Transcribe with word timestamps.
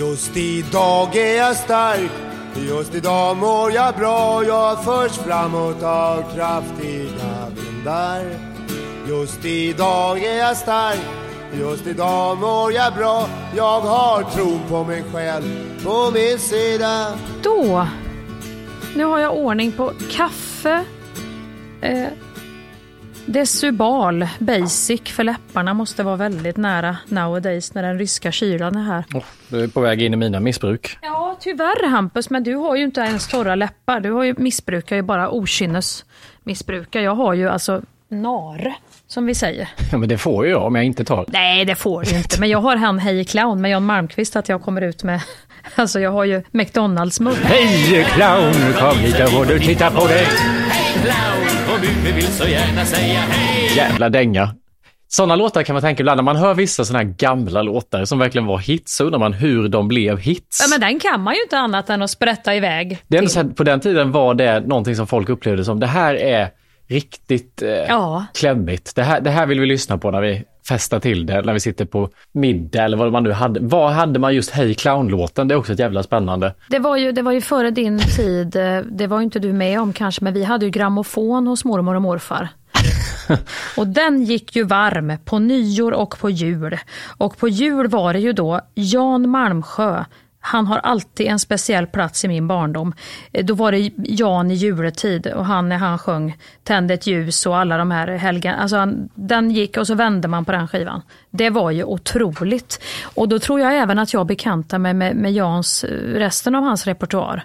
Just 0.00 0.36
idag 0.36 1.16
är 1.16 1.36
jag 1.36 1.56
stark 1.56 2.10
Just 2.68 2.94
idag 2.94 3.36
mår 3.36 3.72
jag 3.72 3.94
bra. 3.94 4.44
Jag 4.44 4.84
förs 4.84 5.12
framåt 5.12 5.82
av 5.82 6.34
kraftiga 6.34 7.48
vindar. 7.56 8.24
Just 9.08 9.44
idag 9.44 10.24
är 10.24 10.38
jag 10.38 10.56
stark 10.56 11.00
Just 11.52 11.86
idag 11.86 12.38
mår 12.38 12.72
jag 12.72 12.94
bra. 12.94 13.28
Jag 13.56 13.80
har 13.80 14.22
tron 14.22 14.60
på 14.68 14.84
mig 14.84 15.04
själv 15.12 15.44
på 15.84 16.10
min 16.10 16.38
sida. 16.38 17.06
Då, 17.42 17.86
nu 18.96 19.04
har 19.04 19.18
jag 19.18 19.36
ordning 19.36 19.72
på 19.72 19.92
kaffe, 20.10 20.84
eh, 21.80 22.08
Desubal 23.32 24.28
Basic 24.38 25.00
för 25.04 25.24
läpparna 25.24 25.74
måste 25.74 26.02
vara 26.02 26.16
väldigt 26.16 26.56
nära 26.56 26.96
nowadays 27.08 27.74
när 27.74 27.82
den 27.82 27.98
ryska 27.98 28.32
kylan 28.32 28.76
är 28.76 28.82
här. 28.82 29.04
Oh, 29.14 29.24
du 29.48 29.62
är 29.62 29.68
på 29.68 29.80
väg 29.80 30.02
in 30.02 30.14
i 30.14 30.16
mina 30.16 30.40
missbruk. 30.40 30.98
Ja, 31.02 31.36
tyvärr 31.40 31.88
Hampus, 31.88 32.30
men 32.30 32.44
du 32.44 32.54
har 32.54 32.76
ju 32.76 32.84
inte 32.84 33.00
ens 33.00 33.28
torra 33.28 33.54
läppar. 33.54 34.00
Du 34.00 34.10
har 34.10 34.24
ju, 34.24 34.34
missbrukar 34.38 34.96
ju 34.96 35.02
bara 35.02 35.30
okynnes 35.30 36.04
missbrukar. 36.42 37.00
Jag 37.00 37.14
har 37.14 37.34
ju 37.34 37.48
alltså 37.48 37.82
NAR, 38.08 38.74
som 39.06 39.26
vi 39.26 39.34
säger. 39.34 39.68
Ja, 39.92 39.98
men 39.98 40.08
det 40.08 40.18
får 40.18 40.46
ju 40.46 40.50
jag 40.50 40.62
om 40.62 40.74
jag 40.74 40.84
inte 40.84 41.04
tar. 41.04 41.24
Nej, 41.28 41.64
det 41.64 41.74
får 41.74 42.04
du 42.04 42.16
inte. 42.16 42.40
Men 42.40 42.48
jag 42.48 42.60
har 42.60 42.76
han 42.76 42.98
Hej 42.98 43.24
Clown 43.24 43.60
med 43.60 43.70
Jan 43.70 43.84
Malmqvist 43.84 44.36
att 44.36 44.48
jag 44.48 44.62
kommer 44.62 44.82
ut 44.82 45.02
med 45.04 45.20
Alltså 45.74 46.00
jag 46.00 46.10
har 46.10 46.24
ju 46.24 46.42
McDonalds-mugg. 46.50 47.36
Hej 47.42 48.04
clown, 48.04 48.52
kom 48.78 48.98
hit 48.98 49.36
och 49.38 49.46
du 49.46 49.58
titta 49.58 49.90
på 49.90 50.06
dig. 50.06 50.26
Och 51.80 51.86
du 52.04 52.12
vill 52.12 52.26
så 52.26 52.48
gärna 52.48 52.84
säga 52.84 53.18
hej. 53.18 53.76
Jävla 53.76 54.08
dänga. 54.08 54.54
Sådana 55.08 55.36
låtar 55.36 55.62
kan 55.62 55.74
man 55.74 55.82
tänka 55.82 56.00
ibland 56.02 56.18
när 56.18 56.22
man 56.22 56.36
hör 56.36 56.54
vissa 56.54 56.84
sådana 56.84 57.04
här 57.04 57.14
gamla 57.18 57.62
låtar 57.62 58.04
som 58.04 58.18
verkligen 58.18 58.46
var 58.46 58.58
hits, 58.58 58.96
så 58.96 59.04
undrar 59.04 59.18
man 59.18 59.32
hur 59.32 59.68
de 59.68 59.88
blev 59.88 60.18
hits. 60.18 60.58
Ja, 60.62 60.66
men 60.70 60.80
den 60.80 61.00
kan 61.00 61.20
man 61.22 61.34
ju 61.34 61.42
inte 61.42 61.58
annat 61.58 61.90
än 61.90 62.02
att 62.02 62.10
sprätta 62.10 62.54
iväg. 62.54 62.98
Det 63.08 63.16
är 63.16 63.18
ändå 63.18 63.30
så 63.30 63.40
här, 63.42 63.48
på 63.48 63.64
den 63.64 63.80
tiden 63.80 64.12
var 64.12 64.34
det 64.34 64.60
någonting 64.60 64.96
som 64.96 65.06
folk 65.06 65.28
upplevde 65.28 65.64
som, 65.64 65.80
det 65.80 65.86
här 65.86 66.14
är 66.14 66.48
riktigt 66.88 67.62
eh, 67.62 67.68
Ja. 67.70 68.24
klämmigt. 68.34 68.94
Det 68.96 69.02
här, 69.02 69.20
det 69.20 69.30
här 69.30 69.46
vill 69.46 69.60
vi 69.60 69.66
lyssna 69.66 69.98
på 69.98 70.10
när 70.10 70.20
vi 70.20 70.44
festar 70.70 71.00
till 71.00 71.26
det, 71.26 71.42
när 71.42 71.52
vi 71.52 71.60
sitter 71.60 71.84
på 71.84 72.08
middag 72.32 72.84
eller 72.84 72.96
vad 72.96 73.12
man 73.12 73.22
nu 73.22 73.32
hade. 73.32 73.60
Vad 73.60 73.92
hade 73.92 74.18
man 74.18 74.34
just 74.34 74.50
Hej 74.50 74.74
Clown-låten? 74.74 75.48
Det 75.48 75.54
är 75.54 75.56
också 75.56 75.72
ett 75.72 75.78
jävla 75.78 76.02
spännande. 76.02 76.54
Det 76.68 76.78
var, 76.78 76.96
ju, 76.96 77.12
det 77.12 77.22
var 77.22 77.32
ju 77.32 77.40
före 77.40 77.70
din 77.70 77.98
tid, 77.98 78.56
eh, 78.56 78.78
det 78.78 79.06
var 79.06 79.18
ju 79.18 79.24
inte 79.24 79.38
du 79.38 79.52
med 79.52 79.80
om 79.80 79.92
kanske, 79.92 80.24
men 80.24 80.34
vi 80.34 80.44
hade 80.44 80.64
ju 80.64 80.70
grammofon 80.70 81.46
hos 81.46 81.64
mormor 81.64 81.94
och 81.94 82.02
morfar. 82.02 82.48
och 83.76 83.86
den 83.86 84.22
gick 84.22 84.56
ju 84.56 84.64
varm 84.64 85.12
på 85.24 85.38
nyår 85.38 85.92
och 85.92 86.18
på 86.18 86.30
jul. 86.30 86.78
Och 87.18 87.38
på 87.38 87.48
jul 87.48 87.88
var 87.88 88.12
det 88.12 88.20
ju 88.20 88.32
då 88.32 88.60
Jan 88.74 89.28
Malmsjö, 89.28 90.04
han 90.40 90.66
har 90.66 90.78
alltid 90.78 91.26
en 91.26 91.38
speciell 91.38 91.86
plats 91.86 92.24
i 92.24 92.28
min 92.28 92.48
barndom. 92.48 92.92
Eh, 93.32 93.44
Då 93.44 93.54
var 93.54 93.72
det 93.72 93.90
Jan 93.96 94.50
i 94.50 94.54
juletid 94.54 95.26
och 95.26 95.46
han 95.46 95.68
när 95.68 95.76
han 95.78 95.98
sjöng 95.98 96.36
Tänd 96.64 96.90
ett 96.90 97.06
ljus 97.06 97.46
och 97.46 97.56
alla 97.58 97.76
de 97.78 97.90
här 97.90 98.08
helgen. 98.08 98.54
Alltså 98.54 98.76
han, 98.76 99.08
den 99.14 99.50
gick 99.50 99.76
och 99.76 99.86
så 99.86 99.94
vände 99.94 100.28
man 100.28 100.44
på 100.44 100.52
den 100.52 100.68
skivan. 100.68 101.02
Det 101.30 101.50
var 101.50 101.70
ju 101.70 101.84
otroligt. 101.84 102.82
Och 103.14 103.28
då 103.28 103.38
tror 103.38 103.60
jag 103.60 103.76
även 103.78 103.98
att 103.98 104.12
jag 104.12 104.26
bekantar 104.26 104.78
mig 104.78 104.94
med, 104.94 105.16
med 105.16 105.32
Jans, 105.32 105.84
eh, 105.84 105.90
resten 106.14 106.54
av 106.54 106.62
hans 106.62 106.86
repertoar. 106.86 107.44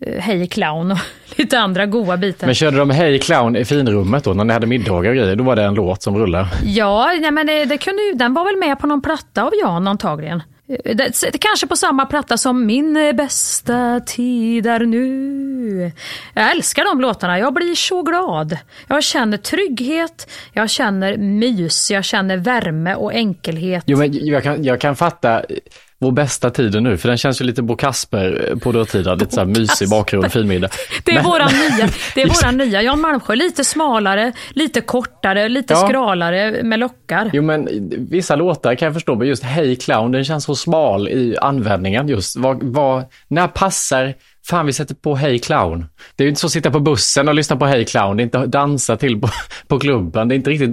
Eh, 0.00 0.20
Hej 0.22 0.46
clown 0.46 0.92
och 0.92 0.98
lite 1.38 1.58
andra 1.60 1.86
goa 1.86 2.16
bitar. 2.16 2.46
Men 2.46 2.54
körde 2.54 2.76
de 2.76 2.90
Hej 2.90 3.18
Clown 3.18 3.56
i 3.56 3.64
finrummet 3.64 4.24
då, 4.24 4.32
när 4.34 4.44
ni 4.44 4.52
hade 4.52 4.66
middagar 4.66 5.10
och 5.10 5.16
grejer? 5.16 5.36
Då 5.36 5.44
var 5.44 5.56
det 5.56 5.62
en 5.62 5.74
låt 5.74 6.02
som 6.02 6.18
rullade. 6.18 6.48
Ja, 6.64 7.12
nej, 7.20 7.30
men 7.30 7.46
det, 7.46 7.64
det 7.64 7.78
kunde 7.78 8.02
den 8.14 8.34
var 8.34 8.44
väl 8.44 8.56
med 8.56 8.78
på 8.78 8.86
någon 8.86 9.02
platta 9.02 9.42
av 9.42 9.52
Jan 9.62 9.88
antagligen. 9.88 10.42
Eh, 10.70 10.96
det, 10.96 11.12
det, 11.32 11.38
kanske 11.38 11.66
på 11.66 11.76
samma 11.76 12.06
platta 12.06 12.36
som 12.36 12.66
Min 12.66 13.12
bästa 13.16 14.00
tid 14.06 14.66
är 14.66 14.80
nu. 14.80 15.92
Jag 16.34 16.50
älskar 16.50 16.84
de 16.84 17.00
låtarna, 17.00 17.38
jag 17.38 17.54
blir 17.54 17.74
så 17.74 18.02
glad. 18.02 18.58
Jag 18.88 19.04
känner 19.04 19.36
trygghet, 19.36 20.30
jag 20.52 20.70
känner 20.70 21.16
mys, 21.16 21.90
jag 21.90 22.04
känner 22.04 22.36
värme 22.36 22.94
och 22.94 23.12
enkelhet. 23.12 23.84
Jo, 23.86 23.98
men 23.98 24.26
jag 24.26 24.42
kan, 24.42 24.64
jag 24.64 24.80
kan 24.80 24.96
fatta 24.96 25.42
vår 26.00 26.12
bästa 26.12 26.50
tiden 26.50 26.82
nu, 26.82 26.96
för 26.96 27.08
den 27.08 27.18
känns 27.18 27.40
ju 27.40 27.44
lite 27.44 27.62
Bo 27.62 27.76
Kasper 27.76 28.54
på 28.62 28.72
dåtida, 28.72 29.14
lite 29.14 29.34
så 29.34 29.40
här 29.40 29.46
mysig 29.46 29.88
bakgrund, 29.90 30.32
finmiddag. 30.32 30.68
Det 31.04 31.10
är, 31.10 31.14
Men- 31.14 31.24
våran 31.24 31.48
nya, 31.76 31.88
det 32.14 32.22
är 32.22 32.28
våran 32.28 32.56
nya 32.56 32.82
Jan 32.82 33.00
Malmsjö, 33.00 33.34
lite 33.34 33.64
smalare, 33.64 34.32
lite 34.50 34.80
kortare, 34.80 35.48
lite 35.48 35.74
Ja. 35.74 35.86
skralare 35.88 36.62
med 36.62 36.78
lockar. 36.78 37.30
Jo 37.32 37.42
men 37.42 37.68
vissa 38.10 38.36
låtar 38.36 38.74
kan 38.74 38.86
jag 38.86 38.94
förstå, 38.94 39.14
men 39.14 39.28
just 39.28 39.42
Hej 39.42 39.76
Clown, 39.76 40.12
den 40.12 40.24
känns 40.24 40.44
så 40.44 40.54
smal 40.54 41.08
i 41.08 41.36
användningen 41.40 42.08
just. 42.08 42.36
Vad, 42.36 42.62
vad, 42.62 43.04
när 43.28 43.48
passar, 43.48 44.14
fan 44.46 44.66
vi 44.66 44.72
sätter 44.72 44.94
på 44.94 45.14
Hej 45.14 45.38
Clown. 45.38 45.86
Det 46.16 46.22
är 46.22 46.24
ju 46.24 46.28
inte 46.28 46.40
så 46.40 46.46
att 46.46 46.52
sitta 46.52 46.70
på 46.70 46.80
bussen 46.80 47.28
och 47.28 47.34
lyssna 47.34 47.56
på 47.56 47.66
Hej 47.66 47.84
Clown, 47.84 48.16
det 48.16 48.22
är 48.22 48.24
inte 48.24 48.46
dansa 48.46 48.96
till 48.96 49.20
på, 49.20 49.28
på 49.68 49.78
klubben, 49.78 50.28
det 50.28 50.34
är 50.34 50.36
inte 50.36 50.50
riktigt 50.50 50.70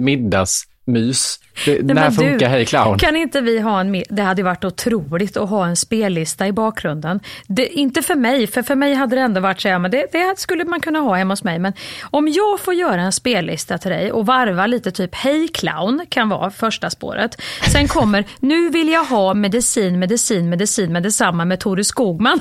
middagsmys. 0.88 1.40
Det, 1.64 1.82
Nej, 1.82 1.94
när 1.94 2.10
funkar 2.10 2.38
du, 2.38 2.46
Hej 2.46 2.66
Clown? 2.66 2.98
Kan 2.98 3.16
inte 3.16 3.40
vi 3.40 3.60
ha 3.60 3.80
en, 3.80 4.02
det 4.08 4.22
hade 4.22 4.42
varit 4.42 4.64
otroligt 4.64 5.36
att 5.36 5.48
ha 5.48 5.66
en 5.66 5.76
spellista 5.76 6.46
i 6.46 6.52
bakgrunden. 6.52 7.20
Det, 7.46 7.66
inte 7.66 8.02
för 8.02 8.14
mig, 8.14 8.46
för 8.46 8.62
för 8.62 8.74
mig 8.74 8.94
hade 8.94 9.16
det 9.16 9.22
ändå 9.22 9.40
varit 9.40 9.60
så 9.60 9.68
här, 9.68 9.78
men 9.78 9.90
det, 9.90 10.06
det 10.12 10.38
skulle 10.38 10.64
man 10.64 10.80
kunna 10.80 10.98
ha 10.98 11.14
hemma 11.14 11.32
hos 11.32 11.44
mig. 11.44 11.58
Men 11.58 11.72
om 12.10 12.28
jag 12.28 12.60
får 12.60 12.74
göra 12.74 13.00
en 13.00 13.12
spellista 13.12 13.78
till 13.78 13.90
dig 13.90 14.12
och 14.12 14.26
varva 14.26 14.66
lite 14.66 14.90
typ 14.90 15.14
Hej 15.14 15.48
clown 15.48 16.06
kan 16.08 16.28
vara 16.28 16.50
första 16.50 16.90
spåret. 16.90 17.42
Sen 17.72 17.88
kommer 17.88 18.24
Nu 18.40 18.70
vill 18.70 18.88
jag 18.88 19.04
ha 19.04 19.34
medicin, 19.34 19.98
medicin, 19.98 20.50
medicin 20.50 20.92
med 20.92 21.02
detsamma 21.02 21.44
med 21.44 21.60
Tore 21.60 21.84
Skogman. 21.84 22.40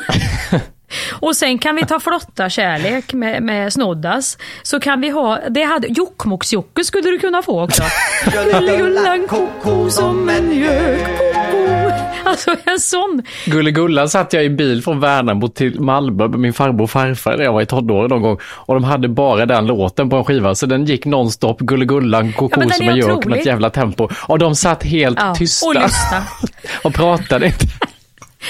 Och 1.11 1.35
sen 1.35 1.59
kan 1.59 1.75
vi 1.75 1.85
ta 1.85 1.99
flotta 1.99 2.49
kärlek 2.49 3.13
med, 3.13 3.43
med 3.43 3.73
Snoddas. 3.73 4.37
Så 4.63 4.79
kan 4.79 5.01
vi 5.01 5.09
ha, 5.09 5.39
det 5.49 5.63
hade, 5.63 5.87
Jokkmokks-Jocke 5.87 6.83
skulle 6.83 7.09
du 7.09 7.19
kunna 7.19 7.41
få 7.41 7.63
också. 7.63 7.83
Gulligullan 8.25 9.27
koko 9.27 9.89
som 9.89 10.29
en 10.29 10.51
gökkoko. 10.51 11.77
Alltså 12.25 12.55
en 12.65 12.79
sån. 12.79 13.23
Gulligullan 13.45 14.09
satt 14.09 14.33
jag 14.33 14.45
i 14.45 14.49
bil 14.49 14.83
från 14.83 14.99
Värnamo 14.99 15.47
till 15.47 15.79
Malmö 15.79 16.27
med 16.27 16.39
min 16.39 16.53
farbror 16.53 16.81
och 16.83 16.89
farfar 16.89 17.37
när 17.37 17.43
jag 17.43 17.53
var 17.53 17.61
i 17.61 17.65
tonåren 17.65 18.09
någon 18.09 18.21
gång. 18.21 18.37
Och 18.43 18.73
de 18.73 18.83
hade 18.83 19.07
bara 19.07 19.45
den 19.45 19.65
låten 19.65 20.09
på 20.09 20.15
en 20.15 20.23
skiva, 20.23 20.55
så 20.55 20.65
den 20.65 20.85
gick 20.85 21.05
nonstop, 21.05 21.59
Gulligullan, 21.59 22.33
koko 22.33 22.61
Ja, 22.61 22.69
som 22.69 22.89
en 22.89 22.97
gök 22.97 23.25
med 23.25 23.39
ett 23.39 23.45
jävla 23.45 23.69
tempo. 23.69 24.09
Och 24.27 24.39
de 24.39 24.55
satt 24.55 24.83
helt 24.83 25.19
Ja, 25.21 25.35
tysta 25.35 25.67
och 25.67 25.73
lyssna. 25.75 26.23
och 26.83 26.93
pratade 26.93 27.45
inte. 27.45 27.65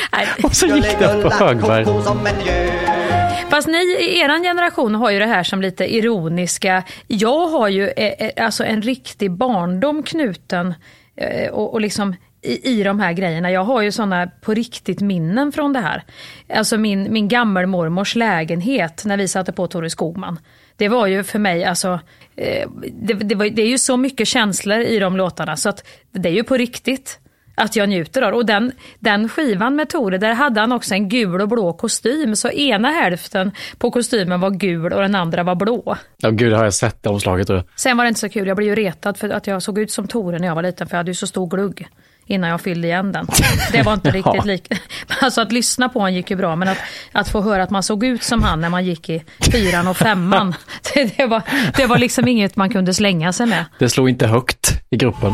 Och 0.44 0.56
så 0.56 0.68
gick 0.68 1.00
det 1.00 1.22
på 1.24 1.30
högvarv. 1.30 1.86
Fast 3.50 3.68
ni 3.68 3.78
i 3.78 4.20
er 4.20 4.44
generation 4.44 4.96
har 4.96 5.12
ju 5.12 5.20
det 5.20 5.26
här 5.26 5.44
som 5.44 5.62
lite 5.62 5.96
ironiska. 5.96 6.84
Jag 7.08 7.48
har 7.48 7.68
ju 7.68 7.88
eh, 7.88 8.28
eh, 8.28 8.46
alltså 8.46 8.64
en 8.64 8.82
riktig 8.82 9.32
barndom 9.32 10.04
knuten 10.04 10.74
eh, 11.16 11.50
och, 11.50 11.74
och 11.74 11.82
liksom 11.82 12.16
i, 12.42 12.80
i 12.80 12.84
de 12.84 13.00
här 13.00 13.14
grejerna. 13.14 13.52
Jag 13.52 13.64
har 13.64 13.82
ju 13.82 13.92
sådana 13.92 14.28
på 14.42 14.54
riktigt 14.54 15.02
minnen 15.02 15.52
från 15.52 15.74
det 15.74 15.80
här. 15.80 16.04
Alltså 16.54 16.78
min, 16.78 17.14
min 17.14 17.28
gammelmormors 17.28 18.16
lägenhet 18.16 19.06
när 19.06 19.18
vi 19.18 19.28
satte 19.28 19.52
på 19.52 19.68
Tore 19.68 19.90
Skogman. 19.90 20.40
Det 20.76 20.88
var 20.88 21.08
ju 21.08 21.24
för 21.24 21.40
mig, 21.40 21.64
alltså, 21.64 22.00
eh, 22.36 22.70
det, 22.94 23.14
det, 23.14 23.36
var, 23.36 23.46
det 23.46 23.62
är 23.62 23.70
ju 23.70 23.78
så 23.78 23.98
mycket 23.98 24.28
känslor 24.28 24.80
i 24.80 25.00
de 25.00 25.18
låtarna 25.18 25.58
så 25.58 25.70
att 25.70 25.88
det 26.12 26.30
är 26.30 26.34
ju 26.34 26.44
på 26.44 26.58
riktigt 26.58 27.20
att 27.58 27.76
jag 27.76 27.90
njuter 27.90 28.22
av. 28.22 28.34
Och 28.34 28.46
den, 28.46 28.72
den 29.00 29.30
skivan 29.30 29.76
med 29.76 29.90
Tore, 29.90 30.18
där 30.18 30.34
hade 30.34 30.60
han 30.60 30.72
också 30.72 30.94
en 30.94 31.10
gul 31.10 31.42
och 31.42 31.48
blå 31.48 31.74
kostym. 31.74 32.36
Så 32.36 32.50
ena 32.50 32.90
hälften 32.90 33.52
på 33.78 33.92
kostymen 33.92 34.40
var 34.40 34.50
gul 34.52 34.94
och 34.94 35.02
den 35.02 35.16
andra 35.16 35.44
var 35.44 35.56
blå. 35.56 35.98
Ja 36.18 36.30
gud, 36.30 36.54
har 36.54 36.64
jag 36.64 36.74
sett 36.74 37.04
det 37.04 37.10
omslaget. 37.10 37.48
Sen 37.76 37.98
var 37.98 38.04
det 38.04 38.08
inte 38.08 38.20
så 38.20 38.30
kul, 38.30 38.48
jag 38.48 38.58
blev 38.58 38.70
ju 38.70 38.76
retad 38.76 39.18
för 39.18 39.30
att 39.30 39.48
jag 39.48 39.62
såg 39.64 39.80
ut 39.80 39.92
som 39.92 40.08
Tore 40.08 40.40
när 40.40 40.48
jag 40.48 40.56
var 40.56 40.64
liten, 40.64 40.88
för 40.88 40.96
jag 40.96 41.00
hade 41.00 41.12
ju 41.12 41.16
så 41.16 41.28
stor 41.28 41.48
glugg 41.48 41.88
innan 42.30 42.50
jag 42.50 42.62
fyllde 42.62 42.88
igen 42.88 43.12
den. 43.12 43.28
Det 43.72 43.82
var 43.84 43.94
inte 43.94 44.12
riktigt 44.12 44.34
Ja. 44.36 44.44
lika. 44.44 44.76
Alltså 45.22 45.42
att 45.42 45.52
lyssna 45.52 45.90
på 45.90 46.00
honom 46.00 46.14
gick 46.14 46.30
ju 46.30 46.36
bra, 46.36 46.56
men 46.56 46.68
att, 46.68 46.78
att 47.12 47.30
få 47.30 47.42
höra 47.42 47.64
att 47.64 47.70
man 47.70 47.84
såg 47.84 48.04
ut 48.06 48.24
som 48.24 48.44
han 48.44 48.62
när 48.62 48.70
man 48.70 48.86
gick 48.86 49.10
i 49.10 49.24
fyran 49.52 49.88
och 49.88 49.98
femman, 49.98 50.56
det, 50.94 51.18
det, 51.18 51.26
var, 51.26 51.42
det 51.78 51.86
var 51.86 51.98
liksom 51.98 52.28
inget 52.28 52.56
man 52.56 52.70
kunde 52.70 52.94
slänga 52.94 53.34
sig 53.34 53.46
med. 53.46 53.66
Det 53.80 53.90
slog 53.90 54.10
inte 54.10 54.28
högt 54.28 54.72
i 54.90 54.98
gruppen. 54.98 55.34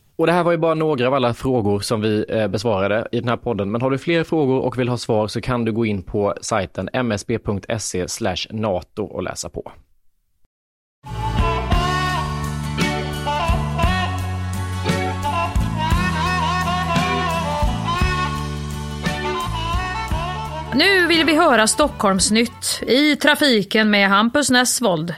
Och 0.15 0.27
det 0.27 0.33
här 0.33 0.43
var 0.43 0.51
ju 0.51 0.57
bara 0.57 0.73
några 0.73 1.07
av 1.07 1.13
alla 1.13 1.33
frågor 1.33 1.79
som 1.79 2.01
vi 2.01 2.25
eh, 2.29 2.47
besvarade 2.47 3.07
i 3.11 3.19
den 3.19 3.29
här 3.29 3.37
podden. 3.37 3.71
Men 3.71 3.81
har 3.81 3.91
du 3.91 3.97
fler 3.97 4.23
frågor 4.23 4.59
och 4.59 4.79
vill 4.79 4.89
ha 4.89 4.97
svar 4.97 5.27
så 5.27 5.41
kan 5.41 5.65
du 5.65 5.71
gå 5.71 5.85
in 5.85 6.03
på 6.03 6.35
sajten 6.41 6.89
msb.se 6.93 8.05
nato 8.49 9.03
och 9.03 9.23
läsa 9.23 9.49
på. 9.49 9.71
Nu 20.75 21.07
vill 21.07 21.25
vi 21.25 21.35
höra 21.35 21.67
Stockholmsnytt 21.67 22.83
i 22.87 23.15
trafiken 23.15 23.89
med 23.91 24.09
Hampus 24.09 24.49
Nessvold. 24.49 25.13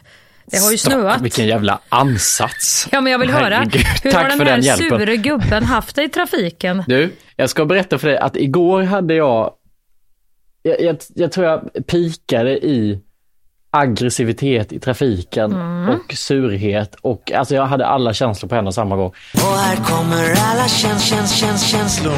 Det 0.45 0.57
har 0.57 0.71
ju 0.71 0.77
Stopp, 0.77 0.93
snöat. 0.93 1.21
Vilken 1.21 1.47
jävla 1.47 1.79
ansats. 1.89 2.87
Ja, 2.91 3.01
men 3.01 3.11
jag 3.11 3.19
vill 3.19 3.29
höra. 3.29 3.55
Herregud, 3.55 3.81
Hur 4.03 4.11
tack 4.11 4.21
har 4.23 4.29
den 4.29 4.37
för 4.37 4.45
här 4.45 4.51
den 4.51 4.61
hjälpen. 4.61 4.99
sure 4.99 5.17
gubben 5.17 5.63
haft 5.65 5.95
det 5.95 6.03
i 6.03 6.09
trafiken? 6.09 6.83
Du, 6.87 7.13
jag 7.35 7.49
ska 7.49 7.65
berätta 7.65 7.97
för 7.97 8.07
dig 8.07 8.17
att 8.17 8.37
igår 8.37 8.81
hade 8.83 9.13
jag, 9.13 9.51
jag, 10.61 10.81
jag, 10.81 10.97
jag 11.15 11.31
tror 11.31 11.45
jag 11.47 11.69
pikade 11.87 12.51
i 12.65 12.99
aggressivitet 13.75 14.73
i 14.73 14.79
trafiken 14.79 15.51
Mm. 15.53 15.89
och 15.89 16.13
surhet 16.13 16.95
och 17.01 17.31
alltså 17.31 17.55
jag 17.55 17.65
hade 17.65 17.85
alla 17.85 18.13
känslor 18.13 18.49
på 18.49 18.55
en 18.55 18.67
och 18.67 18.73
samma 18.73 18.95
gång. 18.95 19.13
Och 19.33 19.39
här 19.57 19.75
kommer 19.75 20.23
alla 20.23 20.67
käns, 20.67 21.03
käns, 21.09 21.35
käns, 21.35 21.67
känslor. 21.71 22.13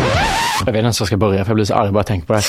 Jag 0.60 0.66
vet 0.66 0.68
inte 0.68 0.80
ens 0.80 1.00
var 1.00 1.04
jag 1.04 1.08
ska 1.08 1.18
börja 1.18 1.44
för 1.46 1.50
jag 1.52 1.56
blir 1.56 1.66
så 1.66 1.74
arg 1.74 1.92
bara 1.92 2.00
jag 2.00 2.06
tänker 2.08 2.28
på 2.28 2.34
det. 2.34 2.40
här. 2.40 2.46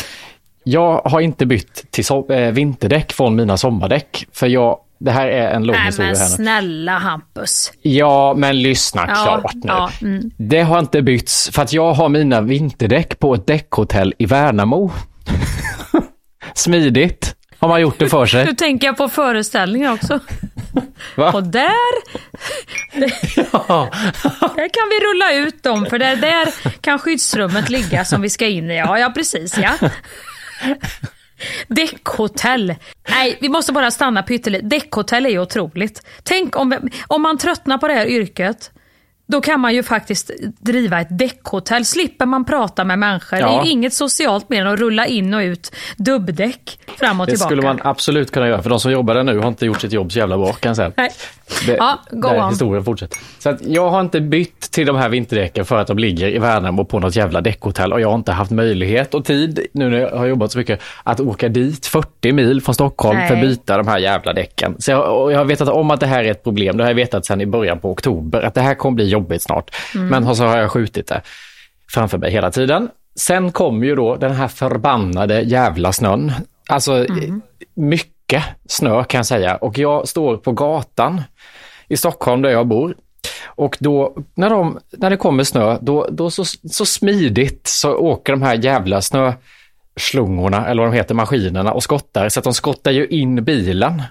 Jag 0.64 1.00
har 1.04 1.20
inte 1.20 1.46
bytt 1.46 1.90
till 1.90 2.04
so- 2.04 2.32
eh, 2.32 2.52
vinterdäck 2.52 3.12
från 3.12 3.36
mina 3.36 3.56
sommardäck 3.56 4.26
för 4.32 4.46
jag, 4.46 4.78
det 5.00 5.10
här 5.10 5.26
är 5.28 5.50
en 5.50 5.64
lång 5.64 5.76
Nej 5.76 5.86
historia 5.86 6.10
men 6.10 6.16
här 6.20 6.28
nu. 6.28 6.34
snälla 6.34 6.98
Hampus. 6.98 7.72
Ja, 7.82 8.34
men 8.36 8.62
lyssna 8.62 9.04
Ja, 9.08 9.14
klart 9.24 9.54
nu. 9.54 9.60
ja, 9.66 9.90
mm. 10.02 10.30
Det 10.38 10.60
har 10.62 10.78
inte 10.78 11.02
bytts 11.02 11.50
för 11.52 11.62
att 11.62 11.72
jag 11.72 11.92
har 11.92 12.08
mina 12.08 12.40
vinterdäck 12.40 13.18
på 13.18 13.34
ett 13.34 13.46
däckhotell 13.46 14.14
i 14.18 14.26
Värnamo. 14.26 14.90
Smidigt 16.54 17.34
har 17.58 17.68
man 17.68 17.80
gjort 17.80 17.98
det 17.98 18.08
för 18.08 18.20
Nu 18.20 18.26
sig. 18.26 18.56
tänker 18.56 18.86
jag 18.86 18.96
på 18.96 19.08
föreställningar 19.08 19.92
också. 19.92 20.20
Va? 21.16 21.32
Och 21.32 21.42
där, 21.42 21.72
Ja. 23.52 23.88
där 24.40 24.68
kan 24.68 24.88
vi 24.90 25.06
rulla 25.06 25.46
ut 25.46 25.62
dem 25.62 25.86
för 25.90 25.98
där, 25.98 26.16
där 26.16 26.48
kan 26.80 26.98
skyddsrummet 26.98 27.68
ligga 27.70 28.04
som 28.04 28.20
vi 28.22 28.30
ska 28.30 28.46
in 28.46 28.70
i. 28.70 28.76
Ja, 28.78 28.98
ja 28.98 29.10
precis 29.14 29.58
ja. 29.58 29.88
Däckhotell. 31.68 32.74
Nej, 33.08 33.38
vi 33.40 33.48
måste 33.48 33.72
bara 33.72 33.90
stanna 33.90 34.22
pyttelite. 34.22 34.66
Däckhotell 34.66 35.26
är 35.26 35.30
ju 35.30 35.38
otroligt. 35.40 36.02
Tänk 36.22 36.56
om, 36.56 36.88
om 37.06 37.22
man 37.22 37.38
tröttnar 37.38 37.78
på 37.78 37.88
det 37.88 37.94
här 37.94 38.06
yrket. 38.06 38.70
Då 39.28 39.40
kan 39.40 39.60
man 39.60 39.74
ju 39.74 39.82
faktiskt 39.82 40.30
driva 40.60 41.00
ett 41.00 41.18
däckhotell. 41.18 41.84
Slipper 41.84 42.26
man 42.26 42.44
prata 42.44 42.84
med 42.84 42.98
människor. 42.98 43.38
Ja. 43.38 43.46
Det 43.48 43.54
är 43.54 43.64
ju 43.64 43.70
inget 43.70 43.94
socialt 43.94 44.48
mer 44.48 44.60
än 44.60 44.66
att 44.66 44.78
rulla 44.78 45.06
in 45.06 45.34
och 45.34 45.40
ut 45.40 45.72
dubbdäck 45.96 46.78
fram 46.98 47.20
och 47.20 47.26
Det 47.26 47.32
tillbaka. 47.32 47.48
skulle 47.48 47.62
man 47.62 47.80
absolut 47.84 48.30
kunna 48.30 48.48
göra 48.48 48.62
för 48.62 48.70
de 48.70 48.80
som 48.80 48.92
jobbar 48.92 49.14
där 49.14 49.22
nu 49.22 49.38
har 49.38 49.48
inte 49.48 49.66
gjort 49.66 49.80
sitt 49.80 49.92
jobb 49.92 50.12
så 50.12 50.18
jävla 50.18 50.38
bra 50.38 50.52
kan 50.52 50.70
jag 50.70 50.76
säga. 50.76 50.92
Nej. 50.96 51.10
Det, 51.66 51.76
Ja, 51.76 51.98
go 52.10 52.28
där 52.28 52.42
on. 52.42 52.48
historien 52.50 52.84
fortsätter. 52.84 53.18
Så 53.38 53.48
att 53.50 53.66
jag 53.66 53.90
har 53.90 54.00
inte 54.00 54.20
bytt 54.20 54.60
till 54.60 54.86
de 54.86 54.96
här 54.96 55.08
vinterdäcken 55.08 55.64
för 55.64 55.76
att 55.76 55.86
de 55.86 55.98
ligger 55.98 56.28
i 56.28 56.38
Värnamo 56.38 56.84
på 56.84 56.98
något 56.98 57.16
jävla 57.16 57.40
däckhotell 57.40 57.92
och 57.92 58.00
jag 58.00 58.08
har 58.08 58.14
inte 58.14 58.32
haft 58.32 58.50
möjlighet 58.50 59.14
och 59.14 59.24
tid, 59.24 59.66
nu 59.72 59.90
när 59.90 59.98
jag 59.98 60.16
har 60.16 60.26
jobbat 60.26 60.52
så 60.52 60.58
mycket, 60.58 60.80
att 61.04 61.20
åka 61.20 61.48
dit 61.48 61.86
40 61.86 62.32
mil 62.32 62.60
från 62.62 62.74
Stockholm 62.74 63.18
för 63.18 63.24
att 63.26 63.32
Nej. 63.32 63.40
byta 63.48 63.76
de 63.76 63.88
här 63.88 63.98
jävla 63.98 64.32
däcken. 64.32 64.76
Så 64.78 64.90
jag, 64.90 65.32
jag 65.32 65.38
har 65.38 65.44
vetat 65.44 65.68
om 65.68 65.90
att 65.90 66.00
det 66.00 66.06
här 66.06 66.24
är 66.24 66.30
ett 66.30 66.44
problem, 66.44 66.76
det 66.76 66.84
har 66.84 66.90
jag 66.90 66.94
vetat 66.94 67.26
sedan 67.26 67.40
i 67.40 67.46
början 67.46 67.78
på 67.78 67.90
oktober, 67.90 68.42
att 68.42 68.54
det 68.54 68.60
här 68.60 68.74
kommer 68.74 68.94
bli 68.94 69.08
jobbigt 69.08 69.42
snart. 69.42 69.74
Mm. 69.94 70.08
Men 70.08 70.36
så 70.36 70.44
har 70.44 70.58
jag 70.58 70.70
skjutit 70.70 71.06
det 71.06 71.20
framför 71.90 72.18
mig 72.18 72.30
hela 72.30 72.50
tiden. 72.50 72.88
Sen 73.18 73.52
kom 73.52 73.84
ju 73.84 73.94
då 73.94 74.16
den 74.16 74.32
här 74.32 74.48
förbannade 74.48 75.40
jävla 75.40 75.92
snön. 75.92 76.32
Alltså 76.68 76.92
Mm. 77.06 77.42
mycket 77.74 78.12
mycket 78.28 78.44
snö 78.68 79.04
kan 79.04 79.18
jag 79.18 79.26
säga 79.26 79.56
och 79.56 79.78
jag 79.78 80.08
står 80.08 80.36
på 80.36 80.52
gatan 80.52 81.22
i 81.88 81.96
Stockholm 81.96 82.42
där 82.42 82.50
jag 82.50 82.66
bor. 82.66 82.96
Och 83.46 83.76
då 83.80 84.16
när, 84.34 84.50
de, 84.50 84.78
när 84.92 85.10
det 85.10 85.16
kommer 85.16 85.44
snö, 85.44 85.78
då, 85.80 86.08
då 86.10 86.30
så, 86.30 86.44
så 86.70 86.86
smidigt 86.86 87.66
så 87.66 87.94
åker 87.94 88.32
de 88.32 88.42
här 88.42 88.54
jävla 88.54 89.02
snöslungorna, 89.02 90.66
eller 90.66 90.82
vad 90.82 90.92
de 90.92 90.96
heter, 90.96 91.14
maskinerna 91.14 91.72
och 91.72 91.82
skottar. 91.82 92.28
Så 92.28 92.40
att 92.40 92.44
de 92.44 92.54
skottar 92.54 92.90
ju 92.90 93.06
in 93.06 93.44
bilen. 93.44 94.02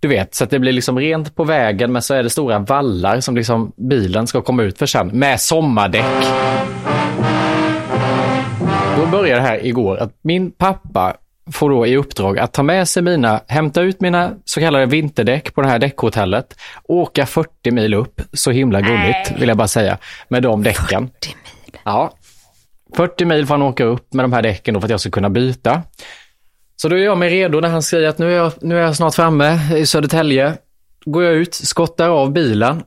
Du 0.00 0.08
vet, 0.08 0.34
så 0.34 0.44
att 0.44 0.50
det 0.50 0.58
blir 0.58 0.72
liksom 0.72 0.98
rent 0.98 1.36
på 1.36 1.44
vägen 1.44 1.92
men 1.92 2.02
så 2.02 2.14
är 2.14 2.22
det 2.22 2.30
stora 2.30 2.58
vallar 2.58 3.20
som 3.20 3.36
liksom 3.36 3.72
bilen 3.76 4.26
ska 4.26 4.42
komma 4.42 4.62
ut 4.62 4.78
för 4.78 4.86
sen 4.86 5.08
med 5.08 5.40
sommardäck. 5.40 6.26
Då 8.96 9.06
började 9.06 9.40
det 9.40 9.46
här 9.46 9.66
igår 9.66 9.96
att 9.96 10.14
min 10.22 10.50
pappa 10.50 11.16
får 11.52 11.70
då 11.70 11.86
i 11.86 11.96
uppdrag 11.96 12.38
att 12.38 12.52
ta 12.52 12.62
med 12.62 12.88
sig 12.88 13.02
mina, 13.02 13.40
hämta 13.46 13.82
ut 13.82 14.00
mina 14.00 14.32
så 14.44 14.60
kallade 14.60 14.86
vinterdäck 14.86 15.54
på 15.54 15.62
det 15.62 15.68
här 15.68 15.78
däckhotellet, 15.78 16.56
åka 16.84 17.26
40 17.26 17.70
mil 17.70 17.94
upp, 17.94 18.20
så 18.32 18.50
himla 18.50 18.80
gulligt 18.80 19.32
vill 19.38 19.48
jag 19.48 19.56
bara 19.56 19.68
säga, 19.68 19.98
med 20.28 20.42
de 20.42 20.62
däcken. 20.62 21.10
40 21.22 21.28
mil. 21.28 21.80
Ja. 21.84 22.14
40 22.96 23.24
mil 23.24 23.46
får 23.46 23.54
han 23.54 23.62
åka 23.62 23.84
upp 23.84 24.14
med 24.14 24.24
de 24.24 24.32
här 24.32 24.42
däcken 24.42 24.74
då 24.74 24.80
för 24.80 24.86
att 24.86 24.90
jag 24.90 25.00
ska 25.00 25.10
kunna 25.10 25.30
byta. 25.30 25.82
Så 26.76 26.88
då 26.88 26.96
är 26.96 27.00
jag 27.00 27.18
mig 27.18 27.30
redo 27.30 27.60
när 27.60 27.68
han 27.68 27.82
säger 27.82 28.08
att 28.08 28.18
nu 28.18 28.32
är 28.32 28.36
jag, 28.36 28.52
nu 28.60 28.78
är 28.78 28.82
jag 28.82 28.96
snart 28.96 29.14
framme 29.14 29.58
i 29.76 29.86
Södertälje. 29.86 30.54
Går 31.04 31.24
jag 31.24 31.34
ut, 31.34 31.54
skottar 31.54 32.08
av 32.08 32.32
bilen 32.32 32.82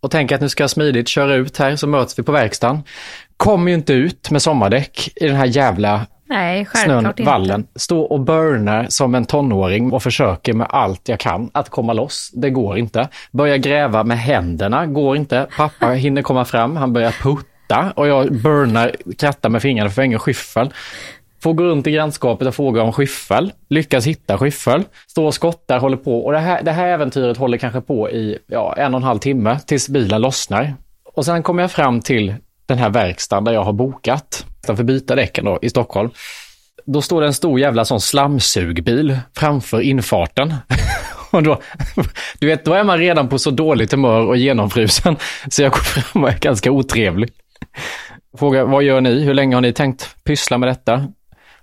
och 0.00 0.10
tänker 0.10 0.34
att 0.34 0.40
nu 0.40 0.48
ska 0.48 0.62
jag 0.62 0.70
smidigt 0.70 1.08
köra 1.08 1.34
ut 1.34 1.58
här 1.58 1.76
så 1.76 1.86
möts 1.86 2.18
vi 2.18 2.22
på 2.22 2.32
verkstaden. 2.32 2.82
Kommer 3.36 3.70
ju 3.70 3.74
inte 3.74 3.92
ut 3.92 4.30
med 4.30 4.42
sommardäck 4.42 5.08
i 5.16 5.26
den 5.26 5.36
här 5.36 5.46
jävla 5.46 6.06
Nej, 6.28 6.66
snön, 6.72 6.88
självklart 6.88 7.18
inte. 7.18 7.30
vallen. 7.30 7.66
Står 7.74 8.12
och 8.12 8.20
burnar 8.20 8.86
som 8.88 9.14
en 9.14 9.24
tonåring 9.24 9.92
och 9.92 10.02
försöker 10.02 10.52
med 10.52 10.66
allt 10.70 11.08
jag 11.08 11.20
kan 11.20 11.50
att 11.54 11.70
komma 11.70 11.92
loss. 11.92 12.30
Det 12.34 12.50
går 12.50 12.78
inte. 12.78 13.08
Börjar 13.32 13.56
gräva 13.56 14.04
med 14.04 14.18
händerna, 14.18 14.86
går 14.86 15.16
inte. 15.16 15.46
Pappa 15.56 15.86
hinner 15.92 16.22
komma 16.22 16.44
fram, 16.44 16.76
han 16.76 16.92
börjar 16.92 17.10
putta 17.10 17.92
och 17.96 18.08
jag 18.08 18.32
burnar, 18.32 18.92
krattar 19.18 19.48
med 19.48 19.62
fingrarna 19.62 19.90
för 19.90 20.02
ingen 20.02 20.18
skyffel. 20.18 20.70
Får 21.42 21.52
gå 21.54 21.64
runt 21.64 21.86
i 21.86 21.90
grannskapet 21.90 22.48
och 22.48 22.54
fråga 22.54 22.82
om 22.82 22.92
skyffel. 22.92 23.52
Lyckas 23.68 24.06
hitta 24.06 24.38
skyffel. 24.38 24.84
Står 25.06 25.26
och 25.26 25.34
skottar, 25.34 25.78
håller 25.78 25.96
på. 25.96 26.24
Och 26.24 26.32
det 26.32 26.38
här, 26.38 26.62
det 26.62 26.72
här 26.72 26.88
äventyret 26.88 27.36
håller 27.36 27.58
kanske 27.58 27.80
på 27.80 28.10
i 28.10 28.38
ja, 28.46 28.74
en 28.76 28.94
och 28.94 29.00
en 29.00 29.04
halv 29.04 29.18
timme 29.18 29.58
tills 29.66 29.88
bilen 29.88 30.20
lossnar. 30.20 30.74
Och 31.14 31.24
sen 31.24 31.42
kommer 31.42 31.62
jag 31.62 31.70
fram 31.70 32.00
till 32.00 32.34
den 32.66 32.78
här 32.78 32.90
verkstaden 32.90 33.44
där 33.44 33.52
jag 33.52 33.64
har 33.64 33.72
bokat 33.72 34.46
för 34.66 34.72
att 34.72 34.80
byta 34.80 35.14
däcken 35.14 35.44
då, 35.44 35.58
i 35.62 35.70
Stockholm. 35.70 36.10
Då 36.86 37.02
står 37.02 37.20
det 37.20 37.26
en 37.26 37.34
stor 37.34 37.60
jävla 37.60 37.84
sån 37.84 38.00
slamsugbil 38.00 39.18
framför 39.36 39.80
infarten. 39.80 40.54
Och 41.30 41.42
då, 41.42 41.60
du 42.38 42.46
vet, 42.46 42.64
då 42.64 42.72
är 42.72 42.84
man 42.84 42.98
redan 42.98 43.28
på 43.28 43.38
så 43.38 43.50
dåligt 43.50 43.92
humör 43.92 44.26
och 44.26 44.36
genomfrusen 44.36 45.16
så 45.50 45.62
jag 45.62 45.72
går 45.72 45.78
fram 45.78 46.24
och 46.24 46.30
är 46.30 46.38
ganska 46.38 46.70
otrevlig. 46.70 47.30
Frågar, 48.38 48.64
vad 48.64 48.82
gör 48.82 49.00
ni? 49.00 49.24
Hur 49.24 49.34
länge 49.34 49.56
har 49.56 49.60
ni 49.60 49.72
tänkt 49.72 50.16
pyssla 50.24 50.58
med 50.58 50.68
detta? 50.68 51.08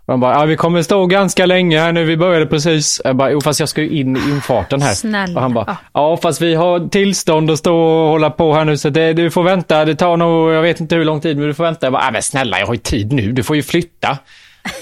De 0.06 0.20
bara, 0.20 0.34
ja, 0.34 0.46
vi 0.46 0.56
kommer 0.56 0.82
stå 0.82 1.06
ganska 1.06 1.46
länge 1.46 1.80
här 1.80 1.92
nu, 1.92 2.04
vi 2.04 2.18
började 2.18 2.46
precis. 2.46 3.02
Jag 3.04 3.16
bara, 3.16 3.32
jo 3.32 3.42
fast 3.42 3.60
jag 3.60 3.70
ska 3.70 3.82
ju 3.82 3.90
in 3.90 4.18
i 4.18 4.20
infarten 4.20 4.82
här. 4.82 4.94
Snälla. 4.94 5.36
Och 5.36 5.42
han 5.42 5.54
bara, 5.54 5.78
Ja. 5.94 6.18
fast 6.22 6.42
vi 6.42 6.56
har 6.56 6.90
tillstånd 6.90 7.52
att 7.52 7.60
stå 7.60 7.76
och 7.78 8.10
hålla 8.10 8.30
på 8.30 8.54
här 8.54 8.66
nu 8.66 8.78
så 8.78 8.90
det, 8.90 9.14
du 9.14 9.32
får 9.32 9.44
vänta, 9.44 9.86
det 9.86 9.96
tar 9.96 10.18
nog, 10.18 10.52
jag 10.52 10.62
vet 10.62 10.80
inte 10.80 10.96
hur 10.96 11.06
lång 11.06 11.22
tid, 11.22 11.38
men 11.38 11.48
du 11.48 11.54
får 11.54 11.64
vänta. 11.64 11.86
Jag 11.86 11.94
bara, 11.94 12.04
ja, 12.06 12.12
men 12.12 12.22
snälla 12.22 12.60
jag 12.60 12.68
har 12.68 12.74
ju 12.74 12.80
tid 12.80 13.12
nu, 13.14 13.32
du 13.32 13.44
får 13.44 13.56
ju 13.56 13.64
flytta. 13.64 14.18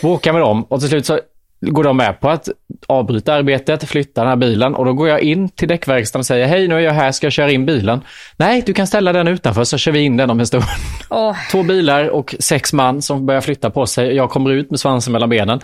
Får 0.01 0.09
åka 0.09 0.33
med 0.33 0.41
dem 0.41 0.63
och 0.63 0.79
till 0.79 0.89
slut 0.89 1.05
så 1.05 1.19
går 1.61 1.83
de 1.83 1.97
med 1.97 2.19
på 2.19 2.29
att 2.29 2.49
avbryta 2.87 3.33
arbetet, 3.33 3.89
flytta 3.89 4.21
den 4.21 4.29
här 4.29 4.35
bilen 4.35 4.75
och 4.75 4.85
då 4.85 4.93
går 4.93 5.09
jag 5.09 5.21
in 5.21 5.49
till 5.49 5.67
däckverkstaden 5.67 6.19
och 6.19 6.25
säger, 6.25 6.47
hej 6.47 6.67
nu 6.67 6.75
är 6.75 6.79
jag 6.79 6.93
här, 6.93 7.11
ska 7.11 7.25
jag 7.25 7.33
köra 7.33 7.51
in 7.51 7.65
bilen? 7.65 8.01
Nej, 8.37 8.63
du 8.65 8.73
kan 8.73 8.87
ställa 8.87 9.13
den 9.13 9.27
utanför 9.27 9.63
så 9.63 9.77
kör 9.77 9.91
vi 9.91 9.99
in 9.99 10.17
den 10.17 10.29
om 10.29 10.39
en 10.39 10.47
stund. 10.47 10.63
Åh, 11.09 11.35
Två 11.51 11.63
bilar 11.63 12.07
och 12.07 12.35
sex 12.39 12.73
man 12.73 13.01
som 13.01 13.25
börjar 13.25 13.41
flytta 13.41 13.69
på 13.69 13.85
sig. 13.85 14.15
Jag 14.15 14.29
kommer 14.29 14.49
ut 14.49 14.69
med 14.71 14.79
svansen 14.79 15.13
mellan 15.13 15.29
benen. 15.29 15.59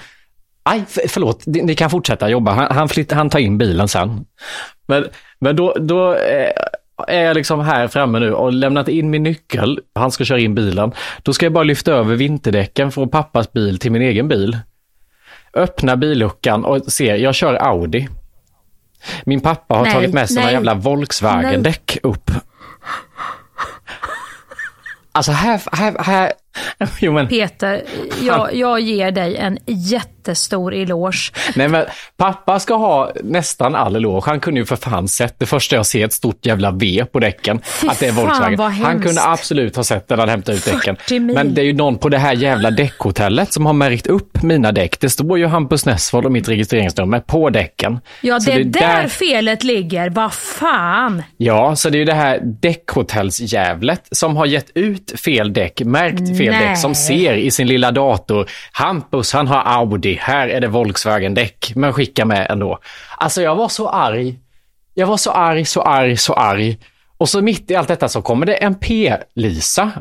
Aj, 0.63 0.83
för, 0.87 1.01
förlåt, 1.07 1.45
ni, 1.45 1.61
ni 1.61 1.75
kan 1.75 1.89
fortsätta 1.89 2.29
jobba. 2.29 2.51
Han, 2.51 2.75
han, 2.75 2.89
flytt, 2.89 3.11
han 3.11 3.29
tar 3.29 3.39
in 3.39 3.57
bilen 3.57 3.87
sen. 3.87 4.25
Men, 4.87 5.05
men 5.39 5.55
då, 5.55 5.75
då 5.79 6.13
eh, 6.13 6.51
är 7.07 7.23
jag 7.23 7.35
liksom 7.35 7.59
här 7.59 7.87
framme 7.87 8.19
nu 8.19 8.33
och 8.33 8.53
lämnat 8.53 8.87
in 8.87 9.09
min 9.09 9.23
nyckel. 9.23 9.79
Han 9.95 10.11
ska 10.11 10.25
köra 10.25 10.39
in 10.39 10.55
bilen. 10.55 10.91
Då 11.23 11.33
ska 11.33 11.45
jag 11.45 11.53
bara 11.53 11.63
lyfta 11.63 11.91
över 11.91 12.15
vinterdäcken 12.15 12.91
från 12.91 13.09
pappas 13.09 13.53
bil 13.53 13.79
till 13.79 13.91
min 13.91 14.01
egen 14.01 14.27
bil. 14.27 14.57
Öppna 15.57 15.97
billuckan 15.97 16.65
och 16.65 16.91
ser, 16.91 17.15
jag 17.15 17.35
kör 17.35 17.53
Audi. 17.53 18.07
Min 19.25 19.41
pappa 19.41 19.75
har 19.75 19.83
Nej, 19.83 19.93
tagit 19.93 20.13
med 20.13 20.27
sig 20.27 20.37
några 20.37 20.51
jävla 20.51 20.73
Volkswagen-däck 20.73 21.97
upp. 22.03 22.31
Alltså 25.11 25.31
här, 25.31 25.61
här, 25.71 25.95
här, 25.99 26.33
Jo, 26.99 27.13
men, 27.13 27.27
Peter, 27.27 27.83
jag, 28.21 28.49
jag 28.55 28.79
ger 28.79 29.11
dig 29.11 29.35
en 29.37 29.57
jättestor 29.65 30.73
eloge. 30.73 31.31
nej, 31.55 31.67
men 31.67 31.85
pappa 32.17 32.59
ska 32.59 32.75
ha 32.75 33.11
nästan 33.23 33.75
all 33.75 33.95
eloge. 33.95 34.29
Han 34.29 34.39
kunde 34.39 34.59
ju 34.59 34.65
för 34.65 34.75
fan 34.75 35.07
sett 35.07 35.39
det 35.39 35.45
första 35.45 35.75
jag 35.75 35.85
ser, 35.85 36.05
ett 36.05 36.13
stort 36.13 36.45
jävla 36.45 36.71
V 36.71 37.05
på 37.11 37.19
däcken. 37.19 37.61
Fy 37.63 37.87
att 37.87 37.99
det 37.99 38.07
är 38.07 38.11
Volkswagen. 38.11 38.59
Han 38.59 38.71
hemskt. 38.71 39.05
kunde 39.05 39.21
absolut 39.23 39.75
ha 39.75 39.83
sett 39.83 40.07
det 40.07 40.15
när 40.15 40.19
han 40.21 40.29
hämtade 40.29 40.57
ut 40.57 40.65
däcken. 40.65 40.95
40 40.95 41.19
mil. 41.19 41.35
Men 41.35 41.53
det 41.53 41.61
är 41.61 41.65
ju 41.65 41.73
någon 41.73 41.97
på 41.97 42.09
det 42.09 42.17
här 42.17 42.33
jävla 42.33 42.71
däckhotellet 42.71 43.53
som 43.53 43.65
har 43.65 43.73
märkt 43.73 44.07
upp 44.07 44.43
mina 44.43 44.71
däck. 44.71 44.99
Det 44.99 45.09
står 45.09 45.37
ju 45.39 45.45
Hampus 45.45 45.85
Nessvold 45.85 46.25
och 46.25 46.31
mitt 46.31 46.49
registreringsnummer 46.49 47.19
på 47.19 47.49
däcken. 47.49 47.99
Ja, 48.21 48.39
Så 48.39 48.49
det 48.49 48.55
är 48.55 48.59
är 48.59 48.63
där, 48.63 49.07
felet 49.07 49.63
ligger. 49.63 50.09
Vad 50.09 50.33
fan! 50.33 51.23
Ja, 51.37 51.75
så 51.75 51.89
det 51.89 51.97
är 51.97 51.99
ju 51.99 52.05
det 52.05 52.13
här 52.13 52.39
däckhotellsjävlet 52.43 54.07
som 54.11 54.35
har 54.37 54.45
gett 54.45 54.69
ut 54.75 55.19
fel 55.19 55.53
däck, 55.53 55.81
märkt 55.81 56.37
fel 56.37 56.51
Nej. 56.51 56.66
däck, 56.66 56.66
som 56.75 56.95
ser 56.95 57.33
i 57.33 57.51
sin 57.51 57.67
lilla 57.67 57.91
dator, 57.91 58.49
Hampus 58.71 59.33
han 59.33 59.47
har 59.47 59.61
Audi, 59.65 60.17
här 60.21 60.47
är 60.47 60.61
det 60.61 60.67
Volkswagen-däck, 60.67 61.71
men 61.75 61.93
skickar 61.93 62.25
med 62.25 62.47
ändå. 62.51 62.79
Alltså 63.17 63.41
jag 63.41 63.55
var 63.55 63.69
så 63.69 63.89
arg. 63.89 64.35
Jag 64.93 65.07
var 65.07 65.17
så 65.17 65.31
arg, 65.31 65.65
så 65.65 65.81
arg, 65.81 66.17
så 66.17 66.33
arg. 66.33 66.77
Och 67.17 67.29
så 67.29 67.41
mitt 67.41 67.71
i 67.71 67.75
allt 67.75 67.87
detta 67.87 68.09
så 68.09 68.21
kommer 68.21 68.45
det 68.45 68.53
en 68.53 68.75
P-Lisa, 68.75 69.91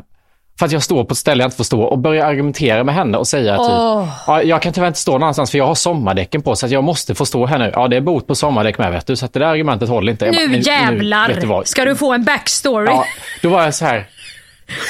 för 0.59 0.65
att 0.65 0.71
jag 0.71 0.83
står 0.83 1.03
på 1.03 1.11
ett 1.11 1.17
ställe 1.17 1.43
jag 1.43 1.47
inte 1.47 1.57
får 1.57 1.63
stå 1.63 1.81
och 1.81 1.99
börjar 1.99 2.25
argumentera 2.25 2.83
med 2.83 2.95
henne 2.95 3.17
och 3.17 3.27
säga 3.27 3.57
typ, 3.57 3.65
Åh. 3.69 4.07
ja, 4.27 4.43
jag 4.43 4.61
kan 4.61 4.73
tyvärr 4.73 4.87
inte 4.87 4.99
stå 4.99 5.17
någonstans 5.17 5.51
för 5.51 5.57
jag 5.57 5.65
har 5.67 5.75
sommardäcken 5.75 6.41
på 6.41 6.55
så 6.55 6.65
att 6.65 6.71
jag 6.71 6.83
måste 6.83 7.15
få 7.15 7.25
stå 7.25 7.45
här 7.45 7.59
nu. 7.59 7.71
Ja, 7.75 7.87
det 7.87 7.95
är 7.97 8.01
bot 8.01 8.27
på 8.27 8.35
sommardäck 8.35 8.77
med 8.77 8.91
vet 8.91 9.07
du, 9.07 9.15
så 9.15 9.25
att 9.25 9.33
det 9.33 9.39
där 9.39 9.45
argumentet 9.45 9.89
håller 9.89 10.11
inte. 10.11 10.25
Bara, 10.25 10.31
Nu 10.31 10.47
du 10.47 10.57
jävlar 10.59 11.45
vad? 11.45 11.67
ska 11.67 11.85
du 11.85 11.95
få 11.95 12.13
en 12.13 12.23
backstory. 12.23 12.87
Ja, 12.87 13.05
då 13.41 13.49
var 13.49 13.63
jag 13.63 13.73
så 13.75 13.85
här, 13.85 14.07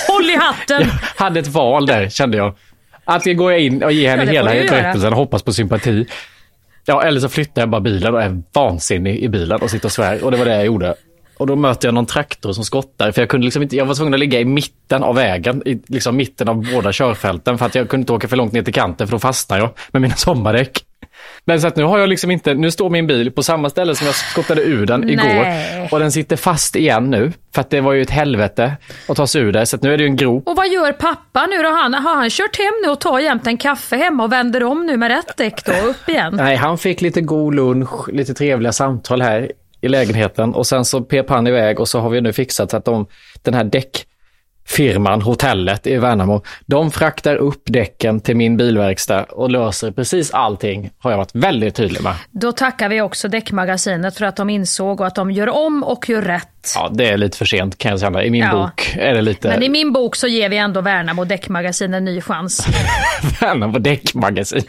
Håll 0.07 0.29
i 0.29 0.35
hatten! 0.35 0.81
jag 1.17 1.23
hade 1.25 1.39
ett 1.39 1.47
val 1.47 1.85
där 1.85 2.09
kände 2.09 2.37
jag. 2.37 2.55
Antingen 3.05 3.37
går 3.37 3.51
jag 3.51 3.61
in 3.61 3.83
och 3.83 3.91
ger 3.91 4.09
henne 4.09 4.23
Ja, 4.23 4.31
hela 4.31 4.51
berättelsen 4.51 5.13
och 5.13 5.19
hoppas 5.19 5.43
på 5.43 5.53
sympati. 5.53 6.05
Ja, 6.85 7.03
eller 7.03 7.19
så 7.19 7.29
flyttar 7.29 7.61
jag 7.61 7.69
bara 7.69 7.81
bilen 7.81 8.13
och 8.13 8.21
är 8.21 8.41
vansinnig 8.53 9.19
i 9.19 9.29
bilen 9.29 9.61
och 9.61 9.69
sitter 9.69 9.85
och 9.87 9.91
svär. 9.91 10.23
Och 10.23 10.31
det 10.31 10.37
var 10.37 10.45
det 10.45 10.55
jag 10.55 10.65
gjorde. 10.65 10.95
Och 11.37 11.47
då 11.47 11.55
möter 11.55 11.87
jag 11.87 11.95
någon 11.95 12.05
traktor 12.05 12.53
som 12.53 12.63
skottar. 12.63 13.11
För 13.11 13.21
jag 13.21 13.29
kunde 13.29 13.45
liksom 13.45 13.63
inte, 13.63 13.75
jag 13.75 13.85
var 13.85 13.95
tvungen 13.95 14.13
att 14.13 14.19
ligga 14.19 14.39
i 14.39 14.45
mitten 14.45 15.03
av 15.03 15.15
vägen, 15.15 15.63
i 15.65 15.79
liksom 15.87 16.15
mitten 16.15 16.49
av 16.49 16.71
båda 16.73 16.91
körfälten. 16.93 17.57
För 17.57 17.65
att 17.65 17.75
jag 17.75 17.89
kunde 17.89 18.01
inte 18.01 18.13
åka 18.13 18.27
för 18.27 18.37
långt 18.37 18.53
ner 18.53 18.63
till 18.63 18.73
kanten 18.73 19.07
för 19.07 19.11
då 19.11 19.19
fastnar 19.19 19.57
jag 19.57 19.69
med 19.91 20.01
mina 20.01 20.15
sommardäck. 20.15 20.83
Men 21.45 21.61
så 21.61 21.67
att 21.67 21.75
nu 21.75 21.83
har 21.83 21.99
jag 21.99 22.09
liksom 22.09 22.31
inte, 22.31 22.53
nu 22.53 22.71
står 22.71 22.89
min 22.89 23.07
bil 23.07 23.31
på 23.31 23.43
samma 23.43 23.69
ställe 23.69 23.95
som 23.95 24.05
jag 24.05 24.15
skottade 24.15 24.61
ur 24.61 24.85
den 24.85 25.09
igår. 25.09 25.23
Nej. 25.23 25.89
Och 25.91 25.99
den 25.99 26.11
sitter 26.11 26.35
fast 26.35 26.75
igen 26.75 27.09
nu. 27.09 27.31
För 27.55 27.61
att 27.61 27.69
det 27.69 27.81
var 27.81 27.93
ju 27.93 28.01
ett 28.01 28.09
helvete 28.09 28.77
att 29.07 29.17
ta 29.17 29.27
sig 29.27 29.41
ur 29.41 29.51
det. 29.51 29.65
Så 29.65 29.75
att 29.75 29.81
nu 29.81 29.93
är 29.93 29.97
det 29.97 30.03
ju 30.03 30.09
en 30.09 30.15
grop. 30.15 30.47
Och 30.47 30.55
vad 30.55 30.67
gör 30.67 30.91
pappa 30.91 31.45
nu 31.45 31.63
då? 31.63 31.69
Han, 31.69 31.93
har 31.93 32.15
han 32.15 32.29
kört 32.29 32.57
hem 32.57 32.73
nu 32.83 32.91
och 32.91 32.99
tar 32.99 33.19
jämt 33.19 33.47
en 33.47 33.57
kaffe 33.57 33.95
hemma 33.95 34.23
och 34.23 34.31
vänder 34.31 34.63
om 34.63 34.85
nu 34.85 34.97
med 34.97 35.11
rätt 35.11 35.37
däck 35.37 35.65
då? 35.65 35.87
Upp 35.87 36.09
igen? 36.09 36.35
Nej, 36.35 36.55
han 36.55 36.77
fick 36.77 37.01
lite 37.01 37.21
god 37.21 37.55
lunch, 37.55 38.09
lite 38.09 38.33
trevliga 38.33 38.71
samtal 38.71 39.21
här 39.21 39.51
i 39.81 39.87
lägenheten 39.87 40.53
och 40.53 40.67
sen 40.67 40.85
så 40.85 41.01
pep 41.01 41.29
han 41.29 41.47
iväg 41.47 41.79
och 41.79 41.87
så 41.87 41.99
har 41.99 42.09
vi 42.09 42.21
nu 42.21 42.33
fixat 42.33 42.71
så 42.71 42.77
att 42.77 42.85
de, 42.85 43.07
den 43.41 43.53
här 43.53 43.63
däckfirman, 44.77 45.21
hotellet 45.21 45.87
i 45.87 45.97
Värnamo, 45.97 46.41
de 46.65 46.91
fraktar 46.91 47.35
upp 47.35 47.61
däcken 47.65 48.19
till 48.19 48.35
min 48.35 48.57
bilverkstad 48.57 49.23
och 49.23 49.49
löser 49.49 49.91
precis 49.91 50.31
allting, 50.31 50.89
har 50.99 51.11
jag 51.11 51.17
varit 51.17 51.35
väldigt 51.35 51.75
tydlig 51.75 52.01
med. 52.03 52.13
Då 52.31 52.51
tackar 52.51 52.89
vi 52.89 53.01
också 53.01 53.27
Däckmagasinet 53.27 54.17
för 54.17 54.25
att 54.25 54.35
de 54.35 54.49
insåg 54.49 55.01
och 55.01 55.07
att 55.07 55.15
de 55.15 55.31
gör 55.31 55.49
om 55.49 55.83
och 55.83 56.09
gör 56.09 56.21
rätt. 56.21 56.47
Ja, 56.75 56.89
det 56.93 57.09
är 57.09 57.17
lite 57.17 57.37
för 57.37 57.45
sent 57.45 57.77
kan 57.77 57.91
jag 57.91 57.99
säga. 57.99 58.23
I 58.23 58.29
min 58.29 58.41
Ja. 58.43 58.51
bok 58.51 58.95
är 58.99 59.13
det 59.13 59.21
lite 59.21 59.47
Men 59.49 59.63
i 59.63 59.69
min 59.69 59.93
bok 59.93 60.15
så 60.15 60.27
ger 60.27 60.49
vi 60.49 60.57
ändå 60.57 60.81
Värnamo 60.81 61.25
Däckmagasin 61.25 61.93
en 61.93 62.05
ny 62.05 62.21
chans. 62.21 62.67
Värnamo 63.41 63.79
däckmagasin. 63.79 64.63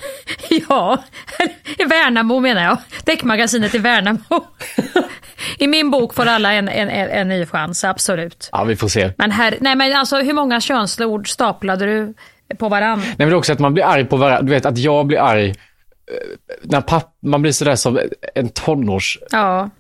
ja, 0.69 0.99
Värnamo 1.89 2.41
menar 2.41 2.63
jag. 2.63 2.77
Däckmagasinet 3.05 3.75
i 3.75 3.79
Värnamo. 3.79 4.45
I 5.59 5.67
min 5.67 5.91
bok 5.91 6.15
får 6.15 6.27
alla 6.27 6.53
en, 6.53 6.69
en, 6.69 6.89
en, 6.89 7.29
ny 7.29 7.47
chans, 7.47 7.85
absolut. 7.85 8.49
Ja, 8.53 8.65
vi 8.65 8.77
får 8.77 8.89
se. 8.89 9.11
Men, 9.19 9.31
här, 9.31 9.55
nej, 9.61 9.77
men 9.77 9.97
alltså, 9.97 10.17
hur 10.17 10.33
många 10.33 10.61
könsord 10.61 11.29
staplade 11.29 11.87
du 11.87 12.15
på 12.59 12.69
varann? 12.69 13.01
Nej, 13.01 13.27
men 13.27 13.35
också 13.35 13.53
att 13.53 13.59
man 13.59 13.75
blir 13.75 13.85
arg 13.85 14.05
på 14.05 14.17
varandra. 14.17 14.43
Du 14.43 14.51
vet 14.51 14.67
att 14.67 14.79
jag 14.79 15.07
blir 15.07 15.19
arg 15.19 15.55
när 16.63 16.81
papp, 16.81 17.15
man 17.23 17.43
blir 17.43 17.53
sådär 17.53 17.75
som 17.75 17.99
en 18.35 18.49
tonårs 18.49 19.19
Ja, 19.31 19.71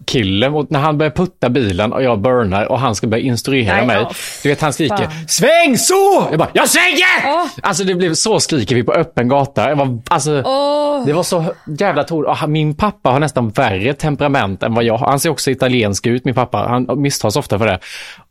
och 0.55 0.67
när 0.71 0.79
han 0.81 0.99
börjar 0.99 1.11
putta 1.11 1.49
bilen 1.49 1.93
och 1.93 2.03
jag 2.03 2.21
burnar 2.21 2.65
och 2.65 2.79
han 2.79 2.95
ska 2.95 3.07
börja 3.07 3.23
instruera 3.23 3.77
Nej, 3.77 3.87
mig. 3.87 4.07
Du 4.43 4.49
vet 4.49 4.61
han 4.61 4.73
skriker 4.73 4.97
fan. 4.97 5.29
sväng 5.29 5.79
så! 5.79 6.27
Jag 6.31 6.39
bara 6.39 6.49
jag 6.53 6.69
svänger! 6.69 7.25
Åh. 7.27 7.47
Alltså 7.63 7.85
det 7.85 7.95
blev 7.95 8.15
så 8.15 8.41
skriker 8.41 8.75
vi 8.75 8.83
på 8.83 8.93
öppen 8.93 9.29
gata. 9.29 9.69
Jag 9.69 9.77
var, 9.77 9.99
alltså, 10.09 10.43
Åh. 10.47 11.07
Det 11.07 11.13
var 11.13 11.23
så 11.23 11.45
jävla 11.79 12.05
han- 12.29 12.53
Min 12.53 12.75
pappa 12.75 13.11
har 13.11 13.21
nästan 13.21 13.49
värre 13.49 13.95
temperament 13.95 14.63
än 14.63 14.75
vad 14.75 14.85
jag 14.85 14.97
har. 14.97 15.07
Han 15.07 15.21
ser 15.21 15.31
också 15.31 15.51
italiensk 15.51 16.07
ut 16.07 16.25
min 16.25 16.35
pappa. 16.35 16.59
Han 16.59 17.01
misstas 17.03 17.37
ofta 17.37 17.59
för 17.59 17.67
det. 17.67 17.79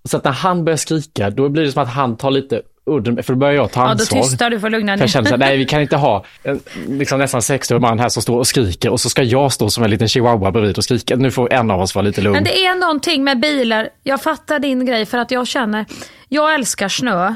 Så 0.04 0.18
att 0.18 0.24
när 0.24 0.32
han 0.32 0.66
börjar 0.66 0.78
skrika 0.78 1.30
då 1.30 1.50
blir 1.50 1.64
det 1.64 1.72
som 1.72 1.84
att 1.84 1.90
han 1.90 2.18
tar 2.18 2.32
lite 2.32 2.62
udden, 2.88 3.24
för 3.24 3.34
då 3.34 3.40
börjar 3.40 3.54
jag 3.54 3.72
ta 3.72 3.82
ja 3.82 3.86
då 3.86 3.92
ansvar. 3.92 4.22
tystar 4.22 4.50
du 4.50 4.60
för 4.60 4.68
att 4.68 4.72
lugna 4.72 4.98
För 4.98 5.04
jag 5.04 5.10
känner 5.10 5.24
ner. 5.24 5.38
så 5.38 5.44
här, 5.44 5.50
nej 5.50 5.58
vi 5.58 5.66
kan 5.66 5.82
inte 5.82 5.96
ha 5.96 6.26
en 6.44 6.60
liksom 6.88 7.20
nästan 7.20 7.42
60 7.42 7.80
man 7.80 8.00
här 8.00 8.10
som 8.10 8.22
står 8.22 8.38
och 8.38 8.48
skriker 8.48 8.90
och 8.90 9.00
så 9.00 9.10
ska 9.10 9.24
jag 9.24 9.52
stå 9.52 9.70
som 9.70 9.84
en 9.84 9.90
liten 9.90 10.08
chihuahua 10.08 10.52
bredvid 10.52 10.78
och 10.78 10.84
skrika. 10.84 11.16
Nu 11.16 11.32
får 11.32 11.54
en 11.54 11.72
av 11.72 11.82
oss 11.82 11.96
vara 11.96 12.06
lite 12.06 12.22
lugn. 12.22 12.34
Men 12.34 12.44
det 12.44 12.66
är 12.66 12.76
någonting 12.76 13.24
med 13.24 13.40
bilar, 13.40 13.90
jag 14.04 14.22
fattar 14.22 14.60
din 14.60 14.86
grej 14.86 15.06
för 15.06 15.18
att 15.18 15.32
jag 15.32 15.48
känner, 15.48 15.86
jag 16.30 16.56
älskar 16.56 16.88
snö. 16.88 17.36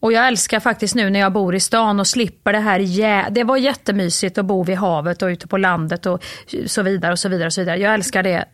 Och 0.00 0.12
jag 0.12 0.28
älskar 0.28 0.60
faktiskt 0.60 0.94
nu 0.94 1.10
när 1.10 1.20
jag 1.20 1.32
bor 1.32 1.54
i 1.54 1.60
stan 1.60 2.00
och 2.00 2.06
slipper 2.06 2.52
det 2.52 2.58
här 2.58 2.78
jä... 2.78 3.26
Det 3.30 3.44
var 3.44 3.56
jättemysigt 3.56 4.38
att 4.38 4.44
bo 4.44 4.64
vid 4.64 4.76
havet 4.76 5.22
och 5.22 5.26
ute 5.26 5.46
på 5.46 5.56
landet 5.56 6.06
och 6.06 6.24
så 6.66 6.82
vidare 6.82 7.12
och 7.12 7.18
så 7.18 7.28
vidare. 7.28 7.46
Och 7.46 7.52
så 7.52 7.60
vidare. 7.60 7.78
Jag 7.78 7.94
älskar 7.94 8.22
det. 8.22 8.44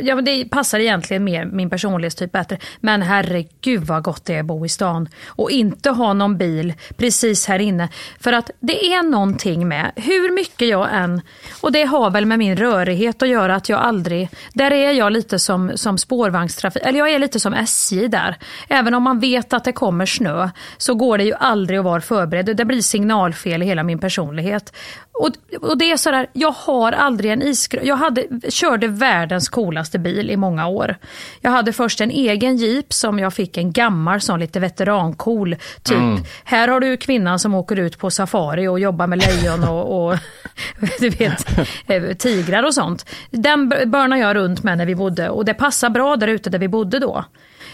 Ja, 0.00 0.14
men 0.14 0.24
det 0.24 0.44
passar 0.44 0.78
egentligen 0.78 1.24
mer 1.24 1.44
min 1.44 1.70
personlighetstyp 1.70 2.32
bättre. 2.32 2.58
Men 2.80 3.02
herregud 3.02 3.84
vad 3.84 4.02
gott 4.02 4.24
det 4.24 4.34
är 4.34 4.40
att 4.40 4.46
bo 4.46 4.66
i 4.66 4.68
stan 4.68 5.08
och 5.26 5.50
inte 5.50 5.90
ha 5.90 6.12
någon 6.12 6.38
bil 6.38 6.74
precis 6.96 7.46
här 7.46 7.58
inne. 7.58 7.88
För 8.20 8.32
att 8.32 8.50
det 8.60 8.86
är 8.86 9.02
någonting 9.02 9.68
med 9.68 9.92
hur 9.96 10.34
mycket 10.34 10.68
jag 10.68 10.88
än, 10.92 11.20
och 11.60 11.72
det 11.72 11.84
har 11.84 12.10
väl 12.10 12.26
med 12.26 12.38
min 12.38 12.56
rörighet 12.56 13.22
att 13.22 13.28
göra 13.28 13.54
att 13.54 13.68
jag 13.68 13.80
aldrig, 13.80 14.28
där 14.52 14.70
är 14.70 14.92
jag 14.92 15.12
lite 15.12 15.38
som, 15.38 15.72
som 15.74 15.98
spårvagnstrafik, 15.98 16.82
eller 16.84 16.98
jag 16.98 17.10
är 17.10 17.18
lite 17.18 17.40
som 17.40 17.54
SJ 17.54 18.08
där. 18.08 18.36
Även 18.68 18.94
om 18.94 19.02
man 19.02 19.20
vet 19.20 19.52
att 19.52 19.64
det 19.64 19.72
kommer 19.72 20.06
snö 20.06 20.50
så 20.78 20.94
går 20.94 21.18
det 21.18 21.24
ju 21.24 21.34
aldrig 21.34 21.78
att 21.78 21.84
vara 21.84 22.00
förberedd. 22.00 22.56
Det 22.56 22.64
blir 22.64 22.82
signalfel 22.82 23.62
i 23.62 23.66
hela 23.66 23.82
min 23.82 23.98
personlighet. 23.98 24.72
Och, 25.20 25.30
och 25.60 25.78
det 25.78 25.90
är 25.90 25.96
sådär, 25.96 26.26
jag 26.32 26.52
har 26.52 26.92
aldrig 26.92 27.32
en 27.32 27.42
isgrön. 27.42 27.86
Jag 27.86 27.96
hade, 27.96 28.26
körde 28.48 28.86
världens 28.90 29.48
coolaste 29.48 29.98
bil 29.98 30.30
i 30.30 30.36
många 30.36 30.66
år. 30.66 30.96
Jag 31.40 31.50
hade 31.50 31.72
först 31.72 32.00
en 32.00 32.10
egen 32.10 32.56
jeep 32.56 32.92
som 32.92 33.18
jag 33.18 33.34
fick 33.34 33.56
en 33.56 33.72
gammal 33.72 34.20
sån 34.20 34.40
lite 34.40 34.60
veterancool 34.60 35.56
typ. 35.82 35.98
Här 36.44 36.68
har 36.68 36.80
du 36.80 36.96
kvinnan 36.96 37.38
som 37.38 37.54
åker 37.54 37.76
ut 37.76 37.98
på 37.98 38.10
safari 38.10 38.68
och 38.68 38.80
jobbar 38.80 39.06
med 39.06 39.18
lejon 39.18 39.64
och, 39.64 40.10
och 40.10 40.18
du 41.00 41.08
vet, 41.10 41.58
eh, 41.86 42.02
tigrar 42.18 42.62
och 42.62 42.74
sånt. 42.74 43.06
Den 43.30 43.68
börnade 43.68 44.22
jag 44.22 44.36
runt 44.36 44.62
med 44.62 44.78
när 44.78 44.86
vi 44.86 44.94
bodde 44.94 45.28
och 45.28 45.44
det 45.44 45.54
passar 45.54 45.90
bra 45.90 46.16
där 46.16 46.28
ute 46.28 46.50
där 46.50 46.58
vi 46.58 46.68
bodde 46.68 46.98
då. 46.98 47.24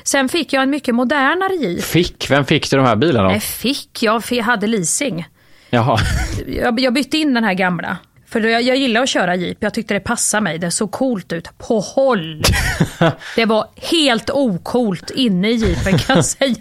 Sen 0.03 0.29
fick 0.29 0.53
jag 0.53 0.63
en 0.63 0.71
mycket 0.71 0.95
modernare 0.95 1.55
jeep. 1.55 1.85
Fick? 1.85 2.31
Vem 2.31 2.45
fick 2.45 2.71
du 2.71 2.77
de 2.77 2.87
här 2.87 2.97
bilarna? 2.97 3.29
Nej, 3.29 3.41
fick 3.41 4.03
jag, 4.03 4.23
jag 4.31 4.45
hade 4.45 4.67
leasing 4.67 5.27
Jaha. 5.71 5.99
jag, 6.47 6.81
jag 6.81 6.95
bytte 6.95 7.19
in 7.19 7.35
den 7.35 7.45
här 7.45 7.55
gamla. 7.55 7.97
För 8.29 8.41
jag, 8.41 8.63
jag 8.63 8.77
gillar 8.77 9.03
att 9.03 9.09
köra 9.09 9.35
jeep. 9.35 9.57
Jag 9.61 9.75
tyckte 9.75 9.95
det 9.95 10.01
passade 10.01 10.41
mig. 10.41 10.59
Det 10.59 10.71
såg 10.71 10.91
coolt 10.91 11.33
ut. 11.33 11.59
På 11.59 11.81
håll! 11.81 12.43
det 13.37 13.45
var 13.45 13.67
helt 13.77 14.31
ocoolt 14.31 15.11
inne 15.11 15.51
i 15.51 15.55
jeepen 15.55 15.99
kan 15.99 16.17
jag 16.17 16.25
säga. 16.25 16.55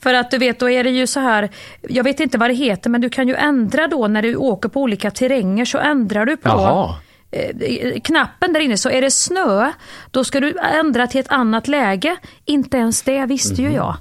För 0.00 0.14
att 0.14 0.30
du 0.30 0.38
vet, 0.38 0.58
då 0.58 0.70
är 0.70 0.84
det 0.84 0.90
ju 0.90 1.06
så 1.06 1.20
här, 1.20 1.48
jag 1.88 2.04
vet 2.04 2.20
inte 2.20 2.38
vad 2.38 2.50
det 2.50 2.54
heter, 2.54 2.90
men 2.90 3.00
du 3.00 3.08
kan 3.10 3.28
ju 3.28 3.34
ändra 3.34 3.86
då 3.86 4.08
när 4.08 4.22
du 4.22 4.36
åker 4.36 4.68
på 4.68 4.80
olika 4.80 5.10
terränger 5.10 5.64
så 5.64 5.78
ändrar 5.78 6.26
du 6.26 6.36
på 6.36 6.48
Jaha. 6.48 6.94
eh, 7.32 8.00
knappen 8.00 8.52
där 8.52 8.60
inne. 8.60 8.76
Så 8.76 8.90
är 8.90 9.00
det 9.02 9.10
snö, 9.10 9.72
då 10.10 10.24
ska 10.24 10.40
du 10.40 10.58
ändra 10.58 11.06
till 11.06 11.20
ett 11.20 11.32
annat 11.32 11.68
läge. 11.68 12.16
Inte 12.44 12.76
ens 12.76 13.02
det 13.02 13.26
visste 13.26 13.62
Mhm. 13.62 13.70
ju 13.70 13.76
jag. 13.76 13.96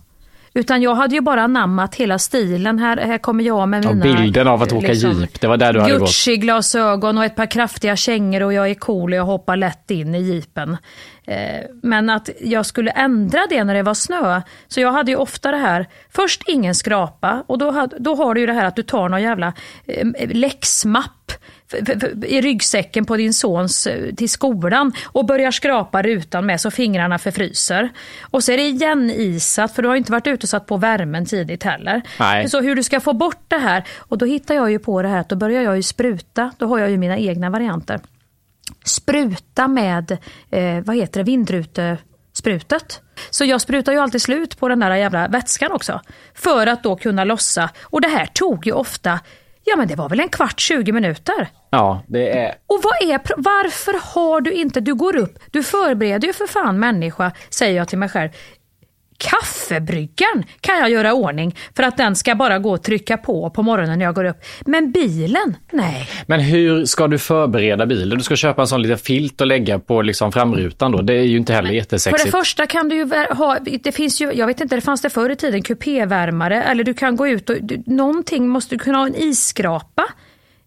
Utan 0.60 0.82
jag 0.82 0.95
hade 0.95 1.15
ju 1.15 1.22
bara 1.22 1.43
anammat 1.43 1.95
hela 1.95 2.19
stilen. 2.19 2.80
Här, 2.80 2.98
här 2.98 3.17
kommer 3.17 3.43
jag 3.43 3.69
med 3.69 3.86
Ja, 3.86 3.93
mina... 3.93 4.22
bilden 4.22 4.48
av 4.48 4.62
att 4.62 4.74
åka 4.74 4.93
jeep, 4.93 5.41
det 5.41 5.48
var 5.48 5.58
där 5.58 5.74
du 5.74 5.80
hade 5.80 5.93
gått. 5.93 6.02
Gucci-glasögon 6.10 7.17
och 7.17 7.26
ett 7.26 7.36
par 7.36 7.45
kraftiga 7.45 7.95
kängor 7.95 8.43
och 8.43 8.54
jag 8.54 8.69
är 8.69 8.74
cool 8.76 9.13
och 9.13 9.19
jag 9.19 9.24
hoppar 9.26 9.56
lätt 9.56 9.91
in 9.91 10.15
i 10.15 10.22
jeepen. 10.22 10.78
Eh, 11.28 11.36
Men 11.84 12.10
att 12.10 12.30
jag 12.41 12.65
skulle 12.65 12.91
ändra 12.91 13.39
det 13.50 13.63
när 13.63 13.74
det 13.74 13.84
var 13.84 13.93
snö. 13.93 14.41
Så 14.67 14.80
jag 14.82 14.91
hade 14.91 15.12
ju 15.12 15.17
ofta 15.17 15.52
det 15.52 15.58
här, 15.58 15.88
först 16.10 16.43
ingen 16.48 16.76
skrapa 16.76 17.43
och 17.48 17.58
då, 17.58 17.88
då 18.00 18.15
har 18.15 18.34
du 18.34 18.41
ju 18.41 18.48
det 18.48 18.54
här 18.54 18.65
att 18.65 18.76
du 18.76 18.84
tar 18.84 19.10
någon 19.10 19.22
jävla 19.22 19.54
eh, 19.88 20.08
läxmapp 20.30 21.32
i 22.25 22.41
ryggsäcken 22.41 23.05
på 23.05 23.17
din 23.17 23.34
sons 23.34 23.88
eh, 23.88 24.15
till 24.15 24.29
skolan 24.29 24.93
och 25.05 25.25
börjar 25.25 25.51
skrapa 25.51 26.01
rutan 26.01 26.45
med 26.45 26.62
så 26.62 26.71
fingrarna 26.71 27.19
förfryser. 27.19 27.89
Och 28.21 28.43
så 28.43 28.51
är 28.51 28.58
det 28.58 28.63
igenisat 28.63 29.75
för 29.75 29.82
du 29.82 29.88
har 29.88 29.95
inte 29.95 30.12
varit 30.12 30.27
ute 30.27 30.45
och 30.45 30.49
satt 30.49 30.65
på 30.65 30.77
värmen 30.77 31.25
tidigt 31.25 31.63
heller. 31.63 32.01
Nej. 32.19 32.49
Så 32.49 32.62
hur 32.62 32.75
du 32.75 32.84
ska 32.84 32.99
få 32.99 33.13
bort 33.13 33.43
det 33.47 33.58
här 33.58 33.84
och 33.97 34.17
då 34.17 34.25
hittar 34.25 34.55
jag 34.55 34.71
ju 34.71 34.79
på 34.79 35.01
det 35.01 35.08
här 35.08 35.19
att 35.19 35.29
då 35.29 35.36
börjar 35.36 35.62
jag 35.62 35.75
ju 35.75 35.84
spruta. 35.84 36.51
Då 36.58 36.67
har 36.67 36.79
jag 36.79 36.89
ju 36.89 36.97
mina 36.97 37.17
egna 37.17 37.49
varianter. 37.49 37.99
Spruta 38.86 39.67
med, 39.67 40.12
eh, 40.51 40.79
vad 40.84 40.95
heter 40.95 41.19
det, 41.19 41.23
vindrutesprutet. 41.23 43.01
Så 43.29 43.45
jag 43.45 43.62
sprutar 43.62 43.91
ju 43.91 43.99
alltid 43.99 44.21
slut 44.21 44.60
på 44.60 44.67
den 44.67 44.79
där 44.79 44.95
jävla 44.95 45.27
vätskan 45.27 45.71
också. 45.71 46.01
För 46.34 46.67
att 46.67 46.84
då 46.84 46.95
kunna 46.95 47.23
lossa. 47.23 47.69
Och 47.84 48.01
det 48.01 48.08
här 48.08 48.25
tog 48.25 48.67
ju 48.67 48.71
ofta, 48.71 49.19
ja 49.69 49.75
men 49.75 49.88
det 49.88 49.95
var 49.95 50.10
väl 50.10 50.19
en 50.19 50.29
kvart, 50.29 50.60
20 50.60 50.91
minuter. 50.91 51.47
Ja, 51.69 52.03
det 52.08 52.38
är... 52.38 52.55
Och 52.67 52.82
vad 52.84 53.10
är, 53.10 53.21
varför 53.38 54.13
har 54.13 54.41
du 54.41 54.51
inte, 54.51 54.79
du 54.79 54.95
går 54.95 55.15
upp, 55.15 55.39
du 55.51 55.63
förbereder 55.63 56.27
ju 56.27 56.34
för 56.34 56.47
fan 56.47 56.79
människa, 56.79 57.32
säger 57.49 57.77
jag 57.77 57.88
till 57.88 57.97
mig 57.97 58.10
själv. 58.10 58.29
Kaffebryggaren 59.19 60.43
kan 60.62 60.77
jag 60.77 60.89
göra 60.89 61.13
ordning 61.13 61.55
för 61.75 61.84
att 61.84 61.97
den 61.97 62.15
ska 62.15 62.36
bara 62.36 62.60
gå 62.60 62.71
och 62.71 62.84
trycka 62.84 63.17
på 63.17 63.49
på 63.49 63.63
morgonen 63.63 63.99
när 63.99 64.05
jag 64.05 64.15
går 64.15 64.25
upp. 64.25 64.38
Men 64.65 64.91
bilen, 64.91 65.58
nej. 65.71 66.10
Men 66.27 66.39
hur 66.39 66.86
ska 66.86 67.08
du 67.08 67.17
förbereda 67.17 67.86
bilen? 67.86 68.17
Du 68.17 68.23
ska 68.23 68.36
köpa 68.36 68.62
en 68.62 68.67
sån 68.67 68.82
liten 68.82 68.97
filt 68.97 69.41
och 69.41 69.47
lägga 69.47 69.79
på 69.79 70.01
liksom 70.01 70.32
framrutan 70.32 70.91
då. 70.91 71.01
Det 71.01 71.13
är 71.13 71.23
ju 71.23 71.38
inte 71.38 71.53
heller 71.53 71.67
För 71.67 71.73
det 71.73 71.77
jättesexigt. 71.77 72.32
första 72.32 72.67
kan 72.67 72.89
du 72.89 72.95
ju 72.95 73.10
ha, 73.29 73.58
det 73.84 73.91
finns 73.91 74.21
ju, 74.21 74.32
jag 74.34 74.47
vet 74.47 74.62
inte, 74.62 74.75
det 74.75 74.82
fanns 74.82 75.01
det 75.01 75.10
förr 75.10 75.29
i 75.29 75.36
tiden, 75.36 75.62
kupévärmare 75.62 76.63
eller 76.63 76.84
du 76.84 76.93
kan 76.93 77.15
gå 77.15 77.27
ut 77.27 77.49
och, 77.49 77.55
du, 77.62 77.84
någonting 77.86 78.47
måste 78.47 78.75
du 78.75 78.79
kunna 78.79 78.97
ha 78.97 79.08
en 79.08 79.15
isskrapa. 79.15 80.03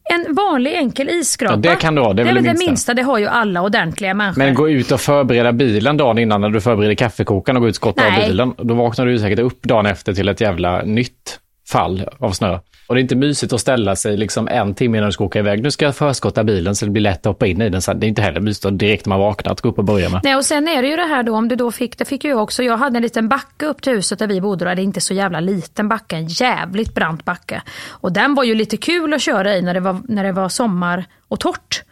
En 0.05 0.35
vanlig 0.35 0.75
enkel 0.75 1.09
isskrapa. 1.09 1.55
Ja, 1.55 1.57
det 1.57 1.77
kan 1.77 1.95
du 1.95 2.03
ha, 2.03 2.13
det 2.13 2.23
är 2.23 2.25
väl 2.25 2.35
väl 2.35 2.45
det 2.45 2.49
det 2.49 2.53
minsta. 2.53 2.71
minsta, 2.71 2.95
det 2.95 3.03
har 3.03 3.19
ju 3.19 3.27
alla 3.27 3.63
ordentliga 3.63 4.15
människor. 4.15 4.39
Men 4.39 4.55
gå 4.55 4.69
ut 4.69 4.93
och 4.93 5.01
förbereda 5.01 5.53
bilen 5.53 5.97
dagen 5.97 6.19
innan 6.19 6.41
när 6.41 6.49
du 6.49 6.61
förbereder 6.61 6.95
kaffekokaren 6.95 7.57
och 7.57 7.61
gå 7.63 7.69
ut 7.69 7.73
och 7.73 7.77
skotta 7.77 8.07
av 8.07 8.27
bilen. 8.27 8.55
Då 8.59 8.75
vaknar 8.75 9.07
du 9.07 9.19
säkert 9.19 9.39
upp 9.39 9.63
dagen 9.63 9.87
efter 9.87 10.13
till 10.13 10.29
ett 10.29 10.41
jävla 10.41 10.83
nytt 10.83 11.41
fall 11.69 12.09
av 12.19 12.31
snö. 12.31 12.59
Och 12.87 12.95
det 12.95 13.01
är 13.01 13.03
inte 13.03 13.17
mysigt 13.17 13.53
att 13.53 13.61
ställa 13.61 13.97
sig 13.97 14.17
liksom 14.17 14.49
en 14.49 14.75
timme 14.75 14.99
innan 14.99 15.09
du 15.09 15.13
ska 15.13 15.25
åka 15.25 15.39
iväg. 15.39 15.63
Nu 15.63 15.71
ska 15.71 15.85
jag 15.85 15.97
förskotta 15.97 16.45
bilen 16.45 16.77
så 16.77 16.85
det 16.85 16.91
blir 16.91 17.03
lätt 17.03 17.19
att 17.19 17.27
hoppa 17.27 17.47
in 17.47 17.63
i 17.63 17.69
den. 17.69 17.83
Så 17.83 17.93
det 17.93 18.07
är 18.07 18.09
inte 18.09 18.23
heller 18.23 18.41
mysigt 18.41 18.65
att 18.65 18.79
direkt 18.79 19.07
när 19.07 19.09
man 19.09 19.21
vaknar 19.21 19.53
att 19.53 19.61
gå 19.61 19.69
upp 19.69 19.79
och 19.79 19.85
börja 19.85 20.09
med. 20.09 20.21
Nej, 20.25 20.37
och 20.37 20.45
sen 20.45 20.69
är 20.69 20.83
det 20.83 20.89
ju 20.89 20.97
det 20.97 21.03
här 21.03 21.23
då 21.23 21.35
om 21.35 21.49
du 21.49 21.57
då 21.57 21.71
fick, 21.71 21.99
det 21.99 22.05
fick 22.05 22.25
ju 22.25 22.31
jag 22.31 22.43
också, 22.43 22.63
jag 22.63 22.77
hade 22.77 22.97
en 22.97 23.03
liten 23.03 23.29
backe 23.29 23.67
upp 23.67 23.83
till 23.83 23.93
huset 23.93 24.19
där 24.19 24.27
vi 24.27 24.41
bodde, 24.41 24.65
det 24.65 24.71
är 24.71 24.79
inte 24.79 25.01
så 25.01 25.15
jävla 25.15 25.41
liten 25.41 25.89
backe, 25.89 26.17
en 26.17 26.27
jävligt 26.27 26.95
brant 26.95 27.25
backe. 27.25 27.63
Och 27.89 28.13
den 28.13 28.35
var 28.35 28.45
ju 28.45 28.55
lite 28.55 28.77
kul 28.77 29.15
att 29.15 29.23
köra 29.23 29.57
i 29.57 29.63
när 29.63 29.75
det 29.75 29.81
var, 29.81 30.01
när 30.09 30.25
det 30.25 30.33
var 30.33 30.49
sommar 30.49 31.05
och 31.29 31.41
torrt. 31.41 31.85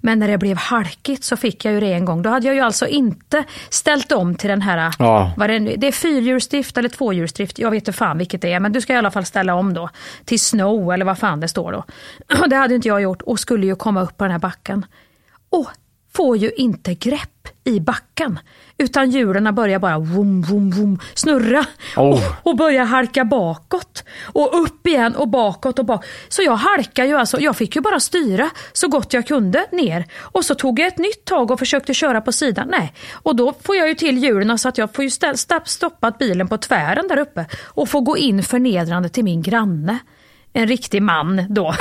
Men 0.00 0.18
när 0.18 0.28
det 0.28 0.38
blev 0.38 0.56
halkigt 0.56 1.24
så 1.24 1.36
fick 1.36 1.64
jag 1.64 1.74
ju 1.74 1.80
det 1.80 1.92
en 1.92 2.04
gång. 2.04 2.22
Då 2.22 2.30
hade 2.30 2.46
jag 2.46 2.54
ju 2.54 2.60
alltså 2.60 2.86
inte 2.86 3.44
ställt 3.68 4.12
om 4.12 4.34
till 4.34 4.48
den 4.50 4.62
här, 4.62 4.94
Ja. 4.98 5.32
vad 5.36 5.50
det, 5.50 5.58
nu- 5.58 5.74
det 5.76 5.86
är 5.86 5.92
fyrhjulsdrift 5.92 6.78
eller 6.78 6.88
tvåhjulsdrift, 6.88 7.58
jag 7.58 7.70
vet 7.70 7.80
inte 7.82 7.92
fan 7.92 8.18
vilket 8.18 8.42
det 8.42 8.52
är. 8.52 8.60
Men 8.60 8.72
du 8.72 8.80
ska 8.80 8.92
i 8.92 8.96
alla 8.96 9.10
fall 9.10 9.24
ställa 9.24 9.54
om 9.54 9.74
då 9.74 9.88
till 10.24 10.40
snow 10.40 10.92
eller 10.92 11.04
vad 11.04 11.18
fan 11.18 11.40
det 11.40 11.48
står 11.48 11.72
då. 11.72 11.84
Det 12.48 12.56
hade 12.56 12.74
inte 12.74 12.88
jag 12.88 13.02
gjort 13.02 13.22
och 13.22 13.40
skulle 13.40 13.66
ju 13.66 13.76
komma 13.76 14.02
upp 14.02 14.16
på 14.16 14.24
den 14.24 14.30
här 14.30 14.38
backen. 14.38 14.86
Och 15.50 15.68
får 16.18 16.36
ju 16.36 16.50
inte 16.56 16.94
grepp 16.94 17.48
i 17.64 17.80
backen. 17.80 18.38
Utan 18.78 19.10
hjulen 19.10 19.54
börjar 19.54 19.78
bara 19.78 19.98
vum, 19.98 20.42
vum, 20.42 20.70
vum, 20.70 20.98
snurra 21.14 21.66
Oh. 21.96 22.04
och, 22.12 22.20
och 22.42 22.56
börjar 22.56 22.84
halka 22.84 23.24
bakåt. 23.24 24.04
Och 24.24 24.62
upp 24.62 24.86
igen 24.86 25.14
och 25.14 25.28
bakåt 25.28 25.78
och 25.78 25.84
bak. 25.84 26.04
Så 26.28 26.42
jag 26.42 26.56
halkar 26.56 27.04
ju 27.04 27.16
alltså, 27.16 27.40
jag 27.40 27.56
fick 27.56 27.76
ju 27.76 27.82
bara 27.82 28.00
styra 28.00 28.50
så 28.72 28.88
gott 28.88 29.12
jag 29.12 29.26
kunde 29.26 29.66
ner. 29.72 30.04
Och 30.20 30.44
så 30.44 30.54
tog 30.54 30.78
jag 30.80 30.86
ett 30.86 30.98
nytt 30.98 31.24
tag 31.24 31.50
och 31.50 31.58
försökte 31.58 31.94
köra 31.94 32.20
på 32.20 32.32
sidan. 32.32 32.68
Nej. 32.70 32.92
Och 33.12 33.36
då 33.36 33.54
får 33.62 33.76
jag 33.76 33.88
ju 33.88 33.94
till 33.94 34.18
hjulen 34.18 34.58
så 34.58 34.68
att 34.68 34.78
jag 34.78 34.94
får 34.94 35.04
ju 35.04 35.10
stoppat 35.64 36.18
bilen 36.18 36.48
på 36.48 36.58
tvären 36.58 37.08
där 37.08 37.18
uppe. 37.18 37.46
Och 37.64 37.88
får 37.88 38.00
gå 38.00 38.16
in 38.16 38.42
förnedrande 38.42 39.08
till 39.08 39.24
min 39.24 39.42
granne. 39.42 39.98
En 40.52 40.66
riktig 40.66 41.02
man 41.02 41.46
då. 41.48 41.74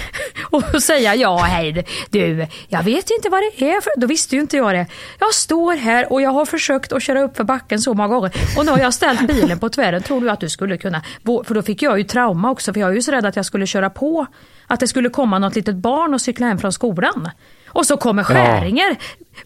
och 0.50 0.82
säga 0.82 1.14
ja 1.14 1.36
hej 1.38 1.84
du, 2.10 2.46
jag 2.68 2.82
vet 2.82 3.10
inte 3.10 3.28
vad 3.28 3.40
det 3.40 3.64
är 3.64 3.80
för, 3.80 4.00
då 4.00 4.06
visste 4.06 4.34
ju 4.34 4.40
inte 4.40 4.56
jag 4.56 4.74
det. 4.74 4.86
Jag 5.18 5.34
står 5.34 5.76
här 5.76 6.12
och 6.12 6.22
jag 6.22 6.30
har 6.30 6.46
försökt 6.46 6.92
att 6.92 7.02
köra 7.02 7.22
upp 7.22 7.36
för 7.36 7.44
backen 7.44 7.80
så 7.80 7.94
många 7.94 8.08
gånger 8.08 8.32
och 8.58 8.64
nu 8.64 8.70
har 8.70 8.78
jag 8.78 8.94
ställt 8.94 9.26
bilen 9.26 9.58
på 9.58 9.68
tvären. 9.68 10.02
Tror 10.02 10.20
du 10.20 10.30
att 10.30 10.40
du 10.40 10.48
skulle 10.48 10.76
kunna, 10.76 11.02
för 11.24 11.54
då 11.54 11.62
fick 11.62 11.82
jag 11.82 11.98
ju 11.98 12.04
trauma 12.04 12.50
också 12.50 12.72
för 12.72 12.80
jag 12.80 12.90
är 12.90 12.94
ju 12.94 13.02
så 13.02 13.12
rädd 13.12 13.26
att 13.26 13.36
jag 13.36 13.46
skulle 13.46 13.66
köra 13.66 13.90
på, 13.90 14.26
att 14.66 14.80
det 14.80 14.88
skulle 14.88 15.08
komma 15.08 15.38
något 15.38 15.56
litet 15.56 15.76
barn 15.76 16.14
och 16.14 16.20
cykla 16.20 16.46
hem 16.46 16.58
från 16.58 16.72
skolan. 16.72 17.30
Och 17.68 17.86
så 17.86 17.96
kommer 17.96 18.22
Skäringer 18.24 18.96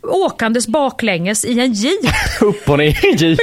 åkandes 0.03 0.67
baklänges 0.69 1.45
i 1.45 1.61
en 1.61 1.73
jeep. 1.73 2.15
Upp 2.41 2.69
och 2.69 2.79
ner 2.79 3.07
i 3.07 3.17
jeep. 3.17 3.41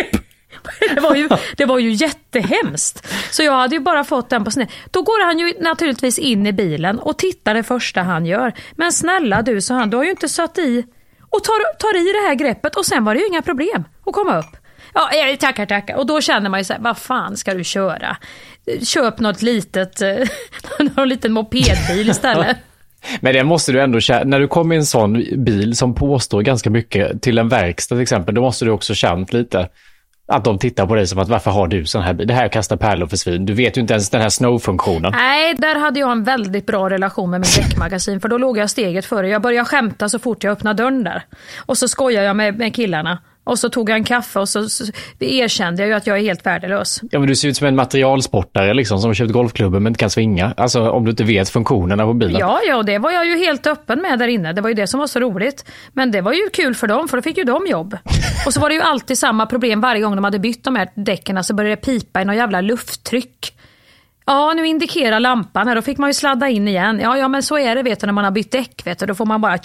Det 0.95 1.01
var, 1.01 1.15
ju, 1.15 1.29
det 1.57 1.65
var 1.65 1.79
ju 1.79 1.91
jättehemskt. 1.91 3.07
Så 3.31 3.43
jag 3.43 3.53
hade 3.53 3.75
ju 3.75 3.81
bara 3.81 4.03
fått 4.03 4.29
den 4.29 4.43
på 4.43 4.51
sned. 4.51 4.67
Då 4.91 5.01
går 5.01 5.25
han 5.25 5.39
ju 5.39 5.53
naturligtvis 5.59 6.19
in 6.19 6.47
i 6.47 6.53
bilen 6.53 6.99
och 6.99 7.17
tittar 7.17 7.53
det 7.53 7.63
första 7.63 8.01
han 8.01 8.25
gör. 8.25 8.53
Men 8.71 8.91
snälla 8.91 9.41
du, 9.41 9.61
sa 9.61 9.75
han, 9.75 9.89
du 9.89 9.97
har 9.97 10.03
ju 10.03 10.09
inte 10.09 10.29
satt 10.29 10.57
i 10.57 10.85
och 11.29 11.43
tar, 11.43 11.77
tar 11.77 11.97
i 11.97 12.13
det 12.13 12.27
här 12.27 12.35
greppet 12.35 12.75
och 12.75 12.85
sen 12.85 13.03
var 13.03 13.13
det 13.13 13.21
ju 13.21 13.27
inga 13.27 13.41
problem 13.41 13.83
att 14.05 14.13
komma 14.13 14.37
upp. 14.39 14.57
Ja, 14.93 15.09
tackar, 15.39 15.65
tackar. 15.65 15.95
Och 15.95 16.05
då 16.05 16.21
känner 16.21 16.49
man 16.49 16.59
ju 16.59 16.63
så 16.63 16.73
här, 16.73 16.79
vad 16.81 16.97
fan 16.97 17.37
ska 17.37 17.53
du 17.53 17.63
köra? 17.63 18.17
Köp 18.83 19.19
något 19.19 19.41
litet, 19.41 20.01
eh, 20.01 20.15
någon 20.95 21.09
liten 21.09 21.31
mopedbil 21.31 22.09
istället. 22.09 22.57
Men 23.19 23.33
det 23.33 23.43
måste 23.43 23.71
du 23.71 23.81
ändå 23.81 23.99
känna, 23.99 24.23
när 24.23 24.39
du 24.39 24.47
kommer 24.47 24.75
i 24.75 24.77
en 24.77 24.85
sån 24.85 25.25
bil 25.37 25.75
som 25.75 25.95
påstår 25.95 26.41
ganska 26.41 26.69
mycket 26.69 27.21
till 27.21 27.37
en 27.37 27.49
verkstad 27.49 27.95
till 27.95 28.01
exempel, 28.01 28.35
då 28.35 28.41
måste 28.41 28.65
du 28.65 28.71
också 28.71 28.93
känt 28.93 29.33
lite 29.33 29.69
att 30.31 30.43
de 30.43 30.59
tittar 30.59 30.87
på 30.87 30.95
dig 30.95 31.07
som 31.07 31.19
att 31.19 31.29
varför 31.29 31.51
har 31.51 31.67
du 31.67 31.85
sån 31.85 32.01
här 32.01 32.13
bil? 32.13 32.27
Det 32.27 32.33
här 32.33 32.47
kastar 32.47 32.77
pärlor 32.77 33.07
för 33.07 33.17
svin. 33.17 33.45
Du 33.45 33.53
vet 33.53 33.77
ju 33.77 33.81
inte 33.81 33.93
ens 33.93 34.09
den 34.09 34.21
här 34.21 34.29
snow-funktionen. 34.29 35.11
Nej, 35.15 35.55
där 35.57 35.75
hade 35.79 35.99
jag 35.99 36.11
en 36.11 36.23
väldigt 36.23 36.65
bra 36.65 36.89
relation 36.89 37.29
med 37.29 37.41
min 37.41 37.49
däckmagasin 37.63 38.19
för 38.21 38.29
då 38.29 38.37
låg 38.37 38.57
jag 38.57 38.69
steget 38.69 39.05
före. 39.05 39.29
Jag 39.29 39.41
började 39.41 39.65
skämta 39.65 40.09
så 40.09 40.19
fort 40.19 40.43
jag 40.43 40.51
öppnade 40.51 40.83
dörren 40.83 41.03
där. 41.03 41.23
Och 41.65 41.77
så 41.77 41.87
skojade 41.87 42.25
jag 42.27 42.35
med, 42.35 42.57
med 42.57 42.75
killarna. 42.75 43.19
Och 43.43 43.59
så 43.59 43.69
tog 43.69 43.89
jag 43.89 43.95
en 43.97 44.03
kaffe 44.03 44.39
och 44.39 44.49
så, 44.49 44.69
så 44.69 44.83
erkände 45.19 45.81
jag 45.81 45.89
ju 45.89 45.93
att 45.93 46.07
jag 46.07 46.17
är 46.17 46.21
helt 46.21 46.45
värdelös. 46.45 47.01
Ja, 47.11 47.19
men 47.19 47.27
du 47.27 47.35
ser 47.35 47.47
ut 47.47 47.57
som 47.57 47.67
en 47.67 47.75
materialsportare 47.75 48.73
liksom, 48.73 48.99
som 48.99 49.09
har 49.09 49.13
köpt 49.13 49.31
golfklubben 49.31 49.83
men 49.83 49.91
inte 49.91 49.99
kan 49.99 50.09
svinga. 50.09 50.53
Alltså 50.57 50.89
om 50.89 51.05
du 51.05 51.11
inte 51.11 51.23
vet 51.23 51.49
funktionerna 51.49 52.05
på 52.05 52.13
bilen. 52.13 52.39
Ja, 52.39 52.59
ja, 52.67 52.83
det 52.83 52.97
var 52.97 53.11
jag 53.11 53.25
ju 53.25 53.37
helt 53.37 53.67
öppen 53.67 54.01
med 54.01 54.19
där 54.19 54.27
inne. 54.27 54.53
Det 54.53 54.61
var 54.61 54.69
ju 54.69 54.75
det 54.75 54.87
som 54.87 54.99
var 54.99 55.07
så 55.07 55.19
roligt. 55.19 55.65
Men 55.93 56.11
det 56.11 56.21
var 56.21 56.33
ju 56.33 56.49
kul 56.53 56.75
för 56.75 56.87
dem, 56.87 57.07
för 57.07 57.17
då 57.17 57.21
fick 57.21 57.37
ju 57.37 57.43
de 57.43 57.67
jobb. 57.67 57.97
Och 58.45 58.53
så 58.53 58.59
var 58.59 58.69
det 58.69 58.75
ju 58.75 58.81
alltid 58.81 59.17
samma 59.17 59.45
problem 59.45 59.81
varje 59.81 60.01
gång 60.01 60.15
de 60.15 60.23
hade 60.23 60.39
bytt 60.39 60.63
de 60.63 60.75
här 60.75 60.89
däcken. 60.95 61.43
Så 61.43 61.53
började 61.53 61.75
det 61.75 61.81
pipa 61.81 62.21
i 62.21 62.25
något 62.25 62.35
jävla 62.35 62.61
lufttryck. 62.61 63.53
Ja, 64.25 64.53
nu 64.55 64.67
indikerar 64.67 65.19
lampan 65.19 65.67
här. 65.67 65.75
Då 65.75 65.81
fick 65.81 65.97
man 65.97 66.09
ju 66.09 66.13
sladda 66.13 66.49
in 66.49 66.67
igen. 66.67 66.99
Ja, 67.03 67.17
ja, 67.17 67.27
men 67.27 67.43
så 67.43 67.57
är 67.57 67.75
det 67.75 67.83
vet 67.83 67.99
du 67.99 68.05
när 68.05 68.13
man 68.13 68.23
har 68.23 68.31
bytt 68.31 68.51
däck. 68.51 68.81
Vet 68.85 68.99
du. 68.99 69.05
Då 69.05 69.15
får 69.15 69.25
man 69.25 69.41
bara... 69.41 69.57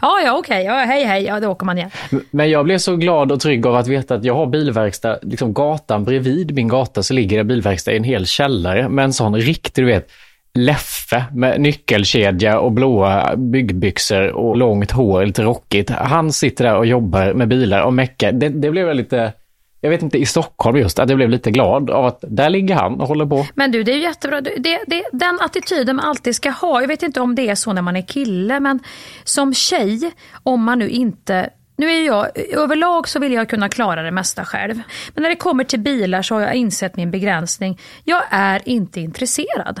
Ja, 0.00 0.20
ja, 0.24 0.38
okej. 0.38 0.64
Ja, 0.64 0.74
hej, 0.74 1.04
hej. 1.04 1.24
Ja, 1.24 1.40
då 1.40 1.48
åker 1.48 1.66
man 1.66 1.78
igen. 1.78 1.90
Men 2.30 2.50
jag 2.50 2.64
blev 2.64 2.78
så 2.78 2.96
glad 2.96 3.32
och 3.32 3.40
trygg 3.40 3.66
av 3.66 3.76
att 3.76 3.88
veta 3.88 4.14
att 4.14 4.24
jag 4.24 4.34
har 4.34 4.46
bilverkstad, 4.46 5.18
liksom 5.22 5.54
gatan 5.54 6.04
bredvid 6.04 6.54
min 6.54 6.68
gata 6.68 7.02
så 7.02 7.14
ligger 7.14 7.38
det 7.38 7.44
bilverkstad 7.44 7.92
i 7.92 7.96
en 7.96 8.04
hel 8.04 8.26
källare 8.26 8.88
med 8.88 9.04
en 9.04 9.12
sån 9.12 9.36
riktig, 9.36 9.84
du 9.84 9.86
vet, 9.86 10.10
Leffe 10.56 11.24
med 11.32 11.60
nyckelkedja 11.60 12.58
och 12.58 12.72
blåa 12.72 13.36
byggbyxor 13.36 14.32
och 14.32 14.56
långt 14.56 14.90
hår, 14.90 15.26
lite 15.26 15.42
rockigt. 15.42 15.90
Han 15.90 16.32
sitter 16.32 16.64
där 16.64 16.76
och 16.76 16.86
jobbar 16.86 17.32
med 17.32 17.48
bilar 17.48 17.82
och 17.82 17.92
meckar. 17.92 18.32
Det, 18.32 18.48
det 18.48 18.70
blev 18.70 18.86
jag 18.86 18.96
lite, 18.96 19.32
jag 19.80 19.90
vet 19.90 20.02
inte, 20.02 20.18
i 20.18 20.26
Stockholm 20.26 20.76
just, 20.76 20.98
att 20.98 21.08
jag 21.08 21.16
blev 21.16 21.30
lite 21.30 21.50
glad 21.50 21.90
av 21.90 22.06
att 22.06 22.24
där 22.28 22.50
ligger 22.50 22.74
han 22.74 23.00
och 23.00 23.08
håller 23.08 23.26
på. 23.26 23.46
Men 23.54 23.72
du, 23.72 23.82
det 23.82 23.92
är 23.92 23.98
jättebra. 23.98 24.40
Det, 24.40 24.80
det, 24.86 25.04
den 25.12 25.38
attityden 25.40 25.96
man 25.96 26.04
alltid 26.04 26.36
ska 26.36 26.50
ha. 26.50 26.80
Jag 26.80 26.88
vet 26.88 27.02
inte 27.02 27.20
om 27.20 27.34
det 27.34 27.48
är 27.48 27.54
så 27.54 27.72
när 27.72 27.82
man 27.82 27.96
är 27.96 28.02
kille, 28.02 28.60
men 28.60 28.80
som 29.24 29.54
tjej, 29.54 30.12
om 30.42 30.62
man 30.62 30.78
nu 30.78 30.88
inte 30.88 31.50
nu 31.78 31.90
är 31.90 32.06
jag, 32.06 32.38
överlag 32.52 33.08
så 33.08 33.18
vill 33.18 33.32
jag 33.32 33.48
kunna 33.48 33.68
klara 33.68 34.02
det 34.02 34.10
mesta 34.10 34.44
själv. 34.44 34.82
Men 35.14 35.22
när 35.22 35.30
det 35.30 35.36
kommer 35.36 35.64
till 35.64 35.80
bilar 35.80 36.22
så 36.22 36.34
har 36.34 36.42
jag 36.42 36.54
insett 36.54 36.96
min 36.96 37.10
begränsning. 37.10 37.80
Jag 38.04 38.22
är 38.30 38.68
inte 38.68 39.00
intresserad. 39.00 39.80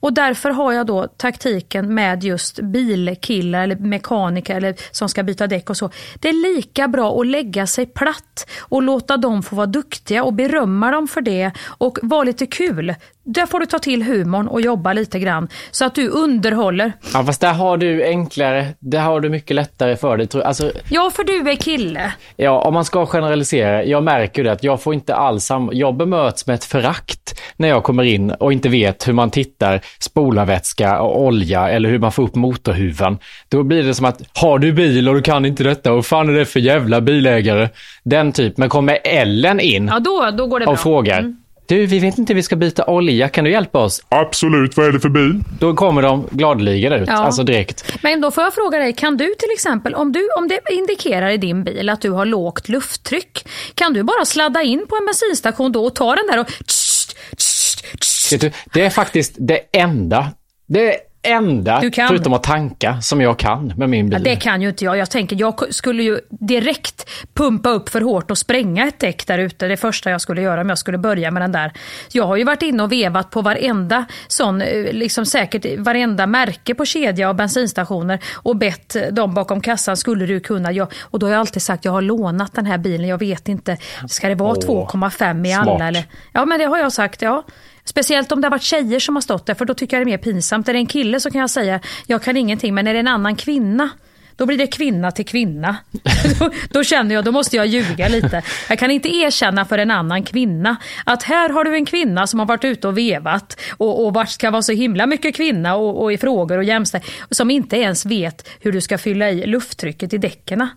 Och 0.00 0.12
därför 0.12 0.50
har 0.50 0.72
jag 0.72 0.86
då 0.86 1.06
taktiken 1.16 1.94
med 1.94 2.24
just 2.24 2.60
bilkillar 2.60 3.62
eller 3.62 3.76
mekaniker 3.76 4.56
eller 4.56 4.74
som 4.90 5.08
ska 5.08 5.22
byta 5.22 5.46
däck 5.46 5.70
och 5.70 5.76
så. 5.76 5.90
Det 6.14 6.28
är 6.28 6.54
lika 6.54 6.88
bra 6.88 7.20
att 7.20 7.26
lägga 7.26 7.66
sig 7.66 7.86
platt 7.86 8.48
och 8.60 8.82
låta 8.82 9.16
dem 9.16 9.42
få 9.42 9.56
vara 9.56 9.66
duktiga 9.66 10.24
och 10.24 10.32
berömma 10.34 10.90
dem 10.90 11.08
för 11.08 11.20
det 11.20 11.50
och 11.66 11.98
vara 12.02 12.24
lite 12.24 12.46
kul 12.46 12.94
där 13.34 13.46
får 13.46 13.60
du 13.60 13.66
ta 13.66 13.78
till 13.78 14.02
humorn 14.02 14.48
och 14.48 14.60
jobba 14.60 14.92
lite 14.92 15.18
grann 15.18 15.48
så 15.70 15.84
att 15.84 15.94
du 15.94 16.08
underhåller. 16.08 16.92
Ja, 17.14 17.24
fast 17.24 17.40
där 17.40 17.52
har 17.52 17.76
du 17.76 18.04
enklare, 18.04 18.66
där 18.78 19.00
har 19.00 19.20
du 19.20 19.28
mycket 19.28 19.54
lättare 19.56 19.96
för 19.96 20.16
dig. 20.16 20.28
Alltså, 20.44 20.72
Ja, 20.88 21.10
för 21.14 21.24
du 21.24 21.50
är 21.50 21.54
kille. 21.56 22.12
Ja, 22.36 22.58
om 22.60 22.74
man 22.74 22.84
ska 22.84 23.06
generalisera. 23.06 23.84
Jag 23.84 24.02
märker 24.02 24.44
det 24.44 24.52
att 24.52 24.64
jag 24.64 24.82
får 24.82 24.94
inte 24.94 25.14
alls 25.14 25.44
sam- 25.44 25.70
Jag 25.72 25.96
bemöts 25.96 26.46
med 26.46 26.54
ett 26.54 26.64
förakt 26.64 27.40
när 27.56 27.68
jag 27.68 27.82
kommer 27.84 28.02
in 28.04 28.30
och 28.30 28.52
inte 28.52 28.68
vet 28.68 29.08
hur 29.08 29.12
man 29.12 29.30
tittar 29.30 29.80
spolarvätska 30.00 31.00
och 31.00 31.22
olja 31.22 31.68
eller 31.68 31.88
hur 31.88 31.98
man 31.98 32.12
får 32.12 32.22
upp 32.22 32.34
motorhuven. 32.34 33.18
Då 33.48 33.62
blir 33.62 33.82
det 33.82 33.94
som 33.94 34.06
att, 34.06 34.20
har 34.34 34.58
du 34.58 34.72
bil 34.72 35.08
och 35.08 35.14
du 35.14 35.22
kan 35.22 35.44
inte 35.46 35.64
detta, 35.64 35.92
och 35.92 36.06
fan 36.06 36.28
är 36.28 36.32
det 36.32 36.44
för 36.46 36.60
jävla 36.60 37.00
bilägare? 37.00 37.68
Den 38.04 38.32
typ. 38.32 38.56
Men 38.58 38.68
kommer 38.68 38.98
Ellen 39.04 39.60
in 39.60 39.88
Ja, 39.92 39.98
då, 40.00 40.30
då 40.38 40.46
går 40.46 40.60
det 40.60 40.66
bra. 40.66 40.72
och 40.72 40.78
frågar, 40.80 41.34
du, 41.68 41.86
vi 41.86 41.98
vet 41.98 42.18
inte 42.18 42.32
hur 42.32 42.34
vi 42.36 42.42
ska 42.42 42.56
byta 42.56 42.84
olja, 42.86 43.28
kan 43.28 43.44
du 43.44 43.50
hjälpa 43.50 43.78
oss? 43.78 44.02
Absolut, 44.08 44.76
vad 44.76 44.86
är 44.86 44.92
det 44.92 45.00
för 45.00 45.08
bil? 45.08 45.40
Då 45.60 45.74
kommer 45.74 46.02
de 46.02 46.26
gladeligen 46.30 46.92
ut, 46.92 47.08
Ja. 47.08 47.14
alltså 47.14 47.42
direkt. 47.42 47.84
Men 48.02 48.20
då 48.20 48.30
får 48.30 48.44
jag 48.44 48.54
fråga 48.54 48.78
dig, 48.78 48.92
kan 48.92 49.16
du 49.16 49.34
till 49.38 49.50
exempel, 49.54 49.94
om, 49.94 50.12
du, 50.12 50.28
om 50.38 50.48
det 50.48 50.60
indikerar 50.70 51.30
i 51.30 51.36
din 51.36 51.64
bil 51.64 51.88
att 51.88 52.00
du 52.00 52.10
har 52.10 52.24
lågt 52.26 52.68
lufttryck, 52.68 53.48
kan 53.74 53.92
du 53.92 54.02
bara 54.02 54.24
sladda 54.24 54.62
in 54.62 54.86
på 54.88 54.96
en 54.96 55.06
bensinstation 55.06 55.72
då 55.72 55.84
och 55.84 55.94
ta 55.94 56.14
den 56.16 56.26
där 56.26 56.40
och... 56.40 56.46
Vet 58.32 58.40
du, 58.40 58.50
det 58.72 58.82
är 58.82 58.90
faktiskt 58.90 59.34
det 59.38 59.60
enda, 59.72 60.26
det 60.68 60.96
enda, 61.22 61.80
förutom 62.08 62.32
att 62.32 62.42
tanka, 62.42 63.00
som 63.00 63.20
jag 63.20 63.38
kan 63.38 63.72
med 63.76 63.90
min 63.90 64.08
bil. 64.08 64.18
Ja, 64.18 64.30
det 64.30 64.36
kan 64.36 64.62
ju 64.62 64.68
inte 64.68 64.84
jag. 64.84 64.96
Jag 64.96 65.10
tänker, 65.10 65.36
jag 65.36 65.74
skulle 65.74 66.02
ju 66.02 66.20
direkt 66.30 67.10
pumpa 67.34 67.70
upp 67.70 67.88
för 67.88 68.00
hårt 68.00 68.30
och 68.30 68.38
spränga 68.38 68.88
ett 68.88 68.98
däck 68.98 69.26
där 69.26 69.38
ute. 69.38 69.68
Det 69.68 69.76
första 69.76 70.10
jag 70.10 70.20
skulle 70.20 70.42
göra 70.42 70.60
om 70.60 70.68
jag 70.68 70.78
skulle 70.78 70.98
börja 70.98 71.30
med 71.30 71.42
den 71.42 71.52
där. 71.52 71.72
Jag 72.12 72.26
har 72.26 72.36
ju 72.36 72.44
varit 72.44 72.62
inne 72.62 72.82
och 72.82 72.92
vevat 72.92 73.30
på 73.30 73.42
varenda 73.42 74.04
sån, 74.28 74.62
eh, 74.62 74.92
liksom 74.92 75.26
säkert 75.26 75.78
varenda 75.78 76.26
märke 76.26 76.74
på 76.74 76.84
kedja 76.84 77.28
och 77.28 77.36
bensinstationer 77.36 78.18
och 78.34 78.56
bett 78.56 78.96
dem 79.10 79.34
bakom 79.34 79.60
kassan, 79.60 79.96
skulle 79.96 80.26
du 80.26 80.40
kunna? 80.40 80.72
Jag, 80.72 80.92
och 81.00 81.18
då 81.18 81.26
har 81.26 81.32
jag 81.32 81.40
alltid 81.40 81.62
sagt, 81.62 81.84
jag 81.84 81.92
har 81.92 82.02
lånat 82.02 82.54
den 82.54 82.66
här 82.66 82.78
bilen, 82.78 83.08
jag 83.08 83.18
vet 83.18 83.48
inte, 83.48 83.76
ska 84.08 84.28
det 84.28 84.34
vara 84.34 84.56
Åh, 84.66 84.88
2,5 84.90 85.46
i 85.46 85.52
alla? 85.52 85.88
Eller? 85.88 86.04
Ja, 86.32 86.44
men 86.44 86.58
det 86.58 86.64
har 86.64 86.78
jag 86.78 86.92
sagt, 86.92 87.22
ja. 87.22 87.44
Speciellt 87.88 88.32
om 88.32 88.40
det 88.40 88.46
har 88.46 88.50
varit 88.50 88.62
tjejer 88.62 89.00
som 89.00 89.16
har 89.16 89.20
stått 89.20 89.46
där, 89.46 89.54
för 89.54 89.64
då 89.64 89.74
tycker 89.74 89.96
jag 89.96 90.06
det 90.06 90.10
är 90.10 90.12
mer 90.12 90.18
pinsamt. 90.18 90.68
Är 90.68 90.72
det 90.72 90.78
en 90.78 90.86
kille 90.86 91.20
så 91.20 91.30
kan 91.30 91.40
jag 91.40 91.50
säga, 91.50 91.80
jag 92.06 92.22
kan 92.22 92.36
ingenting, 92.36 92.74
men 92.74 92.86
är 92.86 92.94
det 92.94 93.00
en 93.00 93.08
annan 93.08 93.36
kvinna, 93.36 93.90
då 94.36 94.46
blir 94.46 94.58
det 94.58 94.66
kvinna 94.66 95.10
till 95.10 95.26
kvinna. 95.26 95.76
då, 96.38 96.50
då 96.70 96.84
känner 96.84 97.14
jag, 97.14 97.24
då 97.24 97.32
måste 97.32 97.56
jag 97.56 97.66
ljuga 97.66 98.08
lite. 98.08 98.42
Jag 98.68 98.78
kan 98.78 98.90
inte 98.90 99.08
erkänna 99.08 99.64
för 99.64 99.78
en 99.78 99.90
annan 99.90 100.22
kvinna 100.22 100.76
att 101.06 101.22
här 101.22 101.48
har 101.48 101.64
du 101.64 101.74
en 101.74 101.86
kvinna 101.86 102.26
som 102.26 102.38
har 102.38 102.46
varit 102.46 102.64
ute 102.64 102.88
och 102.88 102.98
vevat 102.98 103.60
och, 103.76 104.04
och 104.06 104.14
vart 104.14 104.30
ska 104.30 104.50
vara 104.50 104.62
så 104.62 104.72
himla 104.72 105.06
mycket 105.06 105.34
kvinna 105.34 105.76
och, 105.76 106.02
och 106.02 106.12
i 106.12 106.18
frågor 106.18 106.58
och 106.58 106.64
jämställdhet, 106.64 107.12
som 107.30 107.50
inte 107.50 107.76
ens 107.76 108.06
vet 108.06 108.48
hur 108.60 108.72
du 108.72 108.80
ska 108.80 108.98
fylla 108.98 109.30
i 109.30 109.46
lufttrycket 109.46 110.12
i 110.12 110.18
däcken. 110.18 110.68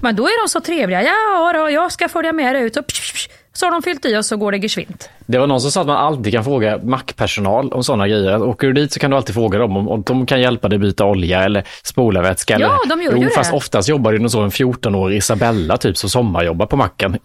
Men 0.00 0.16
då 0.16 0.26
är 0.26 0.44
de 0.44 0.48
så 0.48 0.60
trevliga. 0.60 1.02
Ja, 1.02 1.52
då, 1.52 1.70
jag 1.70 1.92
ska 1.92 2.08
följa 2.08 2.32
med 2.32 2.54
dig 2.54 2.62
ut. 2.62 2.76
Och 2.76 2.86
psh, 2.86 3.12
psh, 3.14 3.28
så 3.56 3.66
har 3.66 3.70
de 3.70 3.82
fyllt 3.82 4.04
i 4.04 4.16
och 4.16 4.24
så 4.24 4.36
går 4.36 4.52
det 4.52 4.58
geschwint. 4.58 5.10
Det 5.26 5.38
var 5.38 5.46
någon 5.46 5.60
som 5.60 5.70
sa 5.70 5.80
att 5.80 5.86
man 5.86 5.96
alltid 5.96 6.32
kan 6.32 6.44
fråga 6.44 6.78
mackpersonal 6.82 7.72
om 7.72 7.84
sådana 7.84 8.08
grejer. 8.08 8.42
Åker 8.42 8.66
du 8.66 8.72
dit 8.72 8.92
så 8.92 9.00
kan 9.00 9.10
du 9.10 9.16
alltid 9.16 9.34
fråga 9.34 9.58
dem 9.58 9.76
om, 9.76 9.88
om 9.88 10.02
de 10.02 10.26
kan 10.26 10.40
hjälpa 10.40 10.68
dig 10.68 10.78
byta 10.78 11.04
olja 11.04 11.42
eller 11.44 11.64
spolarvätska. 11.82 12.58
Ja, 12.60 12.78
eller, 12.84 12.96
de 12.96 13.02
gör 13.02 13.12
jo, 13.12 13.18
ju 13.18 13.24
det. 13.24 13.30
fast 13.34 13.52
oftast 13.52 13.88
jobbar 13.88 14.12
ju 14.12 14.18
någon 14.18 14.30
så 14.30 14.40
en 14.40 14.50
14-årig 14.50 15.16
Isabella 15.16 15.76
typ 15.76 15.96
som 15.96 16.10
sommarjobbar 16.10 16.66
på 16.66 16.76
macken. 16.76 17.16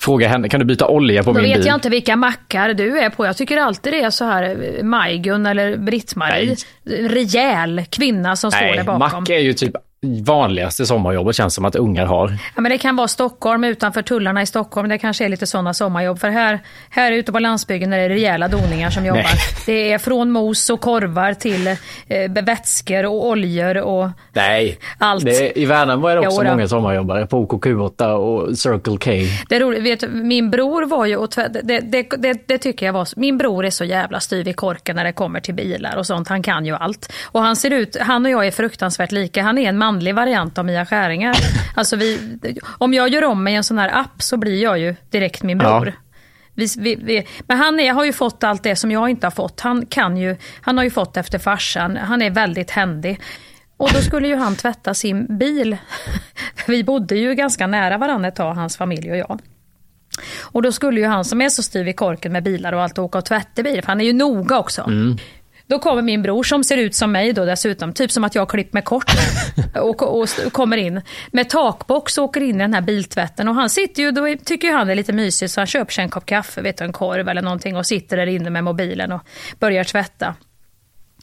Fråga 0.00 0.28
henne, 0.28 0.48
kan 0.48 0.60
du 0.60 0.66
byta 0.66 0.86
olja 0.88 1.22
på 1.22 1.32
Då 1.32 1.40
min 1.40 1.50
vet 1.50 1.58
bil? 1.58 1.66
jag 1.66 1.74
inte 1.76 1.88
vilka 1.88 2.16
mackar 2.16 2.74
du 2.74 2.98
är 2.98 3.10
på. 3.10 3.26
Jag 3.26 3.36
tycker 3.36 3.56
alltid 3.56 3.92
det 3.92 4.02
är 4.02 4.10
så 4.10 4.24
här 4.24 4.42
eh, 4.78 4.84
Majgun 4.84 5.46
eller 5.46 5.76
Britt-Marie. 5.76 6.56
Rejäl 6.84 7.84
kvinna 7.90 8.36
som 8.36 8.50
står 8.50 8.66
där 8.66 8.74
Nej, 8.74 8.84
bakom. 8.84 9.00
mack 9.20 9.30
är 9.30 9.38
ju 9.38 9.52
typ 9.52 9.76
vanligaste 10.02 10.86
sommarjobbet 10.86 11.36
känns 11.36 11.54
som 11.54 11.64
att 11.64 11.76
ungar 11.76 12.06
har. 12.06 12.38
Ja, 12.54 12.60
men 12.60 12.72
det 12.72 12.78
kan 12.78 12.96
vara 12.96 13.08
Stockholm 13.08 13.64
utanför 13.64 14.02
tullarna 14.02 14.42
i 14.42 14.46
Stockholm. 14.46 14.88
Det 14.88 14.98
kanske 14.98 15.24
är 15.24 15.28
lite 15.28 15.46
sådana 15.46 15.74
sommarjobb. 15.74 16.18
För 16.18 16.28
här, 16.28 16.60
här 16.90 17.12
ute 17.12 17.32
på 17.32 17.38
landsbygden 17.38 17.92
är 17.92 17.98
det 17.98 18.08
rejäla 18.08 18.48
doningar 18.48 18.90
som 18.90 19.06
jobbar. 19.06 19.22
Nej. 19.22 19.38
Det 19.66 19.92
är 19.92 19.98
från 19.98 20.30
mos 20.30 20.70
och 20.70 20.80
korvar 20.80 21.34
till 21.34 21.66
eh, 21.66 22.44
vätskor 22.44 23.06
och 23.06 23.26
oljor 23.26 23.76
och 23.76 24.10
Nej, 24.32 24.78
Allt. 24.98 25.24
Det 25.24 25.58
i 25.58 25.64
Värnamo 25.64 26.06
är 26.06 26.16
det 26.16 26.26
också 26.26 26.42
många 26.42 26.68
sommarjobbare 26.68 27.26
på 27.26 27.46
OKQ8 27.46 28.12
och 28.12 28.58
Circle 28.58 28.96
K. 28.96 29.10
Det 29.48 29.56
är 29.56 29.60
roligt, 29.60 29.82
vet, 29.82 30.10
min 30.12 30.50
bror 30.50 30.86
var 30.86 31.06
ju 31.06 31.16
och 31.16 31.30
det, 31.62 31.80
det, 31.80 32.46
det, 32.46 32.58
tycker 32.58 32.86
jag 32.86 32.92
var, 32.92 33.08
min 33.16 33.38
bror 33.38 33.64
är 33.64 33.70
så 33.70 33.84
jävla 33.84 34.20
styv 34.20 34.48
i 34.48 34.52
korken 34.52 34.96
när 34.96 35.04
det 35.04 35.12
kommer 35.12 35.40
till 35.40 35.54
bilar 35.54 35.96
och 35.96 36.06
sånt. 36.06 36.28
Han 36.28 36.42
kan 36.42 36.66
ju 36.66 36.74
allt. 36.74 37.12
Och 37.24 37.42
han 37.42 37.56
ser 37.56 37.70
ut, 37.70 37.96
han 38.00 38.24
och 38.24 38.30
jag 38.30 38.46
är 38.46 38.50
fruktansvärt 38.50 39.12
lika. 39.12 39.42
Han 39.42 39.58
är 39.58 39.68
en 39.68 39.78
manlig 39.88 40.14
variant 40.14 40.58
av 40.58 40.64
Mia 40.64 40.86
Skäringer. 40.86 41.34
Alltså 41.74 41.96
vi, 41.96 42.38
om 42.78 42.94
jag 42.94 43.08
gör 43.08 43.24
om 43.24 43.44
mig 43.44 43.52
i 43.52 43.56
en 43.56 43.64
sån 43.64 43.78
här 43.78 43.88
app 43.88 44.22
så 44.22 44.36
blir 44.36 44.62
jag 44.62 44.78
ju 44.78 44.94
direkt 45.10 45.42
min 45.42 45.58
bror. 45.58 45.86
Ja. 45.86 45.92
Vi, 46.54 46.66
vi, 46.78 46.96
vi, 46.96 47.26
men 47.46 47.58
han 47.58 47.80
är, 47.80 47.92
har 47.92 48.04
ju 48.04 48.12
fått 48.12 48.44
allt 48.44 48.62
det 48.62 48.76
som 48.76 48.90
jag 48.90 49.10
inte 49.10 49.26
har 49.26 49.30
fått. 49.30 49.60
Han, 49.60 49.86
kan 49.86 50.16
ju, 50.16 50.36
han 50.60 50.76
har 50.76 50.84
ju 50.84 50.90
fått 50.90 51.16
efter 51.16 51.38
farsan. 51.38 51.96
Han 51.96 52.22
är 52.22 52.30
väldigt 52.30 52.70
händig. 52.70 53.20
Och 53.76 53.90
då 53.92 54.00
skulle 54.00 54.28
ju 54.28 54.36
han 54.36 54.56
tvätta 54.56 54.94
sin 54.94 55.38
bil. 55.38 55.76
Vi 56.66 56.84
bodde 56.84 57.16
ju 57.16 57.34
ganska 57.34 57.66
nära 57.66 57.98
varandra 57.98 58.28
ett 58.28 58.36
tag, 58.36 58.54
hans 58.54 58.76
familj 58.76 59.10
och 59.10 59.16
jag. 59.16 59.40
Och 60.40 60.62
då 60.62 60.72
skulle 60.72 61.00
ju 61.00 61.06
han 61.06 61.24
som 61.24 61.40
är 61.40 61.48
så 61.48 61.62
styv 61.62 61.88
i 61.88 61.92
korken 61.92 62.32
med 62.32 62.42
bilar 62.42 62.72
och 62.72 62.82
allt 62.82 62.98
åka 62.98 63.18
och 63.18 63.24
tvätta 63.24 63.62
bilar, 63.62 63.82
för 63.82 63.88
han 63.88 64.00
är 64.00 64.04
ju 64.04 64.12
noga 64.12 64.58
också. 64.58 64.90
Då 65.68 65.78
kommer 65.78 66.02
min 66.02 66.22
bror 66.22 66.42
som 66.42 66.64
ser 66.64 66.76
ut 66.76 66.94
som 66.94 67.12
mig 67.12 67.32
då 67.32 67.44
dessutom, 67.44 67.92
typ 67.92 68.10
som 68.10 68.24
att 68.24 68.34
jag 68.34 68.42
har 68.42 68.46
klippt 68.46 68.72
mig 68.72 68.82
kort. 68.82 69.12
och, 69.74 70.20
och, 70.20 70.28
kommer 70.52 70.76
in 70.76 71.00
med 71.32 71.48
takbox 71.48 72.18
och 72.18 72.24
åker 72.24 72.40
in 72.40 72.56
i 72.56 72.58
den 72.58 72.74
här 72.74 72.80
biltvätten. 72.80 73.48
Och 73.48 73.54
han 73.54 73.70
sitter 73.70 74.02
ju, 74.02 74.10
då 74.10 74.36
tycker 74.44 74.72
han 74.72 74.86
det 74.86 74.92
är 74.92 74.96
lite 74.96 75.12
mysigt 75.12 75.52
så 75.52 75.60
han 75.60 75.66
köper 75.66 75.92
sig 75.92 76.04
en 76.04 76.10
kopp 76.10 76.26
kaffe, 76.26 76.62
vet 76.62 76.76
du, 76.76 76.84
en 76.84 76.92
korv 76.92 77.28
eller 77.28 77.42
någonting 77.42 77.76
och 77.76 77.86
sitter 77.86 78.16
där 78.16 78.26
inne 78.26 78.50
med 78.50 78.64
mobilen 78.64 79.12
och 79.12 79.20
börjar 79.58 79.84
tvätta. 79.84 80.34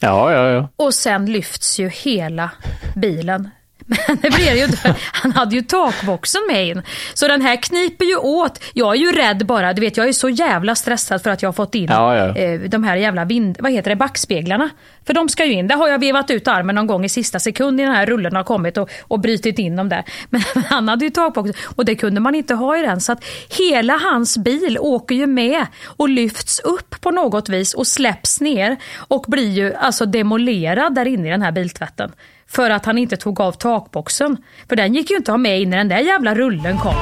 Ja, 0.00 0.32
ja, 0.32 0.50
ja. 0.50 0.68
Och 0.76 0.94
sen 0.94 1.26
lyfts 1.26 1.78
ju 1.78 1.88
hela 1.88 2.50
bilen. 2.96 3.50
Men 3.86 4.18
det 4.22 4.30
blev 4.30 4.56
ju 4.56 4.64
inte, 4.64 4.94
han 5.12 5.32
hade 5.32 5.54
ju 5.56 5.62
takboxen 5.62 6.40
med 6.48 6.66
in. 6.68 6.82
Så 7.14 7.28
den 7.28 7.42
här 7.42 7.56
kniper 7.62 8.04
ju 8.04 8.16
åt. 8.16 8.60
Jag 8.74 8.94
är 8.96 8.98
ju 9.00 9.12
rädd 9.12 9.46
bara, 9.46 9.72
du 9.72 9.80
vet 9.80 9.96
jag 9.96 10.08
är 10.08 10.12
så 10.12 10.28
jävla 10.28 10.74
stressad 10.74 11.22
för 11.22 11.30
att 11.30 11.42
jag 11.42 11.48
har 11.48 11.52
fått 11.52 11.74
in 11.74 11.86
Ja, 11.90 12.16
ja. 12.16 12.36
eh, 12.36 12.60
de 12.60 12.84
här 12.84 12.96
jävla 12.96 13.24
vind, 13.24 13.56
vad 13.60 13.72
heter 13.72 13.90
det, 13.90 13.96
backspeglarna. 13.96 14.70
För 15.06 15.14
de 15.14 15.28
ska 15.28 15.44
ju 15.44 15.52
in, 15.52 15.68
där 15.68 15.76
har 15.76 15.88
jag 15.88 15.98
vevat 15.98 16.30
ut 16.30 16.48
armen 16.48 16.74
någon 16.74 16.86
gång 16.86 17.04
i 17.04 17.08
sista 17.08 17.38
sekund 17.38 17.80
i 17.80 17.84
den 17.84 17.92
här 17.92 18.06
rullen 18.06 18.36
har 18.36 18.44
kommit 18.44 18.76
och, 18.76 18.90
och 19.02 19.20
brutit 19.20 19.58
in 19.58 19.76
dem 19.76 19.88
där. 19.88 20.04
Men 20.30 20.42
han 20.68 20.88
hade 20.88 21.04
ju 21.04 21.10
takboxen 21.10 21.54
och 21.76 21.84
det 21.84 21.94
kunde 21.94 22.20
man 22.20 22.34
inte 22.34 22.54
ha 22.54 22.78
i 22.78 22.82
den. 22.82 23.00
Så 23.00 23.12
att 23.12 23.24
hela 23.58 23.96
hans 23.96 24.38
bil 24.38 24.78
åker 24.80 25.14
ju 25.14 25.26
med 25.26 25.66
och 25.84 26.08
lyfts 26.08 26.60
upp 26.60 27.00
på 27.00 27.10
något 27.10 27.48
vis 27.48 27.74
och 27.74 27.86
släpps 27.86 28.40
ner 28.40 28.76
och 28.96 29.24
blir 29.28 29.50
ju 29.50 29.74
alltså 29.74 30.06
demolerad 30.06 30.94
där 30.94 31.06
inne 31.06 31.28
i 31.28 31.30
den 31.30 31.42
här 31.42 31.52
biltvätten. 31.52 32.12
För 32.48 32.70
att 32.70 32.86
han 32.86 32.98
inte 32.98 33.16
tog 33.16 33.40
av 33.40 33.52
takboxen. 33.52 34.36
För 34.68 34.76
den 34.76 34.94
gick 34.94 35.10
ju 35.10 35.16
inte 35.16 35.30
att 35.30 35.34
ha 35.34 35.38
med 35.38 35.60
in 35.60 35.70
när 35.70 35.76
den 35.76 35.88
där 35.88 35.98
jävla 35.98 36.34
rullen 36.34 36.78
kom. 36.78 36.94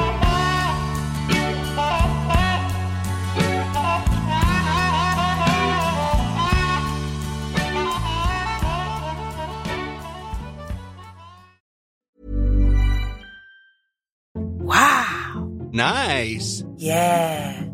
Nice. 15.75 16.63
Yeah. 16.79 17.74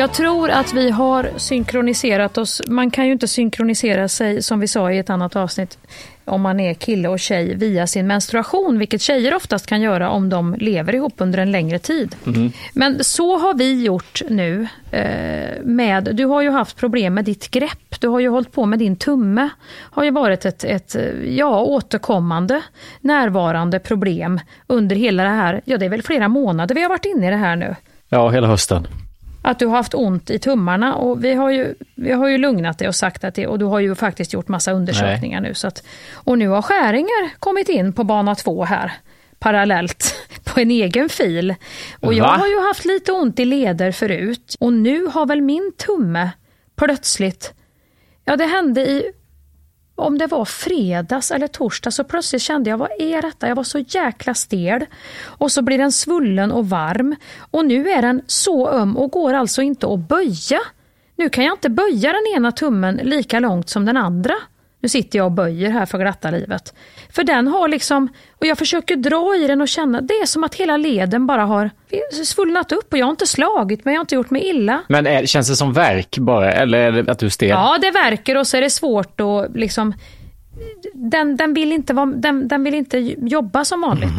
Jag 0.00 0.12
tror 0.12 0.50
att 0.50 0.74
vi 0.74 0.90
har 0.90 1.30
synkroniserat 1.36 2.38
oss. 2.38 2.62
Man 2.66 2.90
kan 2.90 3.06
ju 3.06 3.12
inte 3.12 3.28
synkronisera 3.28 4.08
sig, 4.08 4.42
som 4.42 4.60
vi 4.60 4.68
sa 4.68 4.92
i 4.92 4.98
ett 4.98 5.10
annat 5.10 5.36
avsnitt, 5.36 5.78
om 6.24 6.40
man 6.40 6.60
är 6.60 6.74
kille 6.74 7.08
och 7.08 7.20
tjej 7.20 7.54
via 7.54 7.86
sin 7.86 8.06
menstruation, 8.06 8.78
vilket 8.78 9.00
tjejer 9.00 9.34
oftast 9.34 9.66
kan 9.66 9.80
göra 9.80 10.10
om 10.10 10.28
de 10.28 10.54
lever 10.54 10.94
ihop 10.94 11.12
under 11.16 11.38
en 11.38 11.52
längre 11.52 11.78
tid. 11.78 12.16
Men 12.74 13.04
så 13.04 13.38
har 13.38 13.54
vi 13.54 13.84
gjort 13.84 14.22
nu. 14.28 14.68
Eh, 14.90 15.62
med, 15.64 16.16
du 16.16 16.24
har 16.24 16.42
ju 16.42 16.50
haft 16.50 16.76
problem 16.76 17.14
med 17.14 17.24
ditt 17.24 17.50
grepp. 17.50 18.00
Du 18.00 18.08
har 18.08 18.20
ju 18.20 18.28
hållit 18.28 18.52
på 18.52 18.66
med 18.66 18.78
din 18.78 18.96
tumme. 18.96 19.48
har 19.70 20.04
ju 20.04 20.10
varit 20.10 20.44
ett, 20.44 20.64
ett 20.64 20.96
ja, 21.28 21.60
återkommande, 21.60 22.62
närvarande 23.00 23.78
problem 23.78 24.40
under 24.66 24.96
hela 24.96 25.22
det 25.22 25.28
här, 25.28 25.60
ja 25.64 25.78
det 25.78 25.84
är 25.84 25.90
väl 25.90 26.02
flera 26.02 26.28
månader 26.28 26.74
vi 26.74 26.82
har 26.82 26.88
varit 26.88 27.04
inne 27.04 27.26
i 27.26 27.30
det 27.30 27.36
här 27.36 27.56
nu. 27.56 27.76
Ja, 28.08 28.28
hela 28.28 28.46
hösten. 28.46 28.86
Att 29.42 29.58
du 29.58 29.66
har 29.66 29.76
haft 29.76 29.94
ont 29.94 30.30
i 30.30 30.38
tummarna 30.38 30.94
och 30.94 31.24
vi 31.24 31.34
har 31.34 31.50
ju, 31.50 31.74
vi 31.94 32.12
har 32.12 32.28
ju 32.28 32.38
lugnat 32.38 32.78
dig 32.78 32.88
och 32.88 32.94
sagt 32.94 33.24
att 33.24 33.34
det, 33.34 33.46
och 33.46 33.58
du 33.58 33.64
har 33.64 33.80
ju 33.80 33.94
faktiskt 33.94 34.32
gjort 34.32 34.48
massa 34.48 34.72
undersökningar 34.72 35.40
nu. 35.40 35.54
Så 35.54 35.66
att, 35.66 35.82
och 36.14 36.38
nu 36.38 36.48
har 36.48 36.62
skäringar 36.62 37.38
kommit 37.38 37.68
in 37.68 37.92
på 37.92 38.04
bana 38.04 38.34
två 38.34 38.64
här 38.64 38.92
parallellt 39.38 40.14
på 40.44 40.60
en 40.60 40.70
egen 40.70 41.08
fil. 41.08 41.54
Och 42.00 42.14
jag 42.14 42.24
har 42.24 42.46
ju 42.46 42.60
haft 42.60 42.84
lite 42.84 43.12
ont 43.12 43.38
i 43.40 43.44
leder 43.44 43.92
förut 43.92 44.56
och 44.60 44.72
nu 44.72 45.06
har 45.06 45.26
väl 45.26 45.40
min 45.40 45.72
tumme 45.76 46.30
plötsligt, 46.76 47.54
ja 48.24 48.36
det 48.36 48.46
hände 48.46 48.80
i 48.80 49.12
om 50.00 50.18
det 50.18 50.26
var 50.26 50.44
fredags 50.44 51.30
eller 51.30 51.46
torsdag 51.46 51.90
så 51.90 52.04
plötsligt 52.04 52.42
kände 52.42 52.70
jag, 52.70 52.78
vad 52.78 52.90
är 52.98 53.22
detta? 53.22 53.48
Jag 53.48 53.56
var 53.56 53.64
så 53.64 53.78
jäkla 53.78 54.34
stel. 54.34 54.86
Och 55.24 55.52
så 55.52 55.62
blir 55.62 55.78
den 55.78 55.92
svullen 55.92 56.52
och 56.52 56.68
varm. 56.68 57.16
Och 57.50 57.64
nu 57.64 57.90
är 57.90 58.02
den 58.02 58.22
så 58.26 58.68
öm 58.68 58.96
och 58.96 59.10
går 59.10 59.34
alltså 59.34 59.62
inte 59.62 59.86
att 59.86 60.08
böja. 60.08 60.60
Nu 61.16 61.28
kan 61.28 61.44
jag 61.44 61.54
inte 61.54 61.68
böja 61.70 62.12
den 62.12 62.36
ena 62.36 62.52
tummen 62.52 63.00
lika 63.02 63.40
långt 63.40 63.68
som 63.68 63.84
den 63.84 63.96
andra. 63.96 64.34
Nu 64.80 64.88
sitter 64.88 65.18
jag 65.18 65.26
och 65.26 65.32
böjer 65.32 65.70
här 65.70 65.86
för 65.86 65.98
glatta 65.98 66.30
livet. 66.30 66.74
För 67.10 67.24
den 67.24 67.48
har 67.48 67.68
liksom, 67.68 68.08
och 68.38 68.46
jag 68.46 68.58
försöker 68.58 68.96
dra 68.96 69.36
i 69.36 69.46
den 69.46 69.60
och 69.60 69.68
känna, 69.68 70.00
det 70.00 70.14
är 70.14 70.26
som 70.26 70.44
att 70.44 70.54
hela 70.54 70.76
leden 70.76 71.26
bara 71.26 71.44
har 71.44 71.70
svullnat 72.24 72.72
upp 72.72 72.92
och 72.92 72.98
jag 72.98 73.06
har 73.06 73.10
inte 73.10 73.26
slagit 73.26 73.84
mig, 73.84 73.94
jag 73.94 73.98
har 73.98 74.04
inte 74.04 74.14
gjort 74.14 74.30
mig 74.30 74.48
illa. 74.48 74.82
Men 74.88 75.06
är, 75.06 75.26
känns 75.26 75.48
det 75.48 75.56
som 75.56 75.72
verk 75.72 76.18
bara, 76.18 76.52
eller 76.52 76.78
är 76.78 76.92
det 76.92 77.12
att 77.12 77.18
du 77.18 77.26
är 77.26 77.30
stel? 77.30 77.48
Ja, 77.48 77.78
det 77.80 77.90
verkar 77.90 78.36
och 78.36 78.46
så 78.46 78.56
är 78.56 78.60
det 78.60 78.70
svårt 78.70 79.20
att 79.20 79.56
liksom 79.56 79.94
den, 80.94 81.36
den, 81.36 81.54
vill 81.54 81.72
inte 81.72 81.94
vara, 81.94 82.06
den, 82.06 82.48
den 82.48 82.64
vill 82.64 82.74
inte 82.74 82.98
jobba 83.18 83.64
som 83.64 83.80
vanligt. 83.80 84.10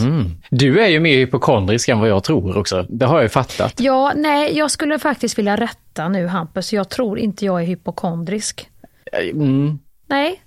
Du 0.50 0.82
är 0.82 0.88
ju 0.88 1.00
mer 1.00 1.18
hypokondrisk 1.18 1.90
än 1.90 2.00
vad 2.00 2.10
jag 2.10 2.24
tror 2.24 2.58
också. 2.58 2.86
Det 2.90 3.06
har 3.06 3.16
jag 3.16 3.24
ju 3.24 3.30
fattat. 3.30 3.80
Ja, 3.80 4.14
nej, 4.16 4.58
jag 4.58 4.72
skulle 4.72 5.00
faktiskt 5.00 5.38
vilja 5.38 5.56
rätta 5.56 6.10
nu 6.10 6.28
Hampus. 6.28 6.74
Jag 6.74 6.90
tror 6.90 7.20
inte 7.20 7.46
jag 7.46 7.62
är 7.62 7.66
hypokondrisk. 7.66 8.70
Mm. 9.14 9.80
Nej, 10.08 10.42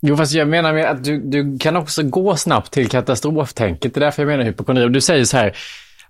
Jo, 0.00 0.16
fast 0.16 0.32
jag 0.32 0.48
menar 0.48 0.72
med 0.72 0.90
att 0.90 1.04
du, 1.04 1.18
du 1.18 1.58
kan 1.58 1.76
också 1.76 2.02
gå 2.02 2.36
snabbt 2.36 2.72
till 2.72 2.88
katastroftänket. 2.88 3.94
Det 3.94 3.98
är 3.98 4.04
därför 4.04 4.22
jag 4.22 4.30
menar 4.30 4.44
hypokondri. 4.44 4.84
Och 4.84 4.90
du 4.90 5.00
säger 5.00 5.24
så 5.24 5.36
här, 5.36 5.56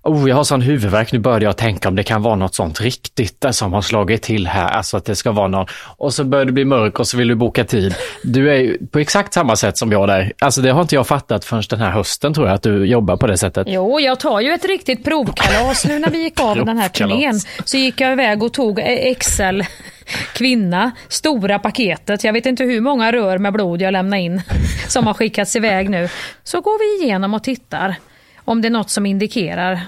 oh, 0.03 0.29
jag 0.29 0.35
har 0.35 0.43
sån 0.43 0.61
huvudvärk, 0.61 1.11
nu 1.11 1.19
började 1.19 1.45
jag 1.45 1.57
tänka 1.57 1.89
om 1.89 1.95
det 1.95 2.03
kan 2.03 2.21
vara 2.21 2.35
något 2.35 2.55
sånt 2.55 2.81
riktigt 2.81 3.41
där 3.41 3.51
som 3.51 3.73
har 3.73 3.81
slagit 3.81 4.21
till 4.21 4.47
här, 4.47 4.67
alltså 4.67 4.97
att 4.97 5.05
det 5.05 5.15
ska 5.15 5.31
vara 5.31 5.47
någon. 5.47 5.65
Och 5.97 6.13
så 6.13 6.23
börjar 6.23 6.45
det 6.45 6.51
bli 6.51 6.65
mörk 6.65 6.99
och 6.99 7.07
så 7.07 7.17
vill 7.17 7.27
du 7.27 7.35
boka 7.35 7.63
tid. 7.63 7.95
Du 8.23 8.51
är 8.53 8.77
på 8.91 8.99
exakt 8.99 9.33
samma 9.33 9.55
sätt 9.55 9.77
som 9.77 9.91
jag 9.91 10.07
där. 10.07 10.33
Alltså 10.39 10.61
det 10.61 10.71
har 10.71 10.81
inte 10.81 10.95
jag 10.95 11.07
fattat 11.07 11.45
förrän 11.45 11.63
den 11.69 11.79
här 11.79 11.91
hösten 11.91 12.33
tror 12.33 12.47
jag, 12.47 12.55
att 12.55 12.63
du 12.63 12.85
jobbar 12.85 13.17
på 13.17 13.27
det 13.27 13.37
sättet. 13.37 13.67
Jo, 13.69 13.99
jag 13.99 14.19
tar 14.19 14.39
ju 14.39 14.51
ett 14.53 14.65
riktigt 14.65 15.03
provkalas 15.03 15.85
nu 15.85 15.99
när 15.99 16.09
vi 16.09 16.23
gick 16.23 16.39
av 16.39 16.65
den 16.65 16.77
här 16.77 16.89
turnén. 16.89 17.39
Så 17.65 17.77
gick 17.77 18.01
jag 18.01 18.11
iväg 18.11 18.43
och 18.43 18.53
tog 18.53 18.79
Excel 18.79 19.65
kvinna, 20.33 20.91
stora 21.07 21.59
paketet. 21.59 22.23
Jag 22.23 22.33
vet 22.33 22.45
inte 22.45 22.63
hur 22.63 22.81
många 22.81 23.11
rör 23.11 23.37
med 23.37 23.53
blod 23.53 23.81
jag 23.81 23.91
lämnade 23.91 24.21
in 24.21 24.41
som 24.87 25.07
har 25.07 25.13
skickats 25.13 25.55
iväg 25.55 25.89
nu. 25.89 26.09
Så 26.43 26.61
går 26.61 26.99
vi 26.99 27.05
igenom 27.05 27.33
och 27.33 27.43
tittar 27.43 27.95
om 28.49 28.61
det 28.61 28.67
är 28.67 28.69
något 28.69 28.89
som 28.89 29.05
indikerar. 29.05 29.79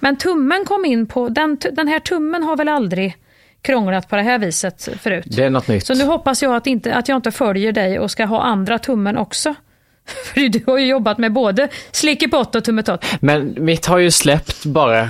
Men 0.00 0.16
tummen 0.16 0.64
kom 0.64 0.84
in 0.84 1.06
på, 1.06 1.28
den, 1.28 1.58
den 1.72 1.88
här 1.88 1.98
tummen 1.98 2.42
har 2.42 2.56
väl 2.56 2.68
aldrig 2.68 3.16
krånglat 3.62 4.08
på 4.08 4.16
det 4.16 4.22
här 4.22 4.38
viset 4.38 4.88
förut. 5.00 5.24
Det 5.26 5.44
är 5.44 5.50
något 5.50 5.68
nytt. 5.68 5.86
Så 5.86 5.94
nu 5.94 6.04
hoppas 6.04 6.42
jag 6.42 6.54
att, 6.54 6.66
inte, 6.66 6.94
att 6.94 7.08
jag 7.08 7.16
inte 7.16 7.30
följer 7.30 7.72
dig 7.72 7.98
och 7.98 8.10
ska 8.10 8.24
ha 8.24 8.42
andra 8.42 8.78
tummen 8.78 9.16
också. 9.16 9.54
För 10.34 10.48
du 10.48 10.62
har 10.66 10.78
ju 10.78 10.86
jobbat 10.86 11.18
med 11.18 11.32
både 11.32 11.68
slickepott 11.90 12.54
och 12.54 12.64
tummetott. 12.64 13.04
Men 13.20 13.54
mitt 13.58 13.86
har 13.86 13.98
ju 13.98 14.10
släppt 14.10 14.64
bara 14.64 15.08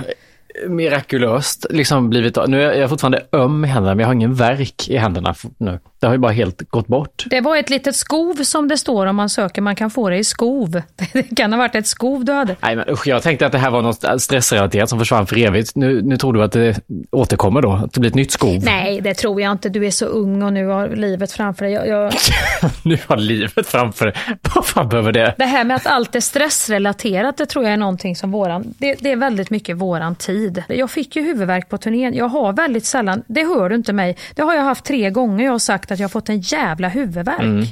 mirakulöst 0.69 1.67
liksom 1.71 2.11
blivit... 2.11 2.39
Nu 2.49 2.63
är 2.63 2.81
jag 2.81 2.91
fortfarande 2.91 3.27
öm 3.33 3.65
i 3.65 3.69
händerna, 3.69 3.95
men 3.95 4.01
jag 4.01 4.09
har 4.09 4.15
ingen 4.15 4.35
verk 4.35 4.89
i 4.89 4.97
händerna 4.97 5.35
nu. 5.59 5.79
Det 6.01 6.07
har 6.07 6.15
ju 6.15 6.19
bara 6.19 6.33
helt 6.33 6.71
gått 6.71 6.87
bort. 6.87 7.25
Det 7.27 7.41
var 7.41 7.57
ett 7.57 7.71
litet 7.71 7.97
skov 7.97 8.35
som 8.35 8.69
det 8.69 8.79
står 8.79 9.07
om 9.07 9.17
man 9.17 9.29
söker. 9.29 9.63
Man 9.63 9.77
kan 9.77 9.91
få 9.91 10.11
det 10.11 10.17
i 10.17 10.25
skov. 10.25 10.83
Det 11.13 11.37
kan 11.37 11.53
ha 11.53 11.59
varit 11.59 11.75
ett 11.75 11.87
skov 11.87 12.25
du 12.25 12.33
hade. 12.33 12.57
Nej, 12.61 12.77
men 12.77 12.89
usch, 12.89 13.07
jag 13.07 13.23
tänkte 13.23 13.47
att 13.47 13.53
det 13.53 13.59
här 13.59 13.71
var 13.71 13.83
något 13.83 14.23
stressrelaterat 14.23 14.89
som 14.89 14.99
försvann 14.99 15.27
för 15.27 15.39
evigt. 15.39 15.77
Nu, 15.77 16.03
nu 16.03 16.17
tror 16.17 16.33
du 16.33 16.43
att 16.43 16.53
det 16.53 16.81
återkommer 17.11 17.63
då? 17.63 17.73
Att 17.73 17.93
det 17.93 18.01
blir 18.01 18.11
ett 18.11 18.15
nytt 18.15 18.31
skov? 18.31 18.65
Nej, 18.65 19.01
det 19.01 19.15
tror 19.15 19.41
jag 19.41 19.53
inte. 19.53 19.69
Du 19.69 19.87
är 19.87 19.91
så 19.91 20.07
ung 20.07 20.43
och 20.43 20.53
nu 20.53 20.67
har 20.67 20.89
livet 20.89 21.33
framför 21.33 21.65
dig. 21.65 21.75
Jag, 21.75 21.89
jag... 21.89 22.13
nu 22.83 22.99
har 23.07 23.17
livet 23.17 23.67
framför 23.67 24.07
dig. 24.07 24.15
Vad 24.55 24.67
fan 24.67 24.89
behöver 24.89 25.13
det? 25.13 25.35
Det 25.39 25.45
här 25.45 25.65
med 25.65 25.77
att 25.77 25.87
allt 25.87 26.15
är 26.15 26.21
stressrelaterat, 26.21 27.37
det 27.37 27.47
tror 27.47 27.65
jag 27.65 27.73
är 27.73 27.77
någonting 27.77 28.17
som 28.17 28.31
våran... 28.31 28.75
Det, 28.79 28.95
det 29.01 29.13
är 29.13 29.17
väldigt 29.17 29.51
mycket 29.51 29.77
våran 29.77 30.15
tid. 30.15 30.63
Jag 30.69 30.91
fick 30.91 31.17
ju 31.17 31.23
huvudvärk 31.23 31.69
på 31.69 31.79
turnén. 31.79 32.15
Jag 32.15 32.29
har 32.29 32.53
väldigt 32.53 32.85
sällan, 32.85 33.23
det 33.27 33.45
hör 33.45 33.69
du 33.69 33.75
inte 33.75 33.93
mig, 33.93 34.17
det 34.35 34.43
har 34.43 34.55
jag 34.55 34.63
haft 34.63 34.85
tre 34.85 35.11
gånger. 35.11 35.45
Jag 35.45 35.53
har 35.53 35.59
sagt 35.59 35.90
att 35.93 35.99
jag 35.99 36.05
har 36.05 36.11
fått 36.11 36.29
en 36.29 36.41
jävla 36.41 36.89
huvudvärk. 36.89 37.41
Mm. 37.41 37.67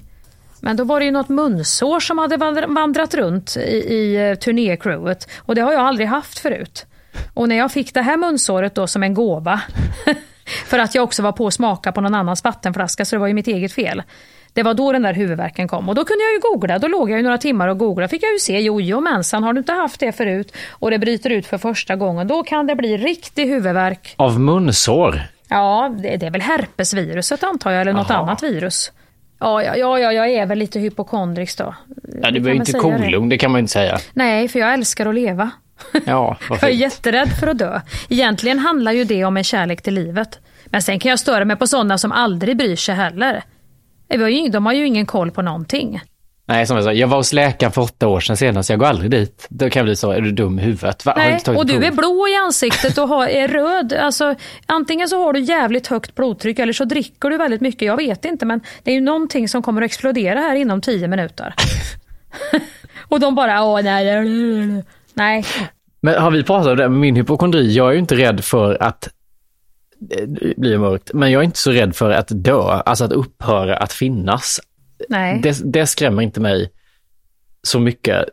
Men 0.60 0.76
då 0.76 0.84
var 0.84 1.00
det 1.00 1.06
ju 1.06 1.12
något 1.12 1.28
munsår 1.28 2.00
som 2.00 2.18
hade 2.18 2.36
vandrat 2.66 3.14
runt 3.14 3.56
i, 3.56 3.60
i 3.60 4.30
eh, 4.30 4.34
turnécrewet 4.34 5.28
och 5.38 5.54
det 5.54 5.60
har 5.60 5.72
jag 5.72 5.80
aldrig 5.80 6.08
haft 6.08 6.38
förut. 6.38 6.86
Och 7.34 7.48
när 7.48 7.56
jag 7.56 7.72
fick 7.72 7.94
det 7.94 8.02
här 8.02 8.16
munsåret 8.16 8.74
då 8.74 8.86
som 8.86 9.02
en 9.02 9.14
gåva, 9.14 9.60
för 10.66 10.78
att 10.78 10.94
jag 10.94 11.04
också 11.04 11.22
var 11.22 11.32
på 11.32 11.46
att 11.46 11.54
smaka 11.54 11.92
på 11.92 12.00
någon 12.00 12.14
annans 12.14 12.44
vattenflaska 12.44 13.04
så 13.04 13.16
det 13.16 13.20
var 13.20 13.26
ju 13.26 13.34
mitt 13.34 13.46
eget 13.46 13.72
fel. 13.72 14.02
Det 14.52 14.62
var 14.62 14.74
då 14.74 14.92
den 14.92 15.02
där 15.02 15.14
huvudvärken 15.14 15.68
kom 15.68 15.88
och 15.88 15.94
då 15.94 16.04
kunde 16.04 16.24
jag 16.24 16.32
ju 16.32 16.40
googla. 16.40 16.78
Då 16.78 16.88
låg 16.88 17.10
jag 17.10 17.16
ju 17.16 17.22
några 17.22 17.38
timmar 17.38 17.68
och 17.68 17.78
googlade. 17.78 18.08
fick 18.08 18.22
jag 18.22 18.32
ju 18.32 18.38
se, 18.38 18.60
jojomensan, 18.60 19.42
har 19.42 19.52
du 19.52 19.58
inte 19.58 19.72
haft 19.72 20.00
det 20.00 20.12
förut 20.12 20.56
och 20.70 20.90
det 20.90 20.98
bryter 20.98 21.30
ut 21.30 21.46
för 21.46 21.58
första 21.58 21.96
gången, 21.96 22.28
då 22.28 22.42
kan 22.42 22.66
det 22.66 22.74
bli 22.74 22.96
riktig 22.96 23.46
huvudvärk. 23.46 24.14
Av 24.16 24.40
munsår? 24.40 25.22
Ja, 25.48 25.94
det, 26.02 26.16
det 26.16 26.26
är 26.26 26.30
väl 26.30 26.40
herpesviruset 26.40 27.44
antar 27.44 27.70
jag, 27.70 27.80
eller 27.80 27.92
något 27.92 28.10
Aha. 28.10 28.22
annat 28.22 28.42
virus. 28.42 28.92
Ja, 29.40 29.62
ja, 29.62 29.98
ja, 29.98 30.12
jag 30.12 30.30
är 30.30 30.46
väl 30.46 30.58
lite 30.58 30.78
hypokondrisk 30.78 31.58
då. 31.58 31.74
Ja, 32.22 32.30
du 32.30 32.50
är 32.50 32.54
inte 32.54 32.72
kolugn, 32.72 33.28
det? 33.28 33.28
det 33.28 33.38
kan 33.38 33.50
man 33.50 33.58
inte 33.58 33.72
säga. 33.72 33.98
Nej, 34.12 34.48
för 34.48 34.58
jag 34.58 34.74
älskar 34.74 35.06
att 35.06 35.14
leva. 35.14 35.50
Ja, 36.06 36.36
jag 36.50 36.62
är 36.62 36.68
jätterädd 36.68 37.28
för 37.40 37.46
att 37.46 37.58
dö. 37.58 37.80
Egentligen 38.08 38.58
handlar 38.58 38.92
ju 38.92 39.04
det 39.04 39.24
om 39.24 39.36
en 39.36 39.44
kärlek 39.44 39.82
till 39.82 39.94
livet. 39.94 40.38
Men 40.66 40.82
sen 40.82 40.98
kan 40.98 41.10
jag 41.10 41.18
störa 41.18 41.44
mig 41.44 41.56
på 41.56 41.66
sådana 41.66 41.98
som 41.98 42.12
aldrig 42.12 42.56
bryr 42.56 42.76
sig 42.76 42.94
heller. 42.94 43.42
De 44.50 44.66
har 44.66 44.72
ju 44.72 44.86
ingen 44.86 45.06
koll 45.06 45.30
på 45.30 45.42
någonting. 45.42 46.00
Nej, 46.48 46.66
som 46.66 46.76
jag 46.76 46.84
sa, 46.84 46.92
jag 46.92 47.08
var 47.08 47.16
hos 47.16 47.32
läkaren 47.32 47.72
för 47.72 47.82
åtta 47.82 48.08
år 48.08 48.20
sedan 48.20 48.36
senast, 48.36 48.70
jag 48.70 48.78
går 48.78 48.86
aldrig 48.86 49.10
dit. 49.10 49.46
Då 49.50 49.70
kan 49.70 49.80
jag 49.80 49.86
bli 49.86 49.96
så, 49.96 50.10
är 50.10 50.20
du 50.20 50.32
dum 50.32 50.58
i 50.58 50.62
huvudet? 50.62 51.04
Va? 51.04 51.14
Nej, 51.16 51.40
och 51.56 51.66
du 51.66 51.84
är 51.84 51.92
blå 51.92 52.28
i 52.28 52.36
ansiktet 52.36 52.98
och 52.98 53.08
har, 53.08 53.26
är 53.26 53.48
röd. 53.48 53.92
Alltså, 53.92 54.34
antingen 54.66 55.08
så 55.08 55.24
har 55.24 55.32
du 55.32 55.40
jävligt 55.40 55.86
högt 55.86 56.14
blodtryck 56.14 56.58
eller 56.58 56.72
så 56.72 56.84
dricker 56.84 57.30
du 57.30 57.36
väldigt 57.36 57.60
mycket. 57.60 57.82
Jag 57.82 57.96
vet 57.96 58.24
inte, 58.24 58.46
men 58.46 58.60
det 58.82 58.90
är 58.90 58.94
ju 58.94 59.00
någonting 59.00 59.48
som 59.48 59.62
kommer 59.62 59.82
att 59.82 59.86
explodera 59.86 60.40
här 60.40 60.54
inom 60.56 60.80
tio 60.80 61.08
minuter. 61.08 61.54
och 63.08 63.20
de 63.20 63.34
bara, 63.34 63.64
åh 63.64 63.82
nej, 63.82 64.84
nej. 65.14 65.44
Men 66.00 66.22
har 66.22 66.30
vi 66.30 66.42
pratat 66.42 66.70
om 66.70 66.76
det 66.76 66.88
med 66.88 67.00
min 67.00 67.16
hypokondri? 67.16 67.72
Jag 67.72 67.88
är 67.88 67.92
ju 67.92 67.98
inte 67.98 68.16
rädd 68.16 68.44
för 68.44 68.82
att 68.82 69.08
det 70.00 70.56
blir 70.56 70.78
mörkt, 70.78 71.10
men 71.14 71.30
jag 71.30 71.40
är 71.40 71.44
inte 71.44 71.58
så 71.58 71.70
rädd 71.70 71.96
för 71.96 72.10
att 72.10 72.28
dö, 72.30 72.60
alltså 72.62 73.04
att 73.04 73.12
upphöra 73.12 73.76
att 73.76 73.92
finnas. 73.92 74.60
Det, 75.42 75.60
det 75.64 75.86
skrämmer 75.86 76.22
inte 76.22 76.40
mig 76.40 76.70
så 77.62 77.80
mycket 77.80 78.24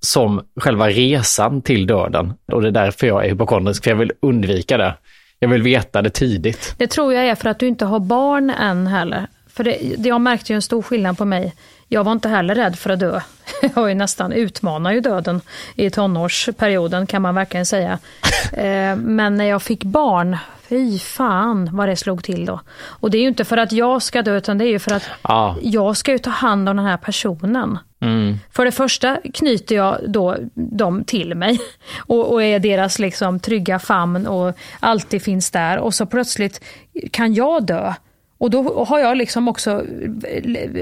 som 0.00 0.42
själva 0.56 0.88
resan 0.88 1.62
till 1.62 1.86
döden. 1.86 2.32
Och 2.52 2.62
det 2.62 2.68
är 2.68 2.72
därför 2.72 3.06
jag 3.06 3.24
är 3.24 3.28
hypokondrisk, 3.28 3.84
för 3.84 3.90
jag 3.90 3.96
vill 3.96 4.12
undvika 4.22 4.76
det. 4.76 4.94
Jag 5.38 5.48
vill 5.48 5.62
veta 5.62 6.02
det 6.02 6.10
tidigt. 6.10 6.74
Det 6.78 6.86
tror 6.86 7.14
jag 7.14 7.26
är 7.26 7.34
för 7.34 7.48
att 7.48 7.58
du 7.58 7.66
inte 7.66 7.84
har 7.84 8.00
barn 8.00 8.50
än 8.50 8.86
heller. 8.86 9.26
För 9.46 9.64
det, 9.64 9.78
jag 9.98 10.20
märkte 10.20 10.52
ju 10.52 10.54
en 10.54 10.62
stor 10.62 10.82
skillnad 10.82 11.18
på 11.18 11.24
mig. 11.24 11.54
Jag 11.88 12.04
var 12.04 12.12
inte 12.12 12.28
heller 12.28 12.54
rädd 12.54 12.78
för 12.78 12.90
att 12.90 13.00
dö. 13.00 13.20
Jag 13.62 13.70
var 13.74 13.88
ju 13.88 13.94
nästan 13.94 14.32
utmanar 14.32 14.92
ju 14.92 15.00
döden 15.00 15.40
i 15.74 15.90
tonårsperioden 15.90 17.06
kan 17.06 17.22
man 17.22 17.34
verkligen 17.34 17.66
säga. 17.66 17.98
Eh, 18.52 18.96
men 18.96 19.34
när 19.34 19.44
jag 19.44 19.62
fick 19.62 19.84
barn, 19.84 20.36
Fy 20.68 20.98
fan 20.98 21.68
vad 21.72 21.88
det 21.88 21.96
slog 21.96 22.24
till 22.24 22.44
då. 22.44 22.60
Och 22.84 23.10
det 23.10 23.18
är 23.18 23.22
ju 23.22 23.28
inte 23.28 23.44
för 23.44 23.56
att 23.56 23.72
jag 23.72 24.02
ska 24.02 24.22
dö 24.22 24.36
utan 24.36 24.58
det 24.58 24.64
är 24.64 24.68
ju 24.68 24.78
för 24.78 24.94
att 24.94 25.02
ah. 25.22 25.54
jag 25.62 25.96
ska 25.96 26.12
ju 26.12 26.18
ta 26.18 26.30
hand 26.30 26.68
om 26.68 26.76
den 26.76 26.86
här 26.86 26.96
personen. 26.96 27.78
Mm. 28.00 28.36
För 28.50 28.64
det 28.64 28.72
första 28.72 29.18
knyter 29.34 29.76
jag 29.76 29.98
då 30.08 30.36
dem 30.54 31.04
till 31.04 31.34
mig 31.34 31.60
och, 31.98 32.32
och, 32.32 32.42
är 32.42 32.58
deras 32.58 32.98
liksom 32.98 33.40
trygga 33.40 33.78
famn 33.78 34.26
och 34.26 34.54
alltid 34.80 35.22
finns 35.22 35.50
där 35.50 35.78
och 35.78 35.94
så 35.94 36.06
plötsligt 36.06 36.64
kan 37.10 37.34
jag 37.34 37.66
dö. 37.66 37.94
Och 38.38 38.50
då 38.50 38.84
har 38.84 38.98
jag 38.98 39.16
liksom 39.16 39.48
också 39.48 39.84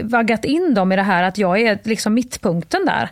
vaggat 0.02 0.44
in 0.44 0.74
dem 0.74 0.92
i 0.92 0.96
det 0.96 1.02
här 1.02 1.22
att 1.22 1.38
jag 1.38 1.60
är 1.60 1.78
liksom 1.82 2.14
mittpunkten 2.14 2.86
där. 2.86 3.10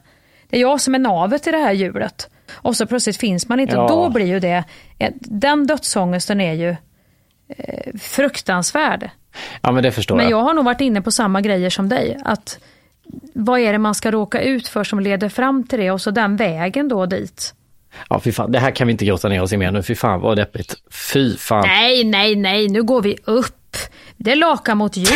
Det 0.49 0.57
är 0.57 0.61
jag 0.61 0.81
som 0.81 0.95
är 0.95 0.99
navet 0.99 1.47
i 1.47 1.51
det 1.51 1.59
här 1.59 1.73
hjulet 1.73 2.29
och 2.65 2.77
så 2.77 2.87
plötsligt 2.87 3.17
finns 3.17 3.49
man 3.49 3.61
inte. 3.61 3.77
Ja. 3.77 3.89
Då 3.89 4.09
blir 4.09 4.27
ju 4.27 4.41
det, 4.41 4.65
den 5.21 5.67
dödsångesten 5.67 6.41
är 6.41 6.53
ju 6.53 6.77
eh, 7.49 7.99
fruktansvärd. 8.01 9.11
Ja 9.61 9.73
men 9.73 9.83
det 9.83 9.93
förstår 9.93 10.17
men 10.17 10.25
jag. 10.25 10.31
Men 10.31 10.39
jag 10.39 10.45
har 10.45 10.55
nog 10.55 10.65
varit 10.65 10.81
inne 10.81 11.03
på 11.03 11.11
samma 11.11 11.41
grejer 11.41 11.71
som 11.71 11.89
dig. 11.89 12.19
Att 12.25 12.59
vad 13.35 13.61
är 13.61 13.73
det 13.73 13.79
man 13.79 13.95
ska 13.95 14.11
råka 14.11 14.41
ut 14.43 14.69
för 14.69 14.85
som 14.85 15.01
leder 15.01 15.29
fram 15.29 15.67
till 15.67 15.79
det 15.79 15.91
och 15.91 16.01
så 16.01 16.11
den 16.11 16.37
vägen 16.37 16.89
då 16.89 17.07
dit. 17.07 17.55
Ja, 18.09 18.21
fy 18.21 18.33
fan. 18.33 18.53
Det 18.53 18.59
här 18.59 18.71
kan 18.71 18.87
vi 18.87 18.91
inte 18.91 19.05
grotta 19.05 19.29
ner 19.29 19.43
oss 19.43 19.53
i 19.53 19.57
mer 19.57 19.71
nu. 19.71 19.83
Fy 19.83 19.95
fan 19.95 20.21
vad 20.21 20.37
deppigt. 20.37 20.75
Fy 21.13 21.37
fan. 21.37 21.65
Nej, 21.67 22.05
nej, 22.05 22.37
nej. 22.37 22.69
Nu 22.69 22.83
går 22.83 23.03
vi 23.03 23.17
upp. 23.25 23.77
Det 24.17 24.35
lakar 24.35 24.75
mot 24.75 24.97
jul. 24.97 25.07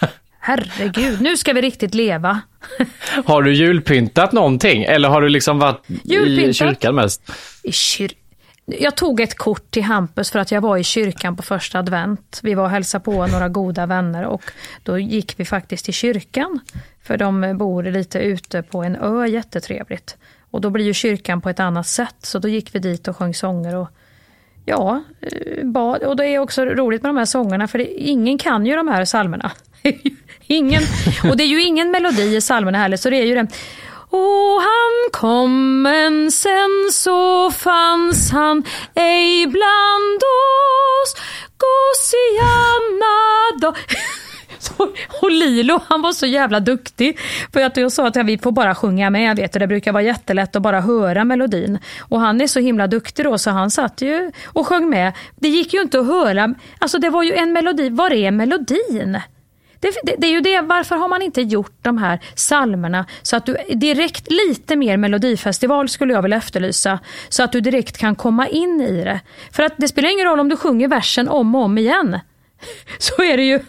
Herregud, 0.44 1.20
nu 1.20 1.36
ska 1.36 1.52
vi 1.52 1.60
riktigt 1.60 1.94
leva. 1.94 2.40
har 3.24 3.42
du 3.42 3.54
julpyntat 3.54 4.32
någonting 4.32 4.82
eller 4.82 5.08
har 5.08 5.22
du 5.22 5.28
liksom 5.28 5.58
varit 5.58 5.82
julpyntat? 5.88 6.50
i 6.50 6.54
kyrkan 6.54 6.94
mest? 6.94 7.22
I 7.62 7.72
kyr 7.72 8.12
jag 8.64 8.96
tog 8.96 9.20
ett 9.20 9.34
kort 9.34 9.70
till 9.70 9.82
Hampus 9.82 10.30
för 10.30 10.38
att 10.38 10.52
jag 10.52 10.60
var 10.60 10.76
i 10.76 10.84
kyrkan 10.84 11.36
på 11.36 11.42
första 11.42 11.78
advent. 11.78 12.40
Vi 12.42 12.54
var 12.54 12.64
och 12.64 12.70
hälsade 12.70 13.04
på 13.04 13.26
några 13.26 13.48
goda 13.48 13.86
vänner 13.86 14.24
och 14.24 14.42
då 14.82 14.98
gick 14.98 15.40
vi 15.40 15.44
faktiskt 15.44 15.84
till 15.84 15.94
kyrkan. 15.94 16.60
För 17.02 17.16
de 17.16 17.58
bor 17.58 17.82
lite 17.82 18.18
ute 18.18 18.62
på 18.62 18.82
en 18.82 18.96
ö, 18.96 19.26
jättetrevligt. 19.26 20.16
Och 20.50 20.60
då 20.60 20.70
blir 20.70 20.84
ju 20.84 20.94
kyrkan 20.94 21.40
på 21.40 21.50
ett 21.50 21.60
annat 21.60 21.86
sätt, 21.86 22.16
så 22.22 22.38
då 22.38 22.48
gick 22.48 22.74
vi 22.74 22.78
dit 22.78 23.08
och 23.08 23.16
sjöng 23.16 23.34
sånger 23.34 23.76
och 23.76 23.88
ja, 24.64 25.02
eh, 25.20 25.66
bad. 25.66 26.02
Och 26.02 26.16
det 26.16 26.26
är 26.26 26.38
också 26.38 26.64
roligt 26.64 27.02
med 27.02 27.08
de 27.08 27.16
här 27.16 27.24
sångerna 27.24 27.68
för 27.68 27.78
det, 27.78 27.92
ingen 27.94 28.38
kan 28.38 28.66
ju 28.66 28.76
de 28.76 28.88
här 28.88 29.04
psalmerna. 29.04 29.52
ingen, 30.46 30.82
och 31.30 31.36
det 31.36 31.42
är 31.44 31.48
ju 31.48 31.62
ingen 31.62 31.90
melodi 31.90 32.36
i 32.36 32.40
psalmerna 32.40 32.78
heller, 32.78 32.96
så 32.96 33.10
det 33.10 33.16
är 33.16 33.24
ju 33.24 33.34
den 33.34 33.48
och 34.12 34.60
han 34.60 35.10
kom 35.12 35.82
men 35.82 36.30
sen 36.30 36.88
så 36.92 37.50
fanns 37.50 38.30
han 38.30 38.64
ej 38.94 39.46
bland 39.46 40.22
oss 40.22 41.14
Gosianna 41.62 43.14
då 43.60 43.74
och 45.22 45.30
Lilo, 45.30 45.80
han 45.88 46.02
var 46.02 46.12
så 46.12 46.26
jävla 46.26 46.60
duktig. 46.60 47.18
För 47.52 47.60
att 47.60 47.76
jag 47.76 47.92
sa 47.92 48.06
att 48.06 48.16
vi 48.16 48.38
får 48.38 48.52
bara 48.52 48.74
sjunga 48.74 49.10
med, 49.10 49.36
vet 49.36 49.52
du. 49.52 49.58
Det 49.58 49.66
brukar 49.66 49.92
vara 49.92 50.02
jättelätt 50.02 50.56
att 50.56 50.62
bara 50.62 50.80
höra 50.80 51.24
melodin. 51.24 51.78
Och 52.00 52.20
han 52.20 52.40
är 52.40 52.46
så 52.46 52.60
himla 52.60 52.86
duktig 52.86 53.24
då, 53.24 53.38
så 53.38 53.50
han 53.50 53.70
satt 53.70 54.02
ju 54.02 54.32
och 54.44 54.66
sjöng 54.66 54.90
med. 54.90 55.12
Det 55.36 55.48
gick 55.48 55.74
ju 55.74 55.80
inte 55.80 56.00
att 56.00 56.06
höra. 56.06 56.54
Alltså 56.78 56.98
det 56.98 57.10
var 57.10 57.22
ju 57.22 57.32
en 57.32 57.52
melodi. 57.52 57.88
Var 57.88 58.12
är 58.12 58.30
melodin? 58.30 59.18
Det, 59.82 59.92
det, 60.02 60.14
det, 60.18 60.26
är 60.26 60.30
ju 60.30 60.40
det, 60.40 60.60
varför 60.60 60.96
har 60.96 61.08
man 61.08 61.22
inte 61.22 61.42
gjort 61.42 61.72
de 61.82 61.98
här 61.98 62.20
salmerna 62.34 63.06
så 63.22 63.36
att 63.36 63.46
du 63.46 63.56
direkt, 63.74 64.30
lite 64.30 64.76
mer 64.76 64.96
melodifestival 64.96 65.88
skulle 65.88 66.12
jag 66.12 66.22
vilja 66.22 66.36
efterlysa, 66.36 66.98
så 67.28 67.42
att 67.42 67.52
du 67.52 67.60
direkt 67.60 67.98
kan 67.98 68.14
komma 68.14 68.48
in 68.48 68.80
i 68.80 69.04
det. 69.04 69.20
För 69.52 69.62
att 69.62 69.72
det 69.76 69.88
spelar 69.88 70.10
ingen 70.10 70.26
roll 70.26 70.40
om 70.40 70.48
du 70.48 70.56
sjunger 70.56 70.88
versen 70.88 71.28
om 71.28 71.54
och 71.54 71.62
om 71.62 71.78
igen. 71.78 72.18
Så 72.98 73.22
är 73.22 73.36
det 73.36 73.42
ju. 73.42 73.60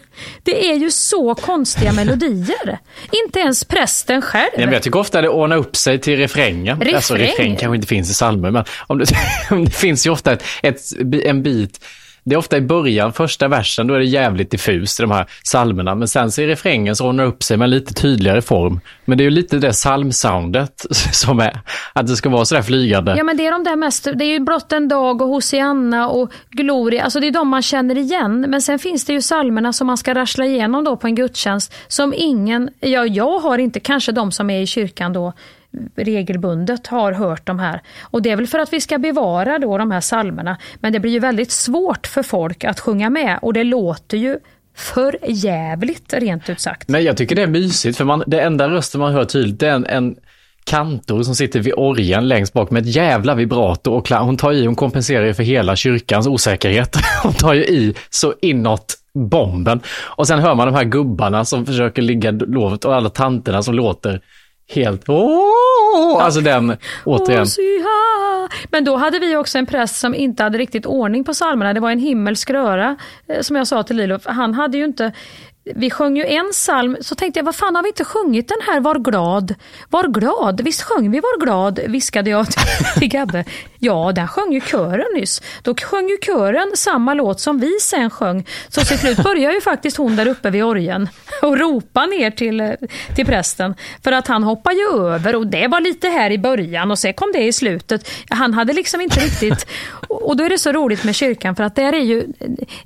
Det 0.42 0.70
är 0.70 0.74
ju 0.74 0.90
så 0.90 1.34
konstiga 1.34 1.92
melodier. 1.92 2.78
Inte 3.24 3.40
ens 3.40 3.64
prästen 3.64 4.22
själv. 4.22 4.50
Nej, 4.56 4.66
men 4.66 4.72
jag 4.72 4.82
tycker 4.82 4.98
ofta 4.98 5.22
det 5.22 5.28
ordnar 5.28 5.56
upp 5.56 5.76
sig 5.76 5.98
till 5.98 6.16
refrängen. 6.16 6.80
Refräng? 6.80 6.94
Alltså 6.94 7.14
refräng 7.14 7.56
kanske 7.56 7.76
inte 7.76 7.88
finns 7.88 8.10
i 8.10 8.14
salmer, 8.14 8.50
men 8.50 8.64
om 8.86 8.98
det, 8.98 9.04
det 9.64 9.70
finns 9.70 10.06
ju 10.06 10.10
ofta 10.10 10.32
ett, 10.32 10.44
ett, 10.62 10.80
en 11.24 11.42
bit 11.42 11.80
det 12.24 12.34
är 12.34 12.38
ofta 12.38 12.56
i 12.56 12.60
början, 12.60 13.12
första 13.12 13.48
versen, 13.48 13.86
då 13.86 13.94
är 13.94 13.98
det 13.98 14.04
jävligt 14.04 14.50
diffust 14.50 15.00
i 15.00 15.02
de 15.02 15.10
här 15.10 15.26
salmerna. 15.42 15.94
Men 15.94 16.08
sen 16.08 16.30
så 16.30 16.42
i 16.42 16.46
refrängen 16.46 16.96
så 16.96 17.08
ordnar 17.08 17.24
det 17.24 17.30
upp 17.30 17.42
sig 17.42 17.56
med 17.56 17.70
lite 17.70 17.94
tydligare 17.94 18.42
form. 18.42 18.80
Men 19.04 19.18
det 19.18 19.22
är 19.22 19.24
ju 19.24 19.30
lite 19.30 19.58
det 19.58 19.72
psalmsoundet 19.72 20.86
som 21.12 21.40
är, 21.40 21.60
att 21.92 22.06
det 22.06 22.16
ska 22.16 22.28
vara 22.28 22.44
sådär 22.44 22.62
flygande. 22.62 23.14
Ja 23.16 23.24
men 23.24 23.36
det 23.36 23.46
är 23.46 23.50
de 23.50 23.64
där 23.64 23.76
mest, 23.76 24.04
det 24.04 24.24
är 24.24 24.28
ju 24.28 24.40
Blott 24.40 24.72
en 24.72 24.88
dag 24.88 25.22
och 25.22 25.28
Hosianna 25.28 26.08
och 26.08 26.32
Gloria, 26.50 27.04
alltså 27.04 27.20
det 27.20 27.26
är 27.26 27.30
de 27.30 27.48
man 27.48 27.62
känner 27.62 27.98
igen. 27.98 28.40
Men 28.48 28.62
sen 28.62 28.78
finns 28.78 29.04
det 29.04 29.12
ju 29.12 29.22
salmerna 29.22 29.72
som 29.72 29.86
man 29.86 29.96
ska 29.96 30.14
rassla 30.14 30.44
igenom 30.44 30.84
då 30.84 30.96
på 30.96 31.06
en 31.06 31.14
gudstjänst 31.14 31.74
som 31.88 32.14
ingen, 32.16 32.70
ja 32.80 33.06
jag 33.06 33.38
har 33.38 33.58
inte, 33.58 33.80
kanske 33.80 34.12
de 34.12 34.32
som 34.32 34.50
är 34.50 34.60
i 34.60 34.66
kyrkan 34.66 35.12
då, 35.12 35.32
regelbundet 35.96 36.86
har 36.86 37.12
hört 37.12 37.46
de 37.46 37.58
här. 37.58 37.80
Och 38.02 38.22
det 38.22 38.30
är 38.30 38.36
väl 38.36 38.46
för 38.46 38.58
att 38.58 38.72
vi 38.72 38.80
ska 38.80 38.98
bevara 38.98 39.58
då 39.58 39.78
de 39.78 39.90
här 39.90 40.00
salmerna. 40.00 40.56
Men 40.80 40.92
det 40.92 41.00
blir 41.00 41.12
ju 41.12 41.18
väldigt 41.18 41.50
svårt 41.50 42.06
för 42.06 42.22
folk 42.22 42.64
att 42.64 42.80
sjunga 42.80 43.10
med 43.10 43.38
och 43.42 43.52
det 43.52 43.64
låter 43.64 44.16
ju 44.16 44.38
för 44.76 45.18
jävligt 45.28 46.14
rent 46.14 46.50
ut 46.50 46.60
sagt. 46.60 46.88
Nej, 46.88 47.02
jag 47.02 47.16
tycker 47.16 47.36
det 47.36 47.42
är 47.42 47.46
mysigt 47.46 47.96
för 47.98 48.04
man, 48.04 48.24
det 48.26 48.40
enda 48.40 48.68
rösten 48.68 49.00
man 49.00 49.12
hör 49.12 49.24
tydligt 49.24 49.60
det 49.60 49.68
är 49.68 49.74
en, 49.74 49.86
en 49.86 50.16
kantor 50.64 51.22
som 51.22 51.34
sitter 51.34 51.60
vid 51.60 51.74
orgeln 51.76 52.28
längst 52.28 52.52
bak 52.52 52.70
med 52.70 52.82
ett 52.82 52.94
jävla 52.94 53.34
vibrato 53.34 53.90
och 53.90 54.06
klar, 54.06 54.20
hon 54.20 54.36
tar 54.36 54.52
i, 54.52 54.66
hon 54.66 54.74
kompenserar 54.74 55.26
ju 55.26 55.34
för 55.34 55.42
hela 55.42 55.76
kyrkans 55.76 56.26
osäkerhet. 56.26 56.96
Hon 57.22 57.32
tar 57.32 57.54
ju 57.54 57.64
i 57.64 57.94
så 58.10 58.34
inåt 58.40 58.94
bomben. 59.14 59.80
Och 60.16 60.26
sen 60.26 60.38
hör 60.38 60.54
man 60.54 60.66
de 60.66 60.74
här 60.74 60.84
gubbarna 60.84 61.44
som 61.44 61.66
försöker 61.66 62.02
ligga 62.02 62.30
lovet 62.30 62.84
och 62.84 62.94
alla 62.94 63.10
tanterna 63.10 63.62
som 63.62 63.74
låter 63.74 64.20
helt 64.68 65.08
Åh! 65.08 66.24
Alltså 66.24 66.40
den, 66.40 66.76
återigen. 67.04 67.46
Men 68.70 68.84
då 68.84 68.96
hade 68.96 69.18
vi 69.18 69.36
också 69.36 69.58
en 69.58 69.66
präst 69.66 69.96
som 69.96 70.14
inte 70.14 70.42
hade 70.42 70.58
riktigt 70.58 70.86
ordning 70.86 71.24
på 71.24 71.32
psalmerna. 71.32 71.72
Det 71.72 71.80
var 71.80 71.90
en 71.90 71.98
himmelsk 71.98 72.50
röra, 72.50 72.96
eh, 73.28 73.40
som 73.40 73.56
jag 73.56 73.66
sa 73.66 73.82
till 73.82 73.96
Lilo. 73.96 74.18
Han 74.24 74.54
hade 74.54 74.78
ju 74.78 74.84
inte 74.84 75.12
vi 75.64 75.90
sjöng 75.90 76.16
ju 76.16 76.24
en 76.24 76.50
psalm, 76.52 76.96
så 77.00 77.14
tänkte 77.14 77.38
jag, 77.38 77.44
vad 77.44 77.54
fan 77.54 77.76
har 77.76 77.82
vi 77.82 77.88
inte 77.88 78.04
sjungit 78.04 78.48
den 78.48 78.58
här 78.66 78.80
Var 78.80 78.98
glad? 78.98 79.54
Var 79.90 80.08
glad? 80.08 80.60
Visst 80.60 80.82
sjöng 80.82 81.10
vi 81.10 81.20
Var 81.20 81.40
glad? 81.40 81.80
viskade 81.86 82.30
jag 82.30 82.46
till 82.98 83.08
Gabbe. 83.10 83.44
Ja, 83.78 84.12
den 84.14 84.28
sjöng 84.28 84.52
ju 84.52 84.60
kören 84.60 85.06
nyss. 85.14 85.42
Då 85.62 85.74
sjöng 85.74 86.08
ju 86.08 86.18
kören 86.26 86.72
samma 86.74 87.14
låt 87.14 87.40
som 87.40 87.58
vi 87.60 87.80
sen 87.80 88.10
sjöng. 88.10 88.46
Så 88.68 88.80
till 88.80 88.98
slut 88.98 89.22
började 89.22 89.54
ju 89.54 89.60
faktiskt 89.60 89.96
hon 89.96 90.16
där 90.16 90.28
uppe 90.28 90.50
vid 90.50 90.64
orgen 90.64 91.08
och 91.42 91.58
ropa 91.58 92.06
ner 92.06 92.30
till, 92.30 92.76
till 93.16 93.26
prästen. 93.26 93.74
För 94.04 94.12
att 94.12 94.26
han 94.26 94.42
hoppade 94.42 94.76
ju 94.76 95.04
över 95.04 95.36
och 95.36 95.46
det 95.46 95.66
var 95.66 95.80
lite 95.80 96.08
här 96.08 96.30
i 96.30 96.38
början 96.38 96.90
och 96.90 96.98
sen 96.98 97.14
kom 97.14 97.32
det 97.32 97.42
i 97.42 97.52
slutet. 97.52 98.10
Han 98.28 98.54
hade 98.54 98.72
liksom 98.72 99.00
inte 99.00 99.20
riktigt... 99.20 99.66
Och 100.08 100.36
då 100.36 100.44
är 100.44 100.48
det 100.48 100.58
så 100.58 100.72
roligt 100.72 101.04
med 101.04 101.14
kyrkan 101.14 101.56
för 101.56 101.64
att 101.64 101.76
där 101.76 101.92
är 101.92 102.00
ju 102.00 102.20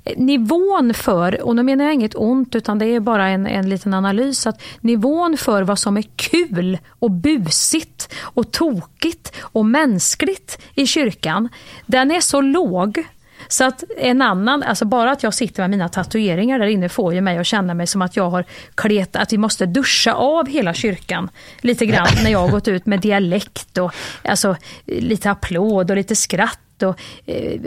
eh, 0.05 0.17
nivån 0.17 0.93
för, 0.93 1.41
och 1.41 1.55
nu 1.55 1.63
menar 1.63 1.85
jag 1.85 1.93
inget 1.93 2.15
ont 2.15 2.55
utan 2.55 2.68
utan 2.69 2.79
det 2.79 2.85
är 2.85 2.99
bara 2.99 3.27
en, 3.27 3.47
en 3.47 3.69
liten 3.69 3.93
analys, 3.93 4.47
att 4.47 4.61
nivån 4.81 5.37
för 5.37 5.63
vad 5.63 5.79
som 5.79 5.97
är 5.97 6.03
kul 6.15 6.77
och 6.99 7.11
busigt 7.11 8.13
och 8.21 8.51
tokigt 8.51 9.35
och 9.41 9.65
mänskligt 9.65 10.61
i 10.75 10.87
kyrkan, 10.87 11.49
den 11.85 12.11
är 12.11 12.21
så 12.21 12.41
låg 12.41 13.03
så 13.47 13.63
att 13.63 13.83
en 13.97 14.21
annan, 14.21 14.63
alltså 14.63 14.85
bara 14.85 15.11
att 15.11 15.23
jag 15.23 15.33
sitter 15.33 15.63
med 15.63 15.69
mina 15.69 15.89
tatueringar 15.89 16.59
där 16.59 16.67
inne 16.67 16.89
får 16.89 17.13
ju 17.13 17.21
mig 17.21 17.37
att 17.37 17.47
känna 17.47 17.73
mig 17.73 17.87
som 17.87 18.01
att 18.01 18.15
jag 18.15 18.29
har 18.29 18.45
kletat, 18.75 19.21
att 19.21 19.33
vi 19.33 19.37
måste 19.37 19.65
duscha 19.65 20.13
av 20.13 20.47
hela 20.47 20.73
kyrkan 20.73 21.29
lite 21.61 21.85
grann 21.85 22.07
när 22.23 22.31
jag 22.31 22.39
har 22.39 22.49
gått 22.49 22.67
ut 22.67 22.85
med 22.85 22.99
dialekt 22.99 23.77
och 23.77 23.93
alltså 24.23 24.55
lite 24.85 25.31
applåd 25.31 25.91
och 25.91 25.97
lite 25.97 26.15
skratt 26.15 26.83
och 26.83 26.99
eh, 27.25 27.61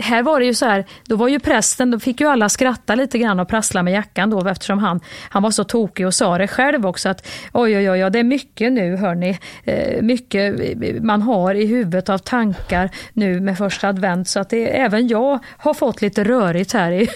här 0.00 0.22
var 0.22 0.40
det 0.40 0.46
ju 0.46 0.54
så 0.54 0.66
här, 0.66 0.84
då 1.06 1.16
var 1.16 1.28
ju 1.28 1.40
prästen, 1.40 1.90
då 1.90 1.98
fick 1.98 2.20
ju 2.20 2.26
alla 2.26 2.48
skratta 2.48 2.94
lite 2.94 3.18
grann 3.18 3.40
och 3.40 3.48
prassla 3.48 3.82
med 3.82 3.94
jackan 3.94 4.30
då 4.30 4.48
eftersom 4.48 4.78
han, 4.78 5.00
han 5.30 5.42
var 5.42 5.50
så 5.50 5.64
tokig 5.64 6.06
och 6.06 6.14
sa 6.14 6.38
det 6.38 6.48
själv 6.48 6.86
också 6.86 7.08
att 7.08 7.26
oj 7.52 7.76
oj 7.76 7.90
oj, 7.90 8.10
det 8.10 8.18
är 8.18 8.24
mycket 8.24 8.72
nu 8.72 8.96
hörni, 8.96 9.38
eh, 9.64 10.02
mycket 10.02 10.54
man 11.02 11.22
har 11.22 11.54
i 11.54 11.66
huvudet 11.66 12.08
av 12.08 12.18
tankar 12.18 12.90
nu 13.12 13.40
med 13.40 13.58
första 13.58 13.88
advent 13.88 14.28
så 14.28 14.40
att 14.40 14.50
det, 14.50 14.78
även 14.78 15.08
jag 15.08 15.38
har 15.58 15.74
fått 15.74 16.02
lite 16.02 16.24
rörigt 16.24 16.72
här 16.72 16.92
i, 16.92 17.02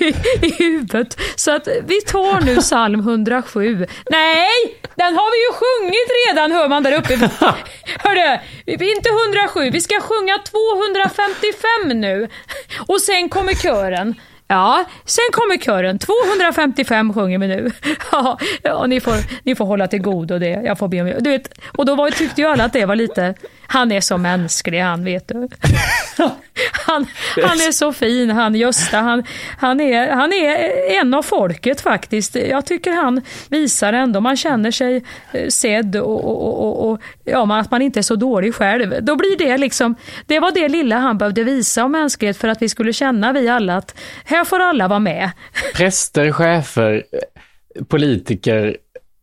i, 0.00 0.14
i 0.46 0.54
huvudet. 0.58 1.20
Så 1.36 1.56
att 1.56 1.68
vi 1.86 2.00
tar 2.00 2.40
nu 2.40 2.56
psalm 2.56 3.00
107. 3.00 3.86
Nej, 4.10 4.48
den 4.94 5.14
har 5.14 5.30
vi 5.34 5.38
ju 5.46 5.52
sjungit 5.62 6.08
redan 6.26 6.52
hör 6.52 6.68
man 6.68 6.82
där 6.82 6.92
uppe. 6.92 7.16
Hörru, 8.04 8.38
inte 8.66 9.08
107, 9.08 9.70
vi 9.70 9.80
ska 9.80 10.00
sjunga 10.00 10.38
250 10.38 11.45
255 11.52 12.00
nu. 12.00 12.28
Och 12.86 13.00
sen 13.00 13.28
kommer 13.28 13.54
kören. 13.54 14.14
Ja, 14.48 14.84
sen 15.04 15.24
kommer 15.32 15.56
kören. 15.58 15.98
255 15.98 17.14
sjunger 17.14 17.38
vi 17.38 17.48
nu. 17.48 17.70
Ja, 18.12 18.38
ja 18.62 18.86
ni, 18.86 19.00
får, 19.00 19.14
ni 19.42 19.54
får 19.54 19.64
hålla 19.64 19.86
till 19.86 20.02
god 20.02 20.32
och 20.32 20.40
det. 20.40 20.60
Jag 20.64 20.78
får 20.78 20.88
be 20.88 21.00
om 21.00 21.12
du 21.20 21.30
vet, 21.30 21.58
Och 21.66 21.86
då 21.86 21.94
var, 21.94 22.10
tyckte 22.10 22.40
ju 22.40 22.46
alla 22.46 22.64
att 22.64 22.72
det 22.72 22.84
var 22.84 22.96
lite... 22.96 23.34
Han 23.68 23.92
är 23.92 24.00
så 24.00 24.18
mänsklig 24.18 24.80
han, 24.80 25.04
vet 25.04 25.28
du. 25.28 25.48
Han, 26.86 27.06
han 27.42 27.60
är 27.60 27.72
så 27.72 27.92
fin, 27.92 28.30
han 28.30 28.54
Gösta. 28.54 28.98
Han, 28.98 29.24
han, 29.58 29.80
är, 29.80 30.10
han 30.10 30.32
är 30.32 30.56
en 31.00 31.14
av 31.14 31.22
folket 31.22 31.80
faktiskt. 31.80 32.34
Jag 32.34 32.66
tycker 32.66 32.92
han 32.92 33.22
visar 33.48 33.92
ändå, 33.92 34.20
man 34.20 34.36
känner 34.36 34.70
sig 34.70 35.04
eh, 35.32 35.48
sedd 35.48 35.96
och, 35.96 36.24
och, 36.24 36.64
och, 36.64 36.90
och 36.90 37.00
ja, 37.24 37.58
att 37.60 37.70
man 37.70 37.82
inte 37.82 38.00
är 38.00 38.02
så 38.02 38.16
dålig 38.16 38.54
själv. 38.54 39.04
Då 39.04 39.16
blir 39.16 39.38
det 39.38 39.58
liksom, 39.58 39.94
det 40.26 40.40
var 40.40 40.52
det 40.52 40.68
lilla 40.68 40.98
han 40.98 41.18
behövde 41.18 41.44
visa 41.44 41.84
om 41.84 41.92
mänsklighet 41.92 42.36
för 42.36 42.48
att 42.48 42.62
vi 42.62 42.68
skulle 42.68 42.92
känna 42.92 43.32
vi 43.32 43.48
alla 43.48 43.76
att 43.76 43.94
här 44.36 44.44
får 44.44 44.60
alla 44.60 44.88
vara 44.88 44.98
med. 44.98 45.30
Präster, 45.74 46.32
chefer, 46.32 47.04
politiker, 47.88 48.76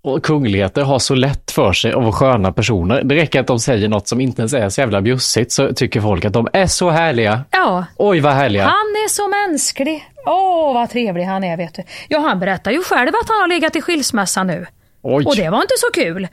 och 0.04 0.24
kungligheter 0.24 0.82
har 0.82 1.00
så 1.00 1.16
lätt 1.16 1.52
för 1.52 1.74
sig 1.74 1.94
vara 1.94 2.12
sköna 2.12 2.52
personer. 2.52 3.04
Det 3.04 3.16
räcker 3.16 3.40
att 3.40 3.48
de 3.48 3.60
säger 3.60 3.88
något 3.88 4.08
som 4.08 4.22
inte 4.22 4.42
ens 4.42 4.54
är 4.54 4.70
så 4.70 4.82
jävla 4.82 5.02
bjussigt 5.02 5.52
så 5.52 5.74
tycker 5.74 6.02
folk 6.02 6.26
att 6.26 6.34
de 6.34 6.48
är 6.54 6.68
så 6.68 6.90
härliga. 6.90 7.42
Ja. 7.52 7.86
Oj 7.98 8.20
vad 8.20 8.34
härliga. 8.34 8.64
Han 8.64 8.74
är 8.74 9.10
så 9.10 9.28
mänsklig. 9.28 10.10
Åh 10.26 10.74
vad 10.74 10.90
trevlig 10.90 11.24
han 11.24 11.44
är 11.44 11.58
vet 11.58 11.76
du. 11.76 11.84
Ja 12.08 12.20
han 12.20 12.40
berättar 12.40 12.72
ju 12.72 12.84
själv 12.84 13.10
att 13.10 13.30
han 13.30 13.40
har 13.40 13.48
legat 13.48 13.76
i 13.76 13.82
skilsmässa 13.82 14.44
nu. 14.44 14.66
Oj. 15.02 15.26
Och 15.26 15.36
det 15.36 15.50
var 15.50 15.62
inte 15.62 15.74
så 15.78 15.88
kul. 15.94 16.28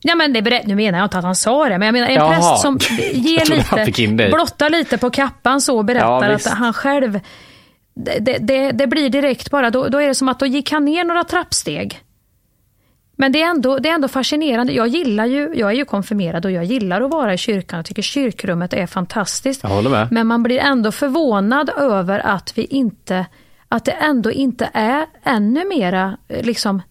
Ja, 0.00 0.14
men 0.14 0.32
det 0.32 0.62
nu 0.66 0.74
menar 0.74 0.98
jag 0.98 1.06
inte 1.06 1.18
att 1.18 1.24
han 1.24 1.36
sa 1.36 1.68
det, 1.68 1.78
men 1.78 1.86
jag 1.86 1.92
menar 1.92 2.08
en 2.08 2.14
Jaha. 2.14 2.34
präst 2.34 2.62
som 2.62 2.78
ger 3.12 3.46
lite, 3.46 4.28
blottar 4.28 4.70
lite 4.70 4.98
på 4.98 5.10
kappan 5.10 5.60
så 5.60 5.78
och 5.78 5.84
berättar 5.84 6.28
ja, 6.28 6.34
att 6.34 6.46
han 6.46 6.72
själv 6.72 7.20
det, 7.94 8.38
det, 8.38 8.72
det, 8.72 8.86
blir 8.86 9.10
direkt 9.10 9.50
bara, 9.50 9.70
då, 9.70 9.88
då 9.88 9.98
är 9.98 10.08
det 10.08 10.14
som 10.14 10.28
att 10.28 10.38
då 10.38 10.46
gick 10.46 10.72
han 10.72 10.84
ner 10.84 11.04
några 11.04 11.24
trappsteg. 11.24 12.00
Men 13.16 13.32
det 13.32 13.42
är, 13.42 13.50
ändå, 13.50 13.78
det 13.78 13.88
är 13.88 13.94
ändå 13.94 14.08
fascinerande. 14.08 14.72
Jag 14.72 14.88
gillar 14.88 15.26
ju, 15.26 15.52
jag 15.54 15.70
är 15.70 15.74
ju 15.74 15.84
konfirmerad 15.84 16.44
och 16.44 16.50
jag 16.50 16.64
gillar 16.64 17.00
att 17.00 17.10
vara 17.10 17.34
i 17.34 17.38
kyrkan. 17.38 17.76
Jag 17.76 17.86
tycker 17.86 18.02
kyrkrummet 18.02 18.72
är 18.72 18.86
fantastiskt. 18.86 19.62
Jag 19.62 19.70
håller 19.70 19.90
med. 19.90 20.12
Men 20.12 20.26
man 20.26 20.42
blir 20.42 20.58
ändå 20.58 20.92
förvånad 20.92 21.70
över 21.76 22.18
att 22.26 22.58
vi 22.58 22.64
inte, 22.64 23.26
att 23.68 23.84
det 23.84 23.92
ändå 23.92 24.32
inte 24.32 24.70
är 24.72 25.06
ännu 25.24 25.64
mera 25.64 26.16
liksom 26.28 26.82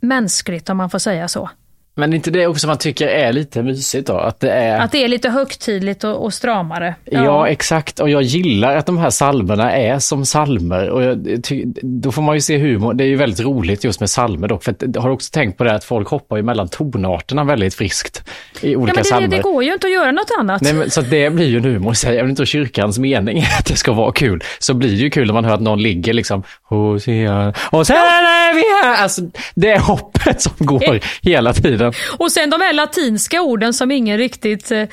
mänskligt 0.00 0.70
om 0.70 0.76
man 0.76 0.90
får 0.90 0.98
säga 0.98 1.28
så. 1.28 1.50
Men 1.94 2.12
inte 2.12 2.30
det 2.30 2.46
också 2.46 2.66
man 2.66 2.78
tycker 2.78 3.08
är 3.08 3.32
lite 3.32 3.62
mysigt 3.62 4.06
då? 4.06 4.18
Att 4.18 4.40
det 4.40 4.50
är, 4.50 4.80
att 4.80 4.92
det 4.92 5.04
är 5.04 5.08
lite 5.08 5.28
högtidligt 5.28 6.04
och, 6.04 6.24
och 6.24 6.34
stramare. 6.34 6.94
Ja. 7.04 7.24
ja. 7.24 7.48
exakt. 7.48 8.00
Och 8.00 8.10
jag 8.10 8.22
gillar 8.22 8.76
att 8.76 8.86
de 8.86 8.98
här 8.98 9.10
salmerna 9.10 9.72
är 9.72 9.98
som 9.98 10.26
salmer. 10.26 10.88
Och 10.90 11.02
jag, 11.02 11.42
då 11.82 12.12
får 12.12 12.22
man 12.22 12.34
ju 12.34 12.40
se 12.40 12.58
humor. 12.58 12.94
Det 12.94 13.04
är 13.04 13.08
ju 13.08 13.16
väldigt 13.16 13.40
roligt 13.40 13.84
just 13.84 14.00
med 14.00 14.10
salmer 14.10 14.48
dock. 14.48 14.64
För 14.64 14.74
jag 14.94 15.00
har 15.00 15.10
också 15.10 15.30
tänkt 15.32 15.58
på 15.58 15.64
det 15.64 15.74
att 15.74 15.84
folk 15.84 16.08
hoppar 16.08 16.36
ju 16.36 16.42
mellan 16.42 16.68
tonarterna 16.68 17.44
väldigt 17.44 17.74
friskt 17.74 18.24
i 18.60 18.76
olika 18.76 19.02
ja, 19.04 19.20
men 19.20 19.30
det, 19.30 19.36
Det 19.36 19.42
går 19.42 19.64
ju 19.64 19.72
inte 19.72 19.86
att 19.86 19.92
göra 19.92 20.12
något 20.12 20.30
annat. 20.38 20.62
Nej, 20.62 20.74
men, 20.74 20.90
så 20.90 21.00
det 21.00 21.30
blir 21.30 21.46
ju 21.46 21.56
en 21.56 21.64
humor 21.64 21.92
i 21.92 21.96
sig. 21.96 22.18
Även 22.18 22.30
inte 22.30 22.46
kyrkans 22.46 22.98
mening 22.98 23.44
att 23.58 23.66
det 23.66 23.76
ska 23.76 23.92
vara 23.92 24.12
kul. 24.12 24.42
Så 24.58 24.74
blir 24.74 24.90
det 24.90 24.96
ju 24.96 25.10
kul 25.10 25.26
när 25.26 25.34
man 25.34 25.44
hör 25.44 25.54
att 25.54 25.60
någon 25.60 25.82
ligger 25.82 26.12
liksom 26.12 26.42
Hosea, 26.72 27.54
och 27.70 27.86
sen 27.86 27.96
är 27.96 28.54
vi 28.54 28.60
här! 28.60 29.02
Alltså 29.02 29.22
det 29.54 29.78
hoppet 29.78 30.42
som 30.42 30.52
går 30.58 31.00
hela 31.22 31.52
tiden. 31.52 31.92
Och 32.18 32.32
sen 32.32 32.50
de 32.50 32.60
här 32.60 32.72
latinska 32.72 33.42
orden 33.42 33.74
som 33.74 33.90
ingen 33.90 34.18
riktigt... 34.18 34.70
Eh, 34.70 34.84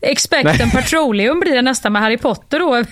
expecten 0.00 0.70
petroleum 0.70 1.40
blir 1.40 1.54
det 1.54 1.62
nästan 1.62 1.92
med 1.92 2.02
Harry 2.02 2.16
Potter 2.16 2.58
då. 2.58 2.84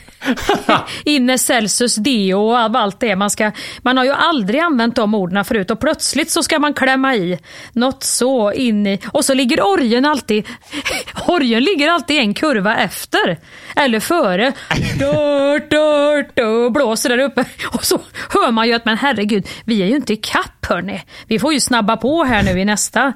Inne 1.04 1.38
Celsus 1.38 1.94
Deo 1.94 2.38
och 2.38 2.58
allt 2.58 3.00
det. 3.00 3.16
Man, 3.16 3.30
ska, 3.30 3.50
man 3.82 3.96
har 3.96 4.04
ju 4.04 4.12
aldrig 4.12 4.60
använt 4.60 4.96
de 4.96 5.14
orden 5.14 5.44
förut 5.44 5.70
och 5.70 5.80
plötsligt 5.80 6.30
så 6.30 6.42
ska 6.42 6.58
man 6.58 6.74
klämma 6.74 7.14
i 7.14 7.38
något 7.72 8.02
så 8.02 8.52
in 8.52 8.86
i... 8.86 8.98
Och 9.12 9.24
så 9.24 9.34
ligger 9.34 9.66
orgen 9.66 10.04
alltid... 10.04 10.46
orgen 11.26 11.64
ligger 11.64 11.88
alltid 11.88 12.18
en 12.18 12.34
kurva 12.34 12.76
efter. 12.76 13.38
Eller 13.76 14.00
före. 14.00 14.52
Dört, 14.98 15.70
dört, 15.70 16.36
dört, 16.36 16.72
blåser 16.72 17.08
där 17.08 17.18
uppe. 17.18 17.44
Och 17.72 17.84
så 17.84 18.00
hör 18.30 18.50
man 18.50 18.68
ju 18.68 18.74
att 18.74 18.84
men 18.84 18.98
herregud, 18.98 19.46
vi 19.64 19.82
är 19.82 19.86
ju 19.86 19.96
inte 19.96 20.12
i 20.12 20.16
kapp 20.16 20.66
hörni. 20.68 21.02
Vi 21.26 21.38
får 21.38 21.52
ju 21.52 21.60
snabba 21.60 21.96
på 21.96 22.24
här 22.24 22.42
nu 22.42 22.60
i 22.60 22.64
nästa 22.64 23.12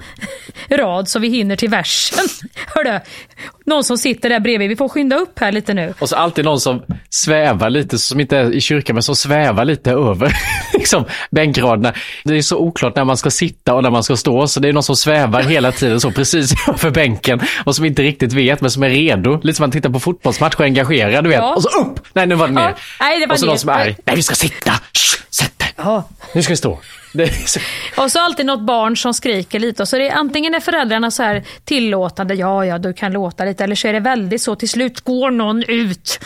rad 0.70 1.08
så 1.08 1.18
vi 1.18 1.28
hinner 1.28 1.56
till 1.56 1.68
versen. 1.68 2.24
Hörde, 2.74 3.02
någon 3.66 3.84
som 3.84 3.98
sitter 3.98 4.28
där 4.28 4.40
bredvid, 4.40 4.68
vi 4.68 4.76
får 4.76 4.88
skynda 4.88 5.16
upp 5.16 5.38
här 5.38 5.52
lite 5.52 5.74
nu. 5.74 5.94
Och 5.98 6.08
så 6.08 6.16
alltid 6.16 6.44
någon 6.44 6.60
som 6.60 6.82
svävar 7.10 7.70
lite, 7.70 7.98
som 7.98 8.20
inte 8.20 8.36
är 8.36 8.52
i 8.52 8.60
kyrkan, 8.60 8.94
men 8.94 9.02
som 9.02 9.16
svävar 9.16 9.64
lite 9.64 9.90
över 9.90 10.32
liksom, 10.74 11.04
bänkraderna. 11.30 11.92
Det 12.24 12.36
är 12.36 12.42
så 12.42 12.58
oklart 12.58 12.96
när 12.96 13.04
man 13.04 13.16
ska 13.16 13.30
sitta 13.30 13.74
och 13.74 13.82
när 13.82 13.90
man 13.90 14.02
ska 14.02 14.16
stå, 14.16 14.46
så 14.46 14.60
det 14.60 14.68
är 14.68 14.72
någon 14.72 14.82
som 14.82 14.96
svävar 14.96 15.42
hela 15.42 15.72
tiden 15.72 16.00
så 16.00 16.10
precis 16.10 16.54
över 16.68 16.90
bänken 16.90 17.40
och 17.64 17.76
som 17.76 17.84
inte 17.84 18.02
riktigt 18.02 18.32
vet, 18.32 18.60
men 18.60 18.70
som 18.70 18.82
är 18.82 18.88
redo. 18.88 19.40
Lite 19.42 19.56
som 19.56 19.62
man 19.62 19.70
tittar 19.70 19.90
på 19.90 20.00
fotbollsmatch 20.00 20.45
och 20.54 20.60
är 20.60 20.64
engagerad, 20.64 21.24
du 21.24 21.30
vet. 21.30 21.38
Ja. 21.38 21.54
Och 21.54 21.62
så 21.62 21.68
upp! 21.80 22.00
Nej, 22.12 22.26
nu 22.26 22.34
var 22.34 22.46
det 22.46 22.52
ner. 22.54 22.62
Ja, 22.62 22.74
nej, 23.00 23.20
det 23.20 23.26
var 23.26 23.34
och 23.34 23.38
så 23.40 23.46
ner. 23.46 23.50
någon 23.50 23.58
som 23.58 23.68
är 23.70 23.74
arg. 23.74 23.96
Nej, 24.04 24.16
vi 24.16 24.22
ska 24.22 24.34
sitta! 24.34 24.72
Shh, 24.92 25.22
sätt 25.30 25.58
dig! 25.58 25.72
Ja. 25.76 26.08
Nu 26.34 26.42
ska 26.42 26.52
vi 26.52 26.56
stå. 26.56 26.78
Är 27.18 27.46
så... 27.46 27.60
Och 28.02 28.12
så 28.12 28.18
alltid 28.20 28.46
något 28.46 28.60
barn 28.60 28.96
som 28.96 29.14
skriker 29.14 29.58
lite. 29.58 29.82
Och 29.82 29.88
så 29.88 29.96
är 29.96 30.00
det, 30.00 30.10
antingen 30.10 30.54
är 30.54 30.60
föräldrarna 30.60 31.10
så 31.10 31.22
här 31.22 31.44
tillåtande, 31.64 32.34
ja 32.34 32.66
ja 32.66 32.78
du 32.78 32.92
kan 32.92 33.12
låta 33.12 33.44
lite. 33.44 33.64
Eller 33.64 33.74
så 33.74 33.88
är 33.88 33.92
det 33.92 34.00
väldigt 34.00 34.42
så, 34.42 34.56
till 34.56 34.68
slut 34.68 35.00
går 35.00 35.30
någon 35.30 35.62
ut. 35.62 36.20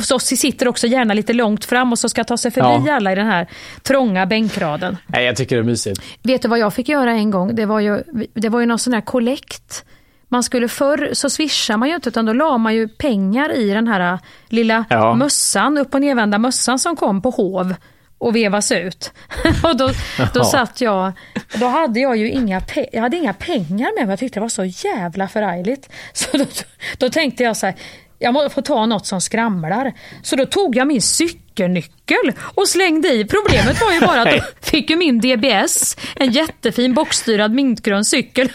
Så 0.00 0.18
sitter 0.18 0.68
också 0.68 0.86
gärna 0.86 1.14
lite 1.14 1.32
långt 1.32 1.64
fram 1.64 1.92
och 1.92 1.98
så 1.98 2.08
ska 2.08 2.24
ta 2.24 2.36
sig 2.36 2.50
förbi 2.50 2.88
Ja. 2.88 2.94
alla 2.94 3.12
i 3.12 3.14
den 3.14 3.26
här 3.26 3.46
trånga 3.82 4.26
bänkraden. 4.26 4.96
Nej, 5.06 5.24
jag 5.24 5.36
tycker 5.36 5.56
det 5.56 5.62
är 5.62 5.64
mysigt. 5.64 6.00
Vet 6.22 6.42
du 6.42 6.48
vad 6.48 6.58
jag 6.58 6.74
fick 6.74 6.88
göra 6.88 7.12
en 7.12 7.30
gång? 7.30 7.54
Det 7.54 7.66
var 7.66 7.80
ju, 7.80 8.02
det 8.34 8.48
var 8.48 8.60
ju 8.60 8.66
någon 8.66 8.78
sån 8.78 8.92
här 8.92 9.00
kollekt. 9.00 9.84
Man 10.32 10.42
skulle 10.42 10.68
förr 10.68 11.10
så 11.12 11.30
swishar 11.30 11.76
man 11.76 11.88
ju 11.88 11.94
inte 11.94 12.08
utan 12.08 12.26
då 12.26 12.32
la 12.32 12.58
man 12.58 12.74
ju 12.74 12.88
pengar 12.88 13.52
i 13.52 13.70
den 13.70 13.88
här 13.88 14.18
lilla 14.48 14.84
Ja. 14.90 15.14
mössan, 15.14 15.78
upp 15.78 15.94
och 15.94 16.00
nervända 16.00 16.38
mössan 16.38 16.78
som 16.78 16.96
kom 16.96 17.22
på 17.22 17.30
hov 17.30 17.74
och 18.18 18.36
vevas 18.36 18.72
ut. 18.72 19.12
och 19.64 19.76
då, 19.76 19.90
då 20.34 20.44
satt 20.44 20.80
jag, 20.80 21.12
då 21.54 21.66
hade 21.66 22.00
jag 22.00 22.16
ju 22.16 22.30
inga, 22.30 22.60
pe- 22.60 22.88
jag 22.92 23.02
hade 23.02 23.16
inga 23.16 23.32
pengar 23.32 23.98
med 23.98 24.06
mig, 24.06 24.12
jag 24.12 24.18
tyckte 24.18 24.38
det 24.38 24.40
var 24.40 24.48
så 24.48 24.64
jävla 24.64 25.28
förargligt. 25.28 25.88
Så 26.12 26.36
då, 26.36 26.44
då 26.98 27.08
tänkte 27.10 27.42
jag 27.42 27.56
så 27.56 27.66
här, 27.66 27.74
jag 28.22 28.34
måste 28.34 28.50
få 28.50 28.62
ta 28.62 28.86
något 28.86 29.06
som 29.06 29.20
skramlar. 29.20 29.92
Så 30.22 30.36
då 30.36 30.46
tog 30.46 30.76
jag 30.76 30.86
min 30.86 31.02
cykelnyckel 31.02 32.32
och 32.54 32.68
slängde 32.68 33.08
i. 33.08 33.24
Problemet 33.24 33.80
var 33.80 33.92
ju 33.92 34.00
bara 34.00 34.22
att 34.22 34.30
då 34.30 34.42
fick 34.60 34.90
ju 34.90 34.96
min 34.96 35.20
DBS, 35.20 35.96
en 36.16 36.30
jättefin 36.30 36.94
bockstyrad 36.94 37.54
mintgrön 37.54 38.04
cykel, 38.04 38.48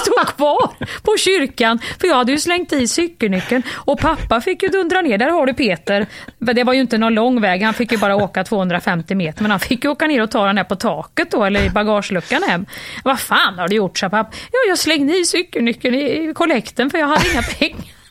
stod 0.00 0.26
kvar 0.36 0.70
på 1.02 1.16
kyrkan. 1.18 1.78
För 2.00 2.08
jag 2.08 2.16
hade 2.16 2.32
ju 2.32 2.38
slängt 2.38 2.72
i 2.72 2.88
cykelnyckeln 2.88 3.62
och 3.72 4.00
pappa 4.00 4.40
fick 4.40 4.62
ju 4.62 4.68
dundra 4.68 5.00
ner. 5.00 5.18
Där 5.18 5.30
har 5.30 5.46
du 5.46 5.54
Peter. 5.54 6.06
Det 6.38 6.64
var 6.64 6.72
ju 6.72 6.80
inte 6.80 6.98
någon 6.98 7.14
lång 7.14 7.40
väg, 7.40 7.62
han 7.62 7.74
fick 7.74 7.92
ju 7.92 7.98
bara 7.98 8.16
åka 8.16 8.44
250 8.44 9.14
meter. 9.14 9.42
Men 9.42 9.50
han 9.50 9.60
fick 9.60 9.84
ju 9.84 9.90
åka 9.90 10.06
ner 10.06 10.22
och 10.22 10.30
ta 10.30 10.46
den 10.46 10.56
här 10.56 10.64
på 10.64 10.76
taket 10.76 11.30
då, 11.30 11.44
eller 11.44 11.64
i 11.66 11.70
bagageluckan 11.70 12.42
hem. 12.42 12.66
Vad 13.04 13.20
fan 13.20 13.58
har 13.58 13.68
du 13.68 13.76
gjort, 13.76 13.98
sa 13.98 14.08
pappa. 14.08 14.30
Ja, 14.52 14.58
jag 14.68 14.78
slängde 14.78 15.16
i 15.16 15.24
cykelnyckeln 15.24 15.94
i 15.94 16.30
i 16.30 16.34
kollekten 16.34 16.90
för 16.90 16.98
jag 16.98 17.06
hade 17.06 17.30
inga 17.32 17.42
pengar. 17.42 18.03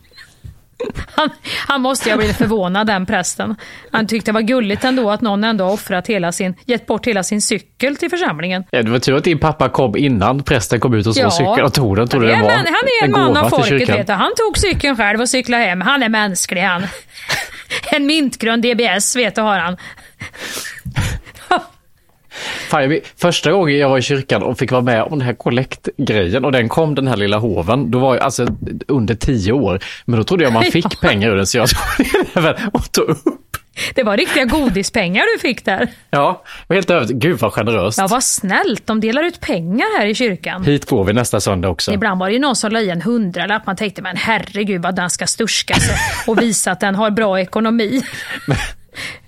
Han, 1.15 1.29
han 1.67 1.81
måste 1.81 2.09
ju 2.09 2.13
ha 2.13 2.17
blivit 2.17 2.38
förvånad 2.38 2.88
den 2.88 3.05
prästen. 3.05 3.55
Han 3.91 4.07
tyckte 4.07 4.31
det 4.31 4.34
var 4.34 4.41
gulligt 4.41 4.84
ändå 4.84 5.11
att 5.11 5.21
någon 5.21 5.43
ändå 5.43 5.65
offrat 5.65 6.07
hela 6.07 6.31
sin, 6.31 6.55
gett 6.65 6.86
bort 6.86 7.07
hela 7.07 7.23
sin 7.23 7.41
cykel 7.41 7.95
till 7.97 8.09
församlingen. 8.09 8.63
Ja, 8.71 8.84
det 8.84 8.91
var 8.91 8.99
tur 8.99 9.15
att 9.15 9.23
din 9.23 9.39
pappa 9.39 9.69
kom 9.69 9.97
innan 9.97 10.43
prästen 10.43 10.79
kom 10.79 10.93
ut 10.93 11.07
och 11.07 11.15
såg 11.15 11.23
Ja. 11.25 11.31
cykeln 11.31 11.63
och 11.65 11.73
tog 11.73 11.95
den. 11.95 12.07
Trodde 12.07 12.36
han, 12.36 12.45
är 12.45 12.49
den 12.49 12.57
en 12.59 12.63
var 12.63 12.71
han 12.71 12.75
är 13.01 13.05
en 13.05 13.11
man 13.11 13.38
av 13.38 13.49
folket 13.49 13.89
vet 13.89 14.07
du. 14.07 14.13
Han 14.13 14.31
tog 14.38 14.57
cykeln 14.57 14.97
själv 14.97 15.21
och 15.21 15.29
cyklade 15.29 15.63
hem. 15.63 15.81
Han 15.81 16.03
är 16.03 16.09
mänsklig 16.09 16.61
han. 16.61 16.84
En 17.91 18.05
mintgrön 18.05 18.61
DBS 18.61 19.15
vet 19.15 19.36
du 19.36 19.41
har 19.41 19.59
han. 19.59 19.77
Fan, 22.69 22.99
första 23.17 23.51
gången 23.51 23.77
jag 23.77 23.89
var 23.89 23.97
i 23.97 24.01
kyrkan 24.01 24.43
och 24.43 24.57
fick 24.57 24.71
vara 24.71 24.81
med 24.81 25.03
om 25.03 25.19
den 25.19 25.21
här 25.21 25.34
kollektgrejen 25.34 26.45
och 26.45 26.51
den 26.51 26.69
kom 26.69 26.95
den 26.95 27.07
här 27.07 27.17
lilla 27.17 27.38
hoven, 27.38 27.91
då 27.91 27.99
var 27.99 28.15
jag 28.15 28.23
alltså 28.23 28.47
under 28.88 29.15
tio 29.15 29.51
år. 29.51 29.79
Men 30.05 30.17
då 30.17 30.23
trodde 30.23 30.43
jag 30.43 30.53
man 30.53 30.63
fick 30.71 31.01
pengar 31.01 31.29
ur 31.29 31.36
den 31.36 31.47
så 31.47 31.57
jag 31.57 31.69
tog 32.91 33.09
upp. 33.09 33.17
Det 33.95 34.03
var 34.03 34.17
riktiga 34.17 34.45
godispengar 34.45 35.23
du 35.34 35.39
fick 35.39 35.65
där. 35.65 35.88
Ja, 36.09 36.43
jag 36.45 36.67
var 36.67 36.75
helt 36.75 36.89
övertygad. 36.89 37.21
Gud 37.21 37.39
vad 37.39 37.53
generöst. 37.53 37.97
Ja, 37.97 38.07
vad 38.07 38.23
snällt. 38.23 38.88
De 38.88 38.99
delar 38.99 39.23
ut 39.23 39.39
pengar 39.39 39.99
här 39.99 40.05
i 40.05 40.15
kyrkan. 40.15 40.63
Hit 40.63 40.86
går 40.86 41.03
vi 41.03 41.13
nästa 41.13 41.39
söndag 41.39 41.69
också. 41.69 41.93
Ibland 41.93 42.19
var 42.19 42.27
det 42.27 42.34
ju 42.34 42.39
någon 42.39 42.55
som 42.55 42.71
la 42.71 42.79
i 42.79 42.89
en 42.89 43.01
hundralapp. 43.01 43.65
Man 43.65 43.75
tänkte, 43.75 44.01
men 44.01 44.17
herregud 44.17 44.81
vad 44.81 44.95
den 44.95 45.09
ska 45.09 45.27
sturska 45.27 45.73
sig 45.73 45.95
och 46.27 46.41
visa 46.41 46.71
att 46.71 46.79
den 46.79 46.95
har 46.95 47.11
bra 47.11 47.39
ekonomi. 47.39 48.01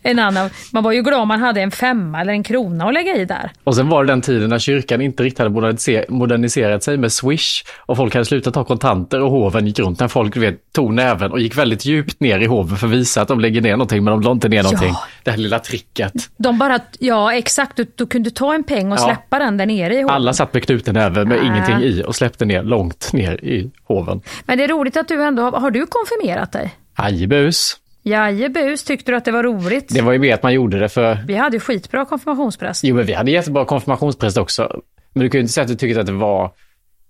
En 0.01 0.19
annan, 0.19 0.49
man 0.73 0.83
var 0.83 0.91
ju 0.91 1.01
glad 1.01 1.19
om 1.21 1.27
man 1.27 1.39
hade 1.39 1.61
en 1.61 1.71
femma 1.71 2.21
eller 2.21 2.33
en 2.33 2.43
krona 2.43 2.85
att 2.87 2.93
lägga 2.93 3.15
i 3.15 3.25
där. 3.25 3.51
Och 3.63 3.75
sen 3.75 3.89
var 3.89 4.03
det 4.05 4.11
den 4.11 4.21
tiden 4.21 4.49
när 4.49 4.59
kyrkan 4.59 5.01
inte 5.01 5.23
riktigt 5.23 5.39
hade 5.39 5.49
moderniser- 5.51 6.05
moderniserat 6.09 6.83
sig 6.83 6.97
med 6.97 7.11
Swish 7.11 7.63
och 7.77 7.97
folk 7.97 8.13
hade 8.13 8.25
slutat 8.25 8.53
ta 8.53 8.63
kontanter 8.63 9.21
och 9.21 9.31
hoven 9.31 9.67
gick 9.67 9.79
runt 9.79 9.99
när 9.99 10.07
folk 10.07 10.37
vet, 10.37 10.73
tog 10.73 10.93
näven 10.93 11.31
och 11.31 11.39
gick 11.39 11.57
väldigt 11.57 11.85
djupt 11.85 12.19
ner 12.19 12.39
i 12.39 12.45
hoven 12.45 12.77
för 12.77 12.87
att 12.87 12.93
visa 12.93 13.21
att 13.21 13.27
de 13.27 13.39
lägger 13.39 13.61
ner 13.61 13.71
någonting 13.71 14.03
men 14.03 14.11
de 14.11 14.21
la 14.21 14.31
inte 14.31 14.49
ner 14.49 14.63
någonting. 14.63 14.89
Ja. 14.89 15.03
Det 15.23 15.31
här 15.31 15.37
lilla 15.37 15.59
tricket. 15.59 16.13
De 16.37 16.57
bara, 16.57 16.79
ja 16.99 17.33
exakt, 17.33 17.75
du, 17.77 17.85
du 17.95 18.05
kunde 18.07 18.29
ta 18.31 18.53
en 18.53 18.63
peng 18.63 18.91
och 18.91 18.97
Ja. 18.99 19.03
släppa 19.05 19.39
den 19.39 19.57
där 19.57 19.65
nere 19.65 19.93
i 19.95 20.01
hoven. 20.01 20.15
Alla 20.15 20.33
satt 20.33 20.53
med 20.53 20.63
knuten 20.65 20.93
näve 20.93 21.25
med 21.25 21.37
Ah. 21.39 21.45
ingenting 21.45 21.77
i 21.79 22.03
och 22.07 22.15
släppte 22.15 22.45
ner 22.45 22.63
långt 22.63 23.09
ner 23.13 23.45
i 23.45 23.71
hoven. 23.83 24.21
Men 24.45 24.57
det 24.57 24.63
är 24.63 24.67
roligt 24.67 24.97
att 24.97 25.07
du 25.07 25.23
ändå, 25.23 25.49
har, 25.49 25.71
du 25.71 25.85
konfirmerat 25.85 26.51
dig? 26.51 26.73
Ajebus. 26.95 27.77
Jajebus, 28.07 28.83
tyckte 28.83 29.11
du 29.11 29.17
att 29.17 29.25
det 29.25 29.31
var 29.31 29.43
roligt? 29.43 29.93
Det 29.93 30.01
var 30.01 30.13
ju 30.13 30.19
mer 30.19 30.33
att 30.33 30.43
man 30.43 30.53
gjorde 30.53 30.79
det 30.79 30.89
för... 30.89 31.17
Vi 31.27 31.35
hade 31.35 31.55
ju 31.55 31.59
skitbra 31.59 32.05
konfirmationspräst. 32.05 32.83
Jo, 32.83 32.95
men 32.95 33.05
vi 33.05 33.13
hade 33.13 33.31
jättebra 33.31 33.65
konfirmationspräst 33.65 34.37
också. 34.37 34.81
Men 35.13 35.23
du 35.23 35.29
kan 35.29 35.37
ju 35.37 35.41
inte 35.41 35.53
säga 35.53 35.63
att 35.63 35.67
du 35.67 35.75
tyckte 35.75 35.99
att 35.99 36.05
det 36.05 36.11
var... 36.11 36.51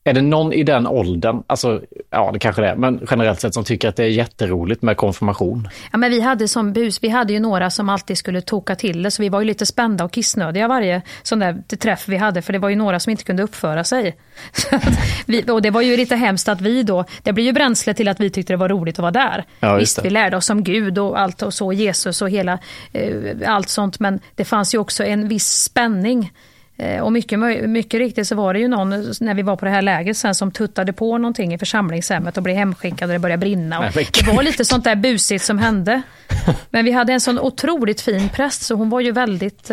Är 0.08 0.14
det 0.14 0.22
någon 0.22 0.54
i 0.54 0.64
den 0.64 0.88
åldern, 0.88 1.44
alltså 1.48 1.82
ja 2.10 2.30
det 2.34 2.40
kanske 2.40 2.62
det 2.62 2.70
är, 2.70 2.76
men 2.76 3.08
generellt 3.12 3.42
sett 3.42 3.54
som 3.54 3.64
tycker 3.64 3.90
att 3.90 3.96
det 3.96 4.04
är 4.04 4.08
jätteroligt 4.08 4.82
med 4.82 4.98
konfirmation? 4.98 5.70
Ja, 5.92 5.98
men 5.98 6.12
vi 6.12 6.22
hade 6.22 6.48
som 6.48 6.74
bus, 6.74 7.04
vi 7.04 7.10
hade 7.10 7.34
ju 7.34 7.40
några 7.40 7.70
som 7.70 7.90
alltid 7.90 8.18
skulle 8.18 8.42
toka 8.42 8.76
till 8.76 9.04
det, 9.04 9.12
så 9.12 9.22
vi 9.22 9.30
var 9.30 9.40
ju 9.40 9.46
lite 9.46 9.66
spända 9.66 10.04
och 10.04 10.12
kissnödiga 10.12 10.68
varje 10.68 11.02
sån 11.24 11.40
där 11.40 11.78
träff 11.78 12.08
vi 12.08 12.18
hade, 12.18 12.42
för 12.42 12.54
det 12.54 12.60
var 12.60 12.70
ju 12.70 12.76
några 12.76 13.00
som 13.00 13.12
inte 13.12 13.24
kunde 13.24 13.44
uppföra 13.44 13.84
sig. 13.84 14.18
Vi, 15.26 15.44
och 15.52 15.62
det 15.62 15.70
var 15.70 15.82
ju 15.82 15.98
lite 15.98 16.16
hemskt 16.16 16.50
att 16.50 16.62
vi 16.62 16.84
då, 16.84 17.06
det 17.24 17.34
blir 17.34 17.44
ju 17.44 17.54
bränsle 17.54 17.94
till 17.94 18.08
att 18.08 18.20
vi 18.20 18.30
tyckte 18.30 18.54
det 18.54 18.58
var 18.58 18.70
roligt 18.70 18.96
att 18.96 19.02
vara 19.02 19.12
där. 19.12 19.46
Ja, 19.60 19.76
Visst, 19.76 20.06
vi 20.06 20.10
lärde 20.10 20.38
oss 20.38 20.50
om 20.50 20.64
Gud 20.64 20.98
och 20.98 21.20
allt 21.20 21.42
och 21.42 21.54
så, 21.54 21.74
Jesus 21.74 22.22
och 22.22 22.30
hela, 22.30 22.60
eh, 22.92 23.12
allt 23.46 23.70
sånt, 23.70 24.00
men 24.00 24.20
det 24.36 24.46
fanns 24.46 24.76
ju 24.76 24.78
också 24.78 25.04
en 25.04 25.28
viss 25.28 25.64
spänning. 25.64 26.32
Eh, 26.78 27.02
Och 27.02 27.12
mycket, 27.14 27.40
mycket 27.70 27.98
riktigt 27.98 28.28
så 28.28 28.36
var 28.36 28.54
det 28.54 28.60
ju 28.60 28.68
någon 28.68 28.90
när 29.22 29.34
vi 29.34 29.42
var 29.42 29.56
på 29.56 29.66
det 29.66 29.72
här 29.72 29.82
lägret 29.82 30.18
sen 30.18 30.36
som 30.36 30.52
tuttade 30.52 30.94
på 30.94 31.18
någonting 31.18 31.54
i 31.54 31.58
församlingshemmet 31.58 32.38
och 32.38 32.44
blev 32.44 32.56
hemskickad 32.56 33.10
och 33.10 33.14
det 33.14 33.20
började 33.20 33.40
brinna. 33.40 33.80
Och 33.80 33.86
det 34.26 34.32
var 34.36 34.44
lite 34.44 34.66
sånt 34.66 34.84
där 34.84 34.96
busigt 34.96 35.44
som 35.46 35.58
hände. 35.60 36.02
Men 36.70 36.86
vi 36.86 36.92
hade 36.92 37.14
en 37.14 37.22
sån 37.22 37.40
otroligt 37.40 38.02
fin 38.02 38.30
präst 38.30 38.62
så 38.62 38.76
hon 38.76 38.90
var 38.90 39.00
ju 39.02 39.12
väldigt... 39.12 39.72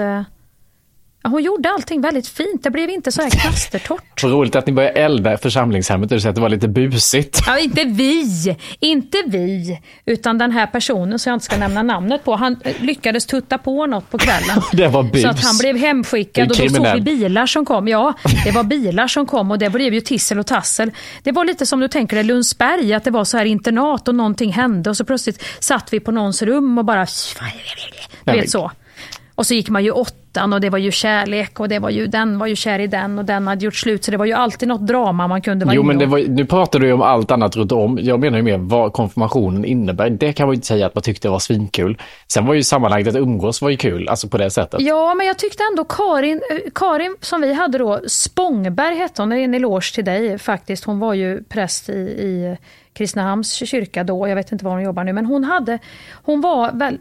Hon 1.23 1.43
gjorde 1.43 1.71
allting 1.71 2.01
väldigt 2.01 2.29
fint. 2.29 2.63
Det 2.63 2.71
blev 2.71 2.91
inte 2.91 3.13
så 3.13 3.23
här 3.23 3.31
knastertorrt. 3.31 4.21
Så 4.21 4.29
roligt 4.29 4.57
att 4.57 4.67
ni 4.67 4.73
började 4.73 5.01
elda 5.01 5.39
församlingshemmet 5.39 6.11
och 6.11 6.17
du 6.17 6.21
säger 6.21 6.31
att 6.31 6.35
det 6.35 6.41
var 6.43 6.49
lite 6.49 6.69
busigt. 6.69 7.43
Ja, 7.47 7.59
inte 7.59 7.85
vi, 7.85 8.57
inte 8.81 9.19
vi, 9.27 9.81
utan 10.07 10.39
den 10.39 10.51
här 10.51 10.67
personen 10.67 11.19
som 11.19 11.31
jag 11.31 11.37
inte 11.37 11.45
ska 11.45 11.57
nämna 11.57 11.83
namnet 11.83 12.25
på. 12.25 12.37
Han 12.37 12.57
eh, 12.65 12.75
lyckades 12.81 13.27
tutta 13.27 13.59
på 13.59 13.87
något 13.87 14.11
på 14.11 14.19
kvällen. 14.19 14.63
Det 14.73 14.89
var 14.89 15.03
bus. 15.03 15.23
Så 15.23 15.29
att 15.29 15.45
han 15.45 15.59
blev 15.59 15.77
hemskickad 15.77 16.51
och 16.51 16.57
då 16.57 16.69
såg 16.69 16.95
vi 16.95 17.01
bilar 17.01 17.47
som 17.47 17.65
kom. 17.65 17.89
Ja, 17.89 18.15
det 18.45 18.51
var 18.51 18.65
bilar 18.65 19.09
som 19.09 19.27
kom 19.27 19.51
och 19.51 19.59
det 19.59 19.71
blev 19.71 19.95
ju 19.95 20.01
tissel 20.01 20.39
och 20.39 20.47
tassel. 20.47 20.91
Det 21.23 21.33
var 21.33 21.45
lite 21.45 21.67
som 21.67 21.81
du 21.81 21.89
tänker 21.89 22.17
dig 22.17 22.25
Lundsberg, 22.25 22.95
att 22.95 23.05
det 23.05 23.11
var 23.11 23.25
så 23.25 23.39
här 23.39 23.45
internat 23.45 24.09
och 24.09 24.15
någonting 24.15 24.53
hände 24.53 24.91
och 24.91 24.97
så 24.97 25.05
plötsligt 25.05 25.43
satt 25.61 25.93
vi 25.93 26.01
på 26.01 26.11
någons 26.11 26.43
rum 26.43 26.79
och 26.79 26.85
bara... 26.85 27.07
Du 28.25 28.33
vet 28.33 28.51
så. 28.51 28.71
Och 29.35 29.47
så 29.47 29.55
gick 29.55 29.69
man 29.69 29.85
ju 29.85 29.91
åttan 30.33 30.53
och 30.53 30.61
det 30.61 30.71
var 30.71 30.79
ju 30.79 30.91
kärlek 30.91 31.61
och 31.61 31.69
det 31.69 31.79
var 31.79 31.91
ju, 31.91 32.07
den 32.07 32.39
var 32.39 32.47
ju 32.47 32.57
kär 32.57 32.79
i 32.79 32.87
den 32.87 33.19
och 33.19 33.25
den 33.25 33.47
hade 33.47 33.65
gjort 33.65 33.75
slut. 33.75 34.05
Så 34.05 34.11
det 34.11 34.17
var 34.17 34.25
ju 34.25 34.33
alltid 34.33 34.69
något 34.69 34.87
drama 34.87 35.29
man 35.29 35.43
kunde 35.43 35.65
vara 35.65 35.75
Jo, 35.75 35.83
men 35.83 36.11
var, 36.11 36.19
nu 36.19 36.47
pratar 36.47 36.79
du 36.79 36.87
ju 36.87 36.93
om 36.93 37.03
allt 37.03 37.31
annat 37.31 37.57
runt 37.57 37.73
om. 37.73 37.99
Jag 38.03 38.21
menar 38.21 38.37
ju 38.39 38.43
mer 38.43 38.59
vad 38.59 38.93
konfirmationen 38.93 39.65
innebär. 39.65 40.11
Det 40.11 40.33
kan 40.33 40.47
man 40.47 40.53
ju 40.53 40.57
inte 40.57 40.67
säga 40.67 40.87
att 40.87 40.95
man 40.95 41.03
tyckte 41.03 41.29
var 41.29 41.39
svinkul. 41.39 41.99
Sen 42.33 42.47
var 42.47 42.55
ju 42.55 42.63
sammanhanget 42.63 43.09
att 43.09 43.15
umgås 43.15 43.63
var 43.63 43.71
ju 43.71 43.77
kul, 43.77 44.09
alltså 44.09 44.29
på 44.29 44.39
det 44.39 44.51
sättet. 44.51 44.81
Ja, 44.81 45.15
men 45.15 45.27
jag 45.27 45.39
tyckte 45.39 45.63
ändå 45.71 45.85
Karin, 45.85 46.41
eh, 46.51 46.71
Karin 46.75 47.17
som 47.21 47.41
vi 47.41 47.53
hade 47.53 47.79
då, 47.79 48.01
Spångberg 48.07 48.97
hette 48.97 49.23
hon, 49.23 49.29
det 49.29 49.39
är 49.39 49.45
en 49.45 49.55
eloge 49.55 49.95
till 49.95 50.05
dig 50.05 50.39
faktiskt. 50.39 50.85
Hon 50.85 50.99
var 50.99 51.15
ju 51.15 51.43
präst 51.45 51.89
i, 51.89 51.93
i 51.93 52.57
Kristinehamns 52.93 53.53
kyrka 53.53 54.05
då, 54.05 54.29
jag 54.29 54.37
vet 54.37 54.53
inte 54.53 54.65
var 54.65 54.73
hon 54.73 54.83
jobbar 54.83 55.05
nu, 55.05 55.13
men 55.13 55.27
hon 55.27 55.45
hade, 55.45 55.79
hon 56.23 56.41
var 56.41 56.73
väl 56.73 56.99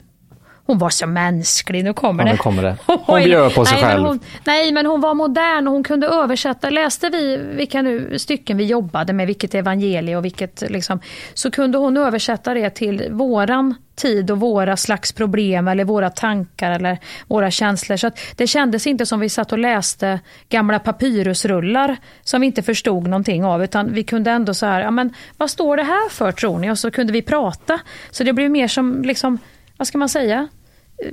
hon 0.72 0.78
var 0.78 0.90
så 0.90 1.08
mänsklig, 1.08 1.84
nu 1.84 1.94
kommer 1.94 2.24
Ja, 2.24 2.26
det. 2.26 2.32
nu 2.32 2.38
kommer 2.38 2.64
det. 2.64 2.76
Hon 2.86 3.24
bjöd 3.24 3.56
på 3.56 3.66
sig 3.66 3.76
nej, 3.76 3.84
men 3.84 3.92
själv. 3.92 4.08
Hon, 4.08 4.20
nej, 4.44 4.72
men 4.72 4.86
hon 4.86 5.02
var 5.02 5.14
modern 5.14 5.68
och 5.68 5.74
hon 5.74 5.84
kunde 5.84 6.08
översätta. 6.08 6.70
Läste 6.70 7.10
vi 7.10 7.38
vilka 7.38 7.82
nu 7.82 8.20
stycken 8.20 8.58
vi 8.58 8.64
jobbade 8.64 9.14
med, 9.14 9.28
vilket 9.28 9.56
evangelie 9.56 10.18
och 10.18 10.26
vilket 10.26 10.64
liksom, 10.70 11.00
så 11.34 11.52
kunde 11.52 11.78
hon 11.78 11.98
översätta 11.98 12.54
det 12.54 12.70
till 12.70 13.08
våran 13.12 13.76
tid 13.96 14.32
och 14.32 14.40
våra 14.40 14.78
slags 14.78 15.12
problem 15.12 15.68
eller 15.68 15.84
våra 15.86 16.10
tankar 16.10 16.72
eller 16.72 16.98
våra 17.28 17.52
känslor. 17.52 17.98
Så 17.98 18.08
att 18.08 18.20
det 18.36 18.48
kändes 18.48 18.88
inte 18.88 19.06
som 19.06 19.20
vi 19.20 19.30
satt 19.30 19.52
och 19.52 19.60
läste 19.60 20.20
gamla 20.50 20.80
papyrusrullar 20.80 21.98
som 22.24 22.42
vi 22.42 22.48
inte 22.48 22.62
förstod 22.62 23.08
någonting 23.08 23.46
av 23.46 23.64
utan 23.64 23.94
vi 23.94 24.04
kunde 24.04 24.32
ändå 24.32 24.54
så 24.54 24.66
här, 24.66 24.82
ja 24.82 24.92
men 24.92 25.14
vad 25.38 25.50
står 25.50 25.78
det 25.78 25.84
här 25.84 26.10
för 26.10 26.32
tror 26.32 26.60
ni? 26.60 26.72
Och 26.72 26.80
så 26.80 26.92
kunde 26.92 27.14
vi 27.14 27.22
prata. 27.22 27.80
Så 28.12 28.24
det 28.24 28.34
blev 28.34 28.52
mer 28.52 28.68
som, 28.68 29.02
liksom, 29.02 29.40
vad 29.78 29.88
ska 29.88 29.98
man 29.98 30.10
säga? 30.10 30.48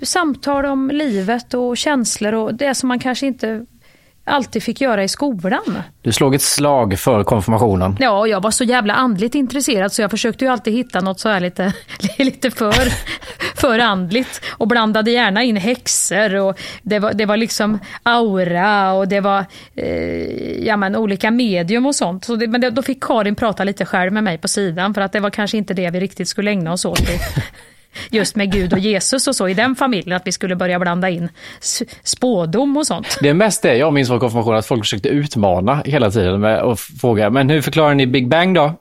Samtal 0.03 0.67
om 0.67 0.91
livet 0.91 1.55
och 1.55 1.77
känslor 1.77 2.35
och 2.35 2.55
det 2.55 2.75
som 2.75 2.89
man 2.89 2.99
kanske 2.99 3.27
inte 3.27 3.67
alltid 4.29 4.63
fick 4.63 4.81
göra 4.81 5.05
i 5.05 5.09
skolan. 5.09 5.83
Du 6.03 6.13
slog 6.13 6.35
ett 6.35 6.43
slag 6.43 6.99
för 6.99 7.25
konfirmationen. 7.25 7.97
Ja, 8.01 8.27
jag 8.27 8.41
var 8.41 8.51
så 8.51 8.65
jävla 8.65 8.95
andligt 8.95 9.35
intresserad 9.35 9.93
så 9.93 10.03
jag 10.03 10.11
försökte 10.11 10.45
ju 10.45 10.51
alltid 10.51 10.73
hitta 10.75 11.01
något 11.01 11.21
så 11.21 11.29
här 11.29 11.41
lite, 11.41 11.73
lite 12.19 12.51
för, 12.51 12.93
för 13.57 13.79
andligt 13.79 14.41
och 14.51 14.69
blandade 14.69 15.11
gärna 15.11 15.43
in 15.43 15.57
häxor 15.57 16.35
och 16.35 16.61
det 16.83 16.99
var, 16.99 17.13
det 17.13 17.27
var 17.27 17.37
liksom 17.37 17.79
aura 18.03 18.93
och 18.93 19.09
det 19.09 19.21
var 19.21 19.45
eh, 19.75 20.67
ja, 20.67 20.77
men, 20.77 20.97
olika 20.97 21.31
medium 21.31 21.87
och 21.87 21.95
sånt. 21.95 22.25
Så 22.25 22.37
det, 22.37 22.47
men 22.47 22.61
det, 22.61 22.71
då 22.71 22.83
fick 22.83 23.05
Karin 23.05 23.35
prata 23.35 23.65
lite 23.65 23.85
själv 23.85 24.13
med 24.13 24.25
mig 24.25 24.39
på 24.39 24.49
sidan 24.49 24.95
för 24.95 25.01
att 25.01 25.13
det 25.13 25.21
var 25.21 25.31
kanske 25.31 25.57
inte 25.57 25.75
det 25.75 25.91
vi 25.91 26.01
riktigt 26.01 26.29
skulle 26.29 26.51
ägna 26.51 26.73
oss 26.73 26.85
åt. 26.85 27.01
just 28.11 28.37
med 28.37 28.53
Gud 28.53 28.73
och 28.73 28.79
Jesus 28.79 29.29
och 29.29 29.37
så 29.37 29.49
i 29.49 29.55
den 29.55 29.77
familjen, 29.77 30.17
att 30.17 30.27
vi 30.27 30.33
skulle 30.33 30.57
börja 30.57 30.79
blanda 30.79 31.09
in 31.09 31.29
spådom 32.03 32.77
och 32.77 32.87
sånt. 32.87 33.19
Det 33.23 33.29
är 33.29 33.35
mest 33.35 33.63
det 33.63 33.77
jag 33.77 33.93
minns 33.93 34.09
från 34.09 34.21
konfirmationen, 34.21 34.59
att 34.59 34.67
folk 34.67 34.85
försökte 34.85 35.09
utmana 35.09 35.83
hela 35.85 36.11
tiden 36.11 36.41
med 36.41 36.59
att 36.59 36.81
fråga, 36.81 37.31
men 37.31 37.51
hur 37.51 37.61
förklarar 37.61 37.95
ni 37.95 38.07
Big 38.07 38.29
Bang 38.29 38.55
då? 38.55 38.75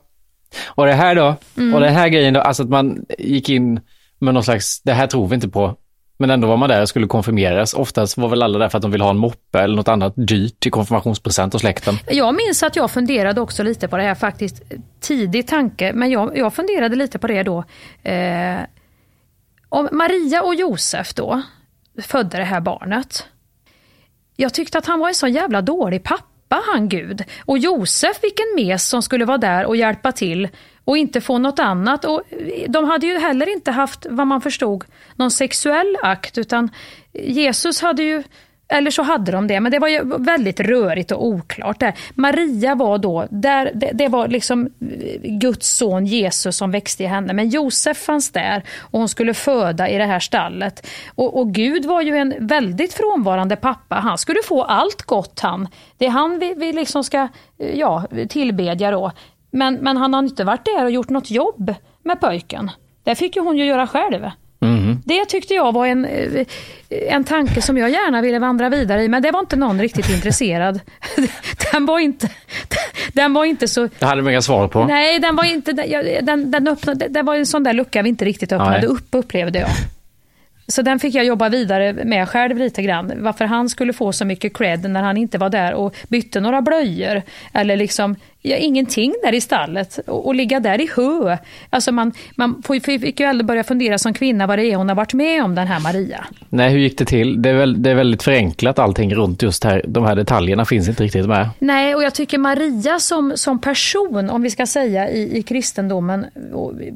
Och 0.66 0.86
det 0.86 0.92
här 0.92 1.14
då? 1.14 1.34
Mm. 1.56 1.74
Och 1.74 1.80
den 1.80 1.94
här 1.94 2.08
grejen 2.08 2.34
då? 2.34 2.40
Alltså 2.40 2.62
att 2.62 2.68
man 2.68 3.04
gick 3.18 3.48
in 3.48 3.80
med 4.18 4.34
någon 4.34 4.44
slags, 4.44 4.82
det 4.82 4.92
här 4.92 5.06
tror 5.06 5.28
vi 5.28 5.34
inte 5.34 5.48
på. 5.48 5.76
Men 6.20 6.30
ändå 6.30 6.48
var 6.48 6.56
man 6.56 6.68
där 6.68 6.82
och 6.82 6.88
skulle 6.88 7.06
konfirmeras. 7.06 7.74
Oftast 7.74 8.18
var 8.18 8.28
väl 8.28 8.42
alla 8.42 8.58
där 8.58 8.68
för 8.68 8.78
att 8.78 8.82
de 8.82 8.90
ville 8.90 9.04
ha 9.04 9.10
en 9.10 9.16
moppe 9.16 9.60
eller 9.60 9.76
något 9.76 9.88
annat 9.88 10.12
dyrt 10.16 10.60
till 10.60 10.72
konfirmationspresent 10.72 11.52
hos 11.52 11.62
släkten. 11.62 11.94
Jag 12.08 12.34
minns 12.34 12.62
att 12.62 12.76
jag 12.76 12.90
funderade 12.90 13.40
också 13.40 13.62
lite 13.62 13.88
på 13.88 13.96
det 13.96 14.02
här 14.02 14.14
faktiskt. 14.14 14.62
Tidig 15.00 15.46
tanke, 15.46 15.92
men 15.92 16.10
jag, 16.10 16.38
jag 16.38 16.54
funderade 16.54 16.96
lite 16.96 17.18
på 17.18 17.26
det 17.26 17.42
då. 17.42 17.64
Eh, 18.02 18.56
om 19.68 19.88
Maria 19.92 20.42
och 20.42 20.54
Josef 20.54 21.14
då 21.14 21.42
födde 22.02 22.36
det 22.36 22.44
här 22.44 22.60
barnet. 22.60 23.26
Jag 24.36 24.54
tyckte 24.54 24.78
att 24.78 24.86
han 24.86 24.98
var 24.98 25.08
en 25.08 25.14
så 25.14 25.26
jävla 25.28 25.62
dålig 25.62 26.02
pappa, 26.02 26.62
han 26.66 26.88
Gud. 26.88 27.24
Och 27.44 27.58
Josef, 27.58 28.22
vilken 28.22 28.46
mes 28.56 28.88
som 28.88 29.02
skulle 29.02 29.24
vara 29.24 29.38
där 29.38 29.66
och 29.66 29.76
hjälpa 29.76 30.12
till 30.12 30.48
och 30.84 30.98
inte 30.98 31.20
få 31.20 31.38
något 31.38 31.58
annat. 31.58 32.04
Och 32.04 32.22
eh, 32.32 32.70
de 32.70 32.84
hade 32.84 33.06
ju 33.06 33.18
heller 33.18 33.52
inte 33.52 33.70
haft, 33.70 34.06
vad 34.10 34.26
man 34.26 34.40
förstod, 34.40 34.84
någon 35.16 35.30
sexuell 35.30 35.96
akt, 36.02 36.38
utan 36.38 36.70
Jesus 37.12 37.80
hade 37.80 38.02
ju 38.02 38.22
eller 38.68 38.90
så 38.90 39.02
hade 39.02 39.32
de 39.32 39.46
det, 39.46 39.60
men 39.60 39.72
det 39.72 39.78
var 39.78 39.88
ju 39.88 40.04
väldigt 40.04 40.60
rörigt 40.60 41.12
och 41.12 41.26
oklart 41.26 41.80
där. 41.80 41.94
Maria 42.14 42.74
var 42.74 42.98
då, 42.98 43.26
där, 43.30 43.70
det, 43.74 43.90
det, 43.94 44.08
var 44.08 44.28
liksom 44.28 44.66
eh, 44.66 45.20
Guds 45.22 45.76
son 45.76 46.06
Jesus 46.06 46.56
som 46.56 46.70
växte 46.70 47.02
i 47.02 47.06
henne, 47.06 47.32
men 47.32 47.48
Josef 47.48 47.98
fanns 47.98 48.30
där 48.30 48.62
och 48.80 48.98
hon 48.98 49.08
skulle 49.08 49.34
föda 49.34 49.88
i 49.88 49.98
det 49.98 50.04
här 50.04 50.20
stallet. 50.20 50.86
Och, 51.14 51.40
och 51.40 51.54
Gud 51.54 51.84
var 51.84 52.02
ju 52.02 52.16
en 52.16 52.34
väldigt 52.38 52.94
frånvarande 52.94 53.56
pappa, 53.56 53.94
han 53.94 54.18
skulle 54.18 54.40
få 54.44 54.62
allt 54.62 55.02
gott 55.02 55.40
han. 55.40 55.68
Det 55.98 56.06
är 56.06 56.10
han 56.10 56.38
vi, 56.38 56.54
vi 56.54 56.72
liksom 56.72 57.04
ska 57.04 57.28
eh, 57.58 57.78
ja, 57.78 58.04
tillbedja 58.28 58.90
då. 58.90 59.12
Men, 59.50 59.74
men 59.74 59.96
han 59.96 60.14
har 60.14 60.22
inte 60.22 60.44
varit 60.44 60.64
där 60.64 60.84
och 60.84 60.90
gjort 60.90 61.08
något 61.08 61.30
jobb 61.30 61.74
med 62.02 62.20
pojken. 62.20 62.70
Det 63.02 63.14
fick 63.14 63.36
ju 63.36 63.42
hon 63.42 63.56
ju 63.56 63.64
göra 63.64 63.86
själv. 63.86 64.30
Mm. 64.60 65.02
Det 65.04 65.24
tyckte 65.24 65.54
jag 65.54 65.72
var 65.72 65.86
en, 65.86 66.04
eh, 66.04 66.46
en 66.88 67.24
tanke 67.24 67.62
som 67.62 67.76
jag 67.78 67.90
gärna 67.90 68.20
ville 68.20 68.38
vandra 68.38 68.68
vidare 68.68 69.02
i, 69.02 69.08
men 69.08 69.22
det 69.22 69.30
var 69.30 69.40
inte 69.40 69.56
någon 69.56 69.80
riktigt 69.80 70.10
intresserad. 70.10 70.80
Den 71.72 71.86
var 71.86 71.98
inte, 71.98 72.30
den 73.12 73.32
var 73.32 73.44
inte 73.44 73.68
så... 73.68 73.88
Det 73.98 74.06
hade 74.06 74.22
de 74.22 74.30
inga 74.30 74.42
svar 74.42 74.68
på. 74.68 74.84
Nej, 74.84 75.18
den 75.18 75.36
var 75.36 75.44
inte... 75.44 75.72
Den, 76.22 76.50
den 76.50 76.68
öppnade, 76.68 77.08
det 77.08 77.22
var 77.22 77.34
en 77.34 77.46
sån 77.46 77.62
där 77.64 77.72
lucka 77.72 78.02
vi 78.02 78.08
inte 78.08 78.24
riktigt 78.24 78.52
öppnade 78.52 78.78
Nej. 78.78 78.86
upp, 78.86 79.06
upplevde 79.10 79.58
jag. 79.58 79.70
Så 80.68 80.82
den 80.82 80.98
fick 80.98 81.14
jag 81.14 81.24
jobba 81.24 81.48
vidare 81.48 81.92
med 81.92 82.28
själv 82.28 82.58
lite 82.58 82.82
grann. 82.82 83.12
Varför 83.16 83.44
han 83.44 83.68
skulle 83.68 83.92
få 83.92 84.12
så 84.12 84.24
mycket 84.24 84.56
cred 84.56 84.90
när 84.90 85.02
han 85.02 85.16
inte 85.16 85.38
var 85.38 85.50
där 85.50 85.74
och 85.74 85.94
bytte 86.08 86.40
några 86.40 86.62
blöjor. 86.62 87.22
Eller 87.52 87.76
liksom 87.76 88.16
ja, 88.42 88.56
ingenting 88.56 89.14
där 89.22 89.34
i 89.34 89.40
stallet. 89.40 89.98
Och, 90.06 90.26
och 90.26 90.34
ligga 90.34 90.60
där 90.60 90.80
i 90.80 90.88
hö. 90.96 91.36
Alltså 91.70 91.92
man, 91.92 92.12
man 92.36 92.62
fick 92.82 93.20
ju 93.20 93.26
aldrig 93.26 93.46
börja 93.46 93.64
fundera 93.64 93.98
som 93.98 94.14
kvinna 94.14 94.46
vad 94.46 94.58
det 94.58 94.64
är 94.64 94.76
hon 94.76 94.88
har 94.88 94.96
varit 94.96 95.14
med 95.14 95.44
om, 95.44 95.54
den 95.54 95.66
här 95.66 95.80
Maria. 95.80 96.24
Nej, 96.48 96.72
hur 96.72 96.78
gick 96.78 96.98
det 96.98 97.04
till? 97.04 97.42
Det 97.42 97.48
är, 97.48 97.54
väl, 97.54 97.82
det 97.82 97.90
är 97.90 97.94
väldigt 97.94 98.22
förenklat 98.22 98.78
allting 98.78 99.14
runt 99.14 99.42
just 99.42 99.64
här. 99.64 99.84
De 99.88 100.04
här 100.04 100.16
detaljerna 100.16 100.64
finns 100.64 100.88
inte 100.88 101.04
riktigt 101.04 101.26
med. 101.26 101.48
Nej, 101.58 101.94
och 101.94 102.02
jag 102.02 102.14
tycker 102.14 102.38
Maria 102.38 102.98
som, 102.98 103.32
som 103.36 103.60
person, 103.60 104.30
om 104.30 104.42
vi 104.42 104.50
ska 104.50 104.66
säga 104.66 105.10
i, 105.10 105.38
i 105.38 105.42
kristendomen 105.42 106.26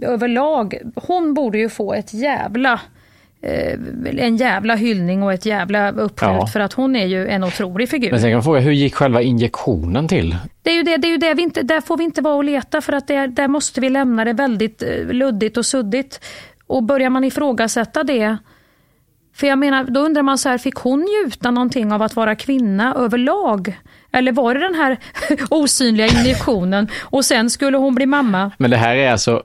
överlag, 0.02 0.78
hon 0.94 1.34
borde 1.34 1.58
ju 1.58 1.68
få 1.68 1.94
ett 1.94 2.14
jävla 2.14 2.80
en 4.18 4.36
jävla 4.36 4.74
hyllning 4.74 5.22
och 5.22 5.32
ett 5.32 5.46
jävla 5.46 5.90
uppskjut 5.90 6.30
ja. 6.30 6.46
för 6.46 6.60
att 6.60 6.72
hon 6.72 6.96
är 6.96 7.06
ju 7.06 7.28
en 7.28 7.44
otrolig 7.44 7.88
figur. 7.88 8.10
Men 8.10 8.20
sen 8.20 8.30
kan 8.30 8.36
man 8.36 8.42
fråga, 8.42 8.60
hur 8.60 8.72
gick 8.72 8.94
själva 8.94 9.22
injektionen 9.22 10.08
till? 10.08 10.36
Det 10.62 10.70
är 10.70 10.74
ju 10.74 10.82
det, 10.82 10.96
det, 10.96 11.08
är 11.08 11.10
ju 11.10 11.16
det 11.16 11.34
vi 11.34 11.42
inte, 11.42 11.62
där 11.62 11.80
får 11.80 11.96
vi 11.96 12.04
inte 12.04 12.20
vara 12.20 12.34
och 12.34 12.44
leta 12.44 12.80
för 12.80 12.92
att 12.92 13.06
det, 13.06 13.26
där 13.26 13.48
måste 13.48 13.80
vi 13.80 13.90
lämna 13.90 14.24
det 14.24 14.32
väldigt 14.32 14.82
eh, 14.82 15.06
luddigt 15.06 15.56
och 15.56 15.66
suddigt. 15.66 16.20
Och 16.66 16.82
börjar 16.82 17.10
man 17.10 17.24
ifrågasätta 17.24 18.04
det, 18.04 18.36
för 19.34 19.46
jag 19.46 19.58
menar, 19.58 19.84
då 19.84 20.00
undrar 20.00 20.22
man 20.22 20.38
så 20.38 20.48
här, 20.48 20.58
fick 20.58 20.74
hon 20.74 21.00
njuta 21.00 21.50
någonting 21.50 21.92
av 21.92 22.02
att 22.02 22.16
vara 22.16 22.34
kvinna 22.34 22.94
överlag? 22.94 23.78
Eller 24.12 24.32
var 24.32 24.54
det 24.54 24.60
den 24.60 24.74
här 24.74 24.98
osynliga 25.50 26.06
injektionen 26.06 26.88
och 27.00 27.24
sen 27.24 27.50
skulle 27.50 27.76
hon 27.76 27.94
bli 27.94 28.06
mamma? 28.06 28.50
Men 28.58 28.70
det 28.70 28.76
här 28.76 28.96
är 28.96 29.12
alltså 29.12 29.42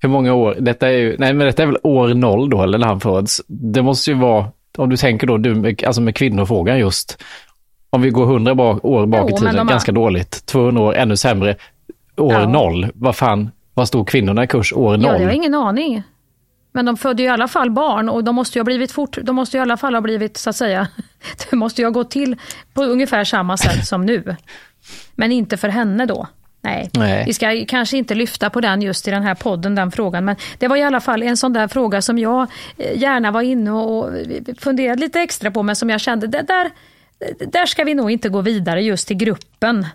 hur 0.00 0.08
många 0.08 0.34
år, 0.34 0.56
detta 0.60 0.88
är 0.88 0.92
ju, 0.92 1.16
nej 1.18 1.34
men 1.34 1.46
detta 1.46 1.62
är 1.62 1.66
väl 1.66 1.78
år 1.82 2.14
noll 2.14 2.50
då, 2.50 2.62
eller 2.62 2.78
när 2.78 2.86
han 2.86 3.00
föds. 3.00 3.42
Det 3.46 3.82
måste 3.82 4.10
ju 4.10 4.16
vara, 4.16 4.46
om 4.78 4.90
du 4.90 4.96
tänker 4.96 5.26
då, 5.26 5.38
du, 5.38 5.76
alltså 5.86 6.02
med 6.02 6.16
kvinnofrågan 6.16 6.78
just, 6.78 7.22
om 7.90 8.02
vi 8.02 8.10
går 8.10 8.26
hundra 8.26 8.52
år 8.52 9.06
bak 9.06 9.30
jo, 9.30 9.36
i 9.36 9.40
tiden, 9.40 9.66
ganska 9.66 9.92
dåligt. 9.92 10.46
200 10.46 10.82
år, 10.82 10.94
ännu 10.94 11.16
sämre. 11.16 11.56
År 12.16 12.32
ja. 12.32 12.48
noll, 12.48 12.86
vad 12.94 13.16
fan, 13.16 13.50
vad 13.74 13.88
stod 13.88 14.08
kvinnorna 14.08 14.44
i 14.44 14.46
kurs 14.46 14.72
år 14.72 14.96
noll? 14.96 15.02
Ja, 15.02 15.18
jag 15.18 15.24
har 15.24 15.30
ingen 15.30 15.54
aning. 15.54 16.02
Men 16.72 16.84
de 16.84 16.96
födde 16.96 17.22
ju 17.22 17.28
i 17.28 17.32
alla 17.32 17.48
fall 17.48 17.70
barn 17.70 18.08
och 18.08 18.24
de 18.24 18.34
måste 18.34 18.58
ju 18.58 18.60
ha 18.60 18.64
blivit 18.64 18.92
fort, 18.92 19.18
de 19.22 19.36
måste 19.36 19.56
ju 19.56 19.58
i 19.58 19.62
alla 19.62 19.76
fall 19.76 19.94
ha 19.94 20.00
blivit, 20.00 20.36
så 20.36 20.50
att 20.50 20.56
säga, 20.56 20.88
det 21.50 21.56
måste 21.56 21.82
ju 21.82 21.86
ha 21.86 21.92
gått 21.92 22.10
till 22.10 22.36
på 22.74 22.82
ungefär 22.82 23.24
samma 23.24 23.56
sätt 23.56 23.86
som 23.86 24.06
nu. 24.06 24.36
Men 25.14 25.32
inte 25.32 25.56
för 25.56 25.68
henne 25.68 26.06
då. 26.06 26.26
Nej. 26.62 26.90
Nej. 26.94 27.24
vi 27.26 27.32
ska 27.32 27.64
kanske 27.68 27.96
inte 27.96 28.14
lyfta 28.14 28.50
på 28.50 28.60
den 28.60 28.82
just 28.82 29.08
i 29.08 29.10
den 29.10 29.22
här 29.22 29.34
podden, 29.34 29.74
den 29.74 29.90
frågan. 29.90 30.24
Men 30.24 30.36
det 30.58 30.68
var 30.68 30.76
i 30.76 30.82
alla 30.82 31.00
fall 31.00 31.22
en 31.22 31.36
sån 31.36 31.52
där 31.52 31.68
fråga 31.68 32.02
som 32.02 32.18
jag 32.18 32.46
eh, 32.78 32.98
gärna 32.98 33.30
var 33.30 33.42
inne 33.42 33.70
och 33.70 34.10
funderade 34.58 35.00
lite 35.00 35.20
extra 35.20 35.50
på, 35.50 35.62
men 35.62 35.76
som 35.76 35.90
jag 35.90 36.00
kände, 36.00 36.26
det 36.26 36.42
där, 36.42 36.70
där 37.46 37.66
ska 37.66 37.84
vi 37.84 37.94
nog 37.94 38.10
inte 38.10 38.28
gå 38.28 38.40
vidare 38.40 38.82
just 38.82 39.08
till 39.08 39.16
gruppen 39.16 39.86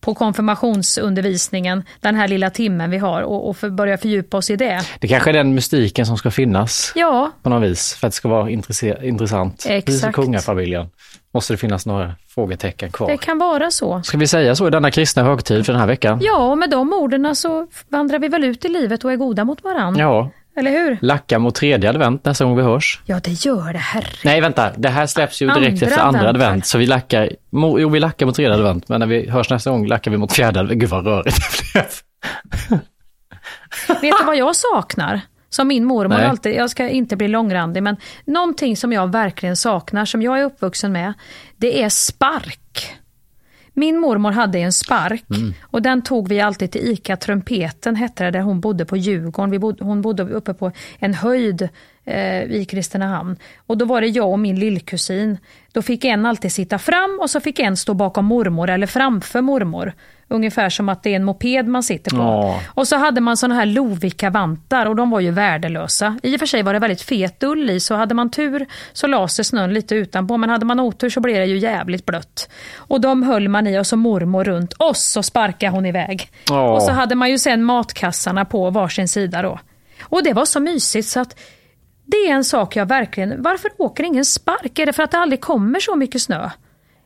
på 0.00 0.14
konfirmationsundervisningen 0.14 1.82
den 2.00 2.14
här 2.14 2.28
lilla 2.28 2.50
timmen 2.50 2.90
vi 2.90 2.98
har 2.98 3.22
och, 3.22 3.48
och 3.48 3.56
för, 3.56 3.70
börja 3.70 3.98
fördjupa 3.98 4.36
oss 4.36 4.50
i 4.50 4.56
det. 4.56 4.80
Det 5.00 5.08
kanske 5.08 5.30
är 5.30 5.34
den 5.34 5.54
mystiken 5.54 6.06
som 6.06 6.16
ska 6.16 6.30
finnas 6.30 6.92
ja. 6.94 7.30
på 7.42 7.50
något 7.50 7.70
vis 7.70 7.94
för 7.94 8.06
att 8.06 8.12
det 8.12 8.16
ska 8.16 8.28
vara 8.28 8.50
intressant. 8.50 9.54
Exakt. 9.54 9.86
Precis 9.86 10.00
som 10.00 10.12
kungafamiljen 10.12 10.88
måste 11.34 11.52
det 11.52 11.56
finnas 11.56 11.86
några 11.86 12.14
frågetecken 12.28 12.92
kvar. 12.92 13.08
Det 13.08 13.16
kan 13.16 13.38
vara 13.38 13.70
så. 13.70 14.02
Ska 14.02 14.18
vi 14.18 14.26
säga 14.26 14.54
så 14.54 14.66
i 14.66 14.70
denna 14.70 14.90
kristna 14.90 15.22
högtid 15.22 15.66
för 15.66 15.72
den 15.72 15.80
här 15.80 15.88
veckan? 15.88 16.18
Ja, 16.22 16.50
och 16.50 16.58
med 16.58 16.70
de 16.70 16.92
orden 16.92 17.36
så 17.36 17.66
vandrar 17.88 18.18
vi 18.18 18.28
väl 18.28 18.44
ut 18.44 18.64
i 18.64 18.68
livet 18.68 19.04
och 19.04 19.12
är 19.12 19.16
goda 19.16 19.44
mot 19.44 19.64
varandra. 19.64 20.02
Ja. 20.02 20.30
Eller 20.60 20.70
hur? 20.70 20.98
Lacka 21.00 21.38
mot 21.38 21.54
tredje 21.54 21.90
advent 21.90 22.24
nästa 22.24 22.44
gång 22.44 22.56
vi 22.56 22.62
hörs. 22.62 23.00
Ja, 23.06 23.20
det 23.24 23.30
gör 23.30 23.72
det, 23.72 23.78
herre. 23.78 24.06
Nej, 24.24 24.40
vänta. 24.40 24.70
Det 24.76 24.88
här 24.88 25.06
släpps 25.06 25.42
ju 25.42 25.46
direkt 25.46 25.82
andra 25.82 25.86
efter 25.86 26.02
andra 26.02 26.20
advent. 26.20 26.36
advent. 26.36 26.66
Så 26.66 26.78
vi 26.78 26.86
lackar, 26.86 27.30
jo, 27.52 27.88
vi 27.88 28.00
lackar 28.00 28.26
mot 28.26 28.34
tredje 28.34 28.54
advent, 28.54 28.88
men 28.88 29.00
när 29.00 29.06
vi 29.06 29.30
hörs 29.30 29.50
nästa 29.50 29.70
gång 29.70 29.86
lackar 29.86 30.10
vi 30.10 30.16
mot 30.16 30.32
fjärde 30.32 30.60
advent. 30.60 30.80
Gud 30.80 30.88
vad 30.88 31.04
rörigt 31.06 31.36
det 31.36 31.72
blev. 31.72 31.86
Vet 34.00 34.18
du 34.18 34.24
vad 34.24 34.36
jag 34.36 34.56
saknar? 34.56 35.20
Som 35.52 35.68
min 35.68 35.84
mormor 35.84 36.16
Nej. 36.16 36.26
alltid, 36.26 36.54
jag 36.54 36.70
ska 36.70 36.88
inte 36.88 37.16
bli 37.16 37.28
långrandig, 37.28 37.82
men 37.82 37.96
någonting 38.24 38.76
som 38.76 38.92
jag 38.92 39.12
verkligen 39.12 39.56
saknar, 39.56 40.04
som 40.04 40.22
jag 40.22 40.40
är 40.40 40.44
uppvuxen 40.44 40.92
med, 40.92 41.12
det 41.56 41.82
är 41.82 41.88
spark. 41.88 42.94
Min 43.80 44.00
mormor 44.00 44.32
hade 44.32 44.58
en 44.58 44.72
spark 44.72 45.24
mm. 45.30 45.54
och 45.62 45.82
den 45.82 46.02
tog 46.02 46.28
vi 46.28 46.40
alltid 46.40 46.70
till 46.70 46.90
ICA 46.90 47.16
Trumpeten, 47.16 47.96
hette 47.96 48.24
det, 48.24 48.30
där 48.30 48.40
hon 48.40 48.60
bodde 48.60 48.84
på 48.84 48.96
Djurgården. 48.96 49.50
Vi 49.50 49.58
bodde, 49.58 49.84
hon 49.84 50.02
bodde 50.02 50.22
uppe 50.22 50.54
på 50.54 50.72
en 50.98 51.14
höjd 51.14 51.68
eh, 52.04 52.42
i 52.42 52.66
Kristinehamn. 52.68 53.36
Och 53.66 53.78
då 53.78 53.84
var 53.84 54.00
det 54.00 54.06
jag 54.06 54.30
och 54.30 54.38
min 54.38 54.58
lillkusin. 54.58 55.38
Då 55.72 55.82
fick 55.82 56.04
en 56.04 56.26
alltid 56.26 56.52
sitta 56.52 56.78
fram 56.78 57.18
och 57.22 57.30
så 57.30 57.40
fick 57.40 57.58
en 57.58 57.76
stå 57.76 57.94
bakom 57.94 58.24
mormor 58.24 58.70
eller 58.70 58.86
framför 58.86 59.40
mormor. 59.40 59.92
Ungefär 60.32 60.70
som 60.70 60.88
att 60.88 61.02
det 61.02 61.10
är 61.10 61.16
en 61.16 61.24
moped 61.24 61.66
man 61.66 61.82
sitter 61.82 62.10
på. 62.10 62.22
Oh. 62.22 62.56
Och 62.68 62.88
så 62.88 62.96
hade 62.96 63.20
man 63.20 63.36
såna 63.36 63.54
här 63.54 63.66
Lovikka-vantar 63.66 64.86
och 64.86 64.96
de 64.96 65.10
var 65.10 65.20
ju 65.20 65.30
värdelösa. 65.30 66.18
I 66.22 66.36
och 66.36 66.38
för 66.38 66.46
sig 66.46 66.62
var 66.62 66.72
det 66.72 66.78
väldigt 66.78 67.02
fet 67.02 67.42
ull 67.42 67.70
i 67.70 67.80
så 67.80 67.94
hade 67.94 68.14
man 68.14 68.30
tur 68.30 68.66
så 68.92 69.06
lade 69.06 69.28
sig 69.28 69.44
snön 69.44 69.74
lite 69.74 69.94
utanpå 69.94 70.36
men 70.36 70.50
hade 70.50 70.66
man 70.66 70.80
otur 70.80 71.10
så 71.10 71.20
blev 71.20 71.36
det 71.36 71.46
ju 71.46 71.58
jävligt 71.58 72.06
blött. 72.06 72.50
Och 72.76 73.00
de 73.00 73.22
höll 73.22 73.48
man 73.48 73.66
i 73.66 73.78
och 73.78 73.86
så 73.86 73.96
mormor 73.96 74.44
runt 74.44 74.72
och 74.72 74.96
så 74.96 75.22
sparkade 75.22 75.72
hon 75.72 75.86
iväg. 75.86 76.28
Oh. 76.50 76.58
Och 76.58 76.82
så 76.82 76.90
hade 76.90 77.14
man 77.14 77.30
ju 77.30 77.38
sen 77.38 77.64
matkassarna 77.64 78.44
på 78.44 78.70
varsin 78.70 79.08
sida 79.08 79.42
då. 79.42 79.58
Och 80.02 80.24
det 80.24 80.32
var 80.32 80.44
så 80.44 80.60
mysigt 80.60 81.08
så 81.08 81.20
att 81.20 81.38
det 82.04 82.16
är 82.16 82.32
en 82.32 82.44
sak 82.44 82.76
jag 82.76 82.86
verkligen, 82.86 83.42
varför 83.42 83.70
åker 83.78 84.04
ingen 84.04 84.24
spark? 84.24 84.78
Är 84.78 84.86
det 84.86 84.92
för 84.92 85.02
att 85.02 85.10
det 85.10 85.18
aldrig 85.18 85.40
kommer 85.40 85.80
så 85.80 85.96
mycket 85.96 86.22
snö? 86.22 86.50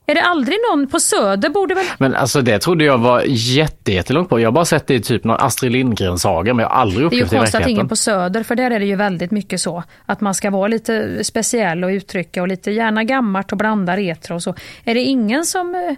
Är 0.06 0.14
det 0.14 0.22
aldrig 0.22 0.58
någon 0.70 0.86
på 0.86 1.00
Söder 1.00 1.48
borde 1.48 1.74
väl... 1.74 1.84
Men 1.98 2.14
alltså 2.14 2.42
det 2.42 2.58
trodde 2.58 2.84
jag 2.84 2.98
var 2.98 3.22
jätte, 3.26 3.92
jättelångt 3.92 4.28
på. 4.28 4.40
Jag 4.40 4.46
har 4.46 4.52
bara 4.52 4.64
sett 4.64 4.86
det 4.86 4.94
i 4.94 5.00
typ 5.00 5.24
någon 5.24 5.40
Astrid 5.40 5.72
Lindgren-saga, 5.72 6.54
men 6.54 6.62
jag 6.62 6.70
har 6.70 6.76
aldrig 6.76 7.10
Det 7.10 7.16
är 7.16 7.18
ju 7.18 7.24
upplevt 7.24 7.30
det 7.30 7.36
i 7.36 7.38
konstigt 7.38 7.60
att 7.60 7.68
ingen 7.68 7.88
på 7.88 7.96
Söder, 7.96 8.42
för 8.42 8.54
där 8.54 8.70
är 8.70 8.78
det 8.78 8.86
ju 8.86 8.96
väldigt 8.96 9.30
mycket 9.30 9.60
så. 9.60 9.82
Att 10.06 10.20
man 10.20 10.34
ska 10.34 10.50
vara 10.50 10.68
lite 10.68 11.24
speciell 11.24 11.84
och 11.84 11.88
uttrycka 11.88 12.42
och 12.42 12.48
lite 12.48 12.70
gärna 12.70 13.04
gammalt 13.04 13.52
och 13.52 13.58
blanda 13.58 13.96
retro 13.96 14.34
och 14.34 14.42
så. 14.42 14.54
Är 14.84 14.94
det 14.94 15.00
ingen 15.00 15.44
som 15.44 15.74
eh, 15.74 15.96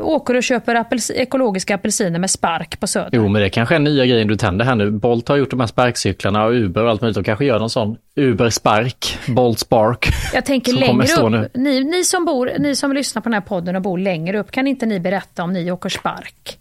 åker 0.00 0.36
och 0.36 0.42
köper 0.42 0.74
apels 0.74 1.10
ekologiska 1.10 1.74
apelsiner 1.74 2.18
med 2.18 2.30
spark 2.30 2.80
på 2.80 2.86
Söder? 2.86 3.10
Jo, 3.12 3.28
men 3.28 3.42
det 3.42 3.50
kanske 3.50 3.74
är 3.74 3.78
nya 3.78 4.06
grejen 4.06 4.28
du 4.28 4.36
tänder 4.36 4.64
här 4.64 4.74
nu. 4.74 4.90
Bolt 4.90 5.28
har 5.28 5.36
gjort 5.36 5.50
de 5.50 5.60
här 5.60 5.66
sparkcyklarna 5.66 6.44
och 6.44 6.52
Uber 6.52 6.82
och 6.84 6.90
allt 6.90 7.00
möjligt. 7.00 7.14
De 7.14 7.24
kanske 7.24 7.44
gör 7.44 7.58
någon 7.58 7.70
sån 7.70 7.96
Uber 8.16 8.50
Spark, 8.50 9.18
Bolt 9.28 9.58
Spark. 9.58 10.08
Jag 10.34 10.44
tänker 10.44 10.72
längre 10.72 11.38
upp. 11.42 11.54
Ni, 11.54 11.84
ni, 11.84 12.04
som 12.04 12.24
bor, 12.24 12.50
ni 12.58 12.76
som 12.76 12.92
lyssnar 12.92 13.22
på 13.22 13.28
den 13.28 13.34
här 13.34 13.40
podden 13.40 13.76
och 13.76 13.82
bor 13.82 13.98
längre 13.98 14.38
upp, 14.38 14.50
kan 14.50 14.66
inte 14.66 14.86
ni 14.86 15.00
berätta 15.00 15.42
om 15.42 15.52
ni 15.52 15.70
åker 15.70 15.88
spark? 15.88 16.58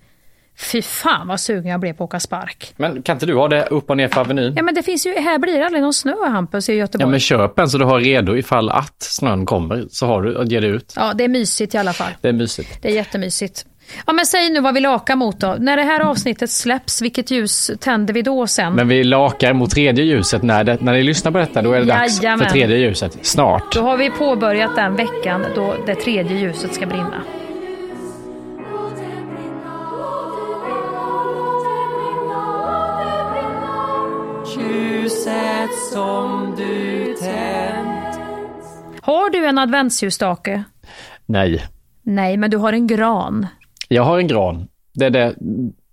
Fy 0.58 0.82
fan 0.82 1.28
vad 1.28 1.40
sugen 1.40 1.72
jag 1.72 1.80
blev 1.80 1.94
på 1.94 2.04
att 2.04 2.08
åka 2.08 2.20
spark. 2.20 2.74
Men 2.78 3.02
kan 3.04 3.16
inte 3.16 3.26
du 3.26 3.36
ha 3.36 3.48
det 3.48 3.66
upp 3.66 3.90
och 3.90 3.98
ner 3.98 4.08
för 4.08 4.22
Avenyn? 4.22 4.54
Ja 4.56 4.64
men 4.64 4.76
det 4.76 4.84
finns 4.84 5.06
ju, 5.06 5.20
här 5.20 5.38
blir 5.38 5.60
det 5.60 5.66
aldrig 5.66 5.84
någon 5.84 5.94
snö 5.94 6.16
Hampus 6.30 6.70
i 6.70 6.74
Göteborg. 6.74 7.04
Ja, 7.08 7.12
men 7.12 7.20
köp 7.20 7.60
en 7.60 7.70
så 7.70 7.78
du 7.78 7.86
har 7.86 8.00
redo 8.00 8.36
ifall 8.36 8.70
att 8.70 8.96
snön 9.04 9.46
kommer. 9.46 9.86
Så 9.90 10.06
har 10.06 10.22
du 10.22 10.42
att 10.42 10.52
ge 10.52 10.60
det 10.60 10.68
ut. 10.68 10.94
Ja, 10.96 11.14
det 11.14 11.24
är 11.24 11.28
mysigt 11.28 11.76
i 11.76 11.78
alla 11.78 11.94
fall. 11.94 12.12
Det 12.22 12.30
är 12.30 12.34
mysigt. 12.34 12.82
Det 12.82 12.88
är 12.88 12.96
jättemysigt. 12.96 13.66
Ja 14.08 14.14
men 14.14 14.26
säg 14.26 14.50
nu 14.50 14.60
vad 14.62 14.74
vi 14.74 14.80
lakar 14.80 15.16
mot 15.16 15.40
då. 15.40 15.56
När 15.60 15.78
det 15.78 15.84
här 15.84 16.00
avsnittet 16.00 16.50
släpps, 16.52 17.02
vilket 17.02 17.32
ljus 17.32 17.72
tänder 17.80 18.14
vi 18.14 18.22
då 18.22 18.48
sen? 18.48 18.74
Men 18.74 18.88
vi 18.88 19.04
lakar 19.04 19.54
mot 19.54 19.72
tredje 19.72 20.06
ljuset. 20.06 20.44
När, 20.44 20.64
det, 20.64 20.82
när 20.82 20.94
ni 20.94 21.04
lyssnar 21.04 21.32
på 21.32 21.38
detta, 21.38 21.62
då 21.62 21.72
är 21.74 21.80
det 21.80 21.86
dags 21.86 22.22
Jajamän. 22.22 22.46
för 22.46 22.52
tredje 22.52 22.78
ljuset. 22.78 23.18
Snart. 23.22 23.76
Då 23.76 23.82
har 23.82 23.98
vi 23.98 24.10
påbörjat 24.10 24.76
den 24.76 24.96
veckan 24.96 25.46
då 25.56 25.76
det 25.86 25.96
tredje 25.96 26.38
ljuset 26.38 26.74
ska 26.74 26.86
brinna. 26.86 27.24
Ljuset 35.64 35.94
som 35.94 36.56
du 36.58 37.16
tänt 37.20 38.20
Har 39.02 39.30
du 39.30 39.46
en 39.46 39.58
adventsljusstake? 39.58 40.64
Nej. 41.26 41.66
Nej, 42.02 42.38
men 42.38 42.52
du 42.52 42.58
har 42.58 42.74
en 42.74 42.88
gran. 42.88 43.48
Jag 43.88 44.04
har 44.04 44.18
en 44.18 44.28
gran. 44.28 44.68
Det 44.94 45.06
är 45.06 45.10
det 45.10 45.36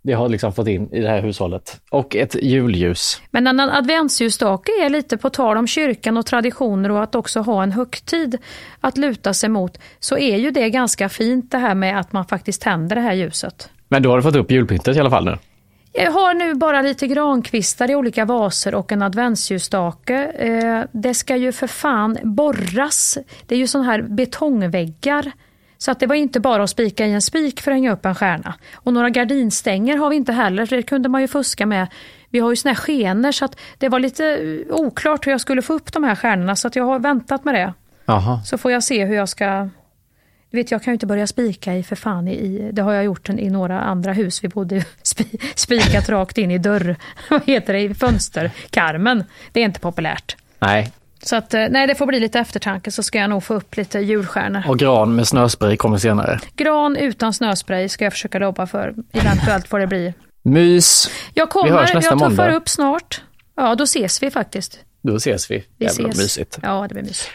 jag 0.03 0.19
har 0.19 0.29
liksom 0.29 0.53
fått 0.53 0.69
in 0.69 0.93
i 0.93 1.01
det 1.01 1.09
här 1.09 1.23
hushållet. 1.23 1.81
Och 1.91 2.17
ett 2.17 2.35
julljus. 2.35 3.23
Men 3.31 3.47
en 3.47 3.61
adventsljusstake 3.61 4.73
är 4.85 4.89
lite 4.89 5.17
på 5.17 5.31
tal 5.31 5.57
om 5.57 5.67
kyrkan 5.67 6.17
och 6.17 6.27
traditioner 6.27 6.91
och 6.91 7.03
att 7.03 7.15
också 7.15 7.41
ha 7.41 7.63
en 7.63 7.73
högtid 7.73 8.39
att 8.81 8.99
luta 8.99 9.35
sig 9.35 9.49
mot, 9.49 9.79
så 10.01 10.19
är 10.19 10.37
ju 10.37 10.51
det 10.51 10.71
ganska 10.71 11.09
fint 11.09 11.51
det 11.51 11.59
här 11.59 11.75
med 11.75 12.01
att 12.01 12.13
man 12.13 12.25
faktiskt 12.25 12.63
tänder 12.63 12.97
det 12.97 13.03
här 13.03 13.15
ljuset. 13.15 13.71
Men 13.89 14.03
då 14.03 14.11
har 14.11 14.17
du 14.17 14.23
fått 14.23 14.37
upp 14.37 14.51
julpyntet 14.51 14.97
i 14.97 15.01
alla 15.01 15.11
fall 15.11 15.25
nu. 15.25 15.39
Jag 15.93 16.11
har 16.11 16.35
nu 16.35 16.55
bara 16.55 16.83
lite 16.83 17.07
grankvistar 17.07 17.91
i 17.91 17.95
olika 17.95 18.25
vaser 18.25 18.75
och 18.75 18.93
en 18.93 19.03
adventsljusstake. 19.03 20.25
Eh, 20.25 20.85
det 20.93 21.15
ska 21.15 21.37
ju 21.37 21.53
för 21.53 21.67
fan 21.67 22.19
borras. 22.23 23.19
Det 23.47 23.55
är 23.55 23.59
ju 23.59 23.67
sån 23.67 23.83
här 23.83 24.03
betongväggar. 24.03 25.33
Så 25.79 25.91
att 25.91 26.01
det 26.01 26.07
var 26.07 26.15
inte 26.15 26.41
bara 26.41 26.63
att 26.63 26.71
spika 26.71 27.07
i 27.07 27.13
en 27.13 27.23
spik 27.23 27.61
för 27.61 27.71
att 27.71 27.75
hänga 27.75 27.93
upp 27.93 28.07
en 28.07 28.15
stjärna. 28.15 28.55
Och 28.75 28.93
några 28.93 29.11
gardinstänger 29.11 29.97
har 29.97 30.11
vi 30.11 30.17
inte 30.17 30.33
heller, 30.33 30.67
det 30.67 30.83
kunde 30.83 31.09
man 31.09 31.21
ju 31.21 31.29
fuska 31.29 31.67
med. 31.67 31.87
Vi 32.29 32.39
har 32.39 32.51
ju 32.51 32.57
såna 32.57 32.73
här 32.73 32.81
skenor 32.81 33.33
så 33.33 33.45
att 33.45 33.57
det 33.79 33.89
var 33.89 33.99
lite 33.99 34.27
eh, 34.27 34.75
oklart 34.75 35.27
hur 35.27 35.33
jag 35.33 35.41
skulle 35.41 35.63
få 35.63 35.73
upp 35.73 35.93
de 35.93 36.05
här 36.05 36.15
stjärnorna 36.15 36.57
så 36.57 36.69
att 36.69 36.77
jag 36.77 36.85
har 36.85 36.99
väntat 36.99 37.45
med 37.45 37.55
det. 37.55 37.75
Jaha. 38.07 38.43
Så 38.45 38.59
får 38.59 38.73
jag 38.73 38.83
se 38.83 39.05
hur 39.05 39.15
jag 39.15 39.29
ska... 39.29 39.69
Du 40.51 40.57
vet, 40.57 40.71
jag 40.71 40.83
kan 40.83 40.91
ju 40.91 40.95
inte 40.95 41.07
börja 41.07 41.27
spika 41.27 41.75
i 41.77 41.83
för 41.83 41.97
fan 41.97 42.29
i, 42.29 42.71
det 42.73 42.83
har 42.83 42.93
jag 42.93 43.05
gjort 43.05 43.29
i 43.29 43.51
några 43.51 43.81
andra 43.81 44.13
hus. 44.13 44.45
Vi 44.45 44.49
bodde 44.49 44.85
spi, 45.03 45.39
spikat 45.55 46.09
rakt 46.09 46.39
in 46.39 46.51
i 46.51 46.59
dörr, 46.59 46.97
vad 47.31 47.41
heter 47.47 47.73
det, 47.73 47.81
i 47.81 47.95
fönsterkarmen. 47.95 49.25
Det 49.53 49.61
är 49.61 49.65
inte 49.65 49.81
populärt. 49.81 50.37
Nej. 50.59 50.93
Så 51.23 51.37
att, 51.37 51.55
eh, 51.55 51.65
nej, 51.71 51.87
det 51.87 51.95
får 51.95 52.07
bli 52.07 52.21
lite 52.21 52.39
eftertanke 52.39 52.91
så 52.91 53.03
ska 53.03 53.19
jag 53.19 53.31
nog 53.31 53.45
få 53.45 53.55
upp 53.55 53.77
lite 53.77 53.99
julstjärnor. 53.99 54.63
Och 54.69 54.79
gran 54.79 55.17
med 55.17 55.29
snöspray 55.29 55.77
kommer 55.77 55.99
senare. 55.99 56.41
Gran 56.57 56.97
utan 56.97 57.33
snöspray 57.33 57.89
ska 57.89 58.05
jag 58.05 58.13
försöka 58.13 58.39
jobba 58.39 58.67
för. 58.67 58.95
Eventuellt 59.13 59.69
får 59.69 59.79
det 59.79 59.87
bli. 59.87 60.15
Mys. 60.43 61.11
Jag 61.35 61.47
Vi 61.47 61.51
kommer, 61.51 61.71
hörs 61.71 61.95
nästa 61.95 62.11
jag 62.11 62.19
tuffar 62.19 62.29
måndag. 62.29 62.57
upp 62.57 62.69
snart. 62.69 63.23
Ja, 63.57 63.75
då 63.75 63.85
ses 63.85 64.23
vi 64.23 64.31
faktiskt. 64.31 64.79
Då 65.03 65.17
ses 65.17 65.51
vi. 65.51 65.65
Vi 65.77 65.85
Jävla 65.87 66.09
ses. 66.09 66.23
mysigt. 66.23 66.59
Ja, 66.63 66.87
det 66.89 66.95
blir 66.95 67.03
mysigt. 67.05 67.31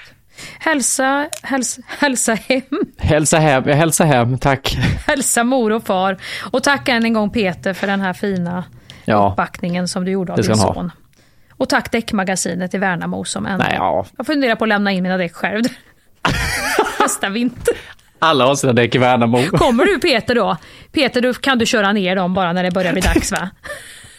Hälsa, 0.60 1.28
hälsa, 1.44 1.82
hälsa 1.88 2.34
hem. 2.34 2.62
Hälsa 2.98 3.38
hem, 3.40 3.64
jag 3.68 3.76
hälsar 3.76 4.06
hem, 4.06 4.38
tack. 4.38 4.78
Hälsa 5.08 5.44
mor 5.44 5.72
och 5.72 5.84
far. 5.86 6.18
Och 6.52 6.64
tack 6.64 6.90
än 6.90 7.06
en 7.06 7.14
gång 7.14 7.30
Peter 7.30 7.74
för 7.74 7.88
den 7.88 8.02
här 8.02 8.14
fina 8.14 8.64
Ja. 9.06 9.30
uppbackningen 9.32 9.88
som 9.88 10.06
du 10.06 10.12
gjorde 10.12 10.34
av 10.34 10.42
din 10.42 10.50
han 10.52 10.60
ha. 10.60 10.74
son. 10.74 10.92
Och 11.58 11.70
tack 11.70 11.92
Däckmagasinet 11.92 12.74
i 12.74 12.78
Värnamo 12.78 13.24
som 13.26 13.46
ändå... 13.46 13.64
Nej, 13.64 13.76
ja. 13.78 14.06
Jag 14.18 14.26
funderar 14.26 14.56
på 14.56 14.64
att 14.66 14.70
lämna 14.70 14.92
in 14.92 15.04
mina 15.04 15.18
däck 15.18 15.34
själv. 15.34 15.64
Nästa 17.00 17.30
vinter. 17.30 17.74
Alla 18.20 18.46
har 18.46 18.56
sina 18.56 18.74
däck 18.74 18.96
i 18.96 18.98
Värnamo. 18.98 19.44
Kommer 19.44 19.86
du 19.86 20.00
Peter 20.00 20.36
då? 20.36 20.58
Peter, 20.92 21.22
då 21.22 21.34
kan 21.34 21.58
du 21.58 21.66
köra 21.66 21.94
ner 21.94 22.16
dem 22.16 22.34
bara 22.34 22.54
när 22.54 22.64
det 22.64 22.72
börjar 22.72 22.94
bli 22.94 23.02
dags 23.02 23.32
va? 23.32 23.50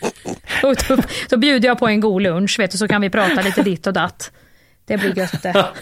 Och 0.62 0.76
då, 0.88 0.96
då 1.28 1.36
bjuder 1.36 1.68
jag 1.68 1.78
på 1.78 1.88
en 1.88 2.00
god 2.00 2.22
lunch 2.22 2.58
vet 2.58 2.70
du, 2.70 2.78
så 2.78 2.88
kan 2.88 3.00
vi 3.00 3.10
prata 3.10 3.42
lite 3.42 3.62
ditt 3.62 3.86
och 3.86 3.92
datt. 3.92 4.30
Det 4.86 4.96
blir 4.96 5.18
gött 5.18 5.42
det. 5.42 5.66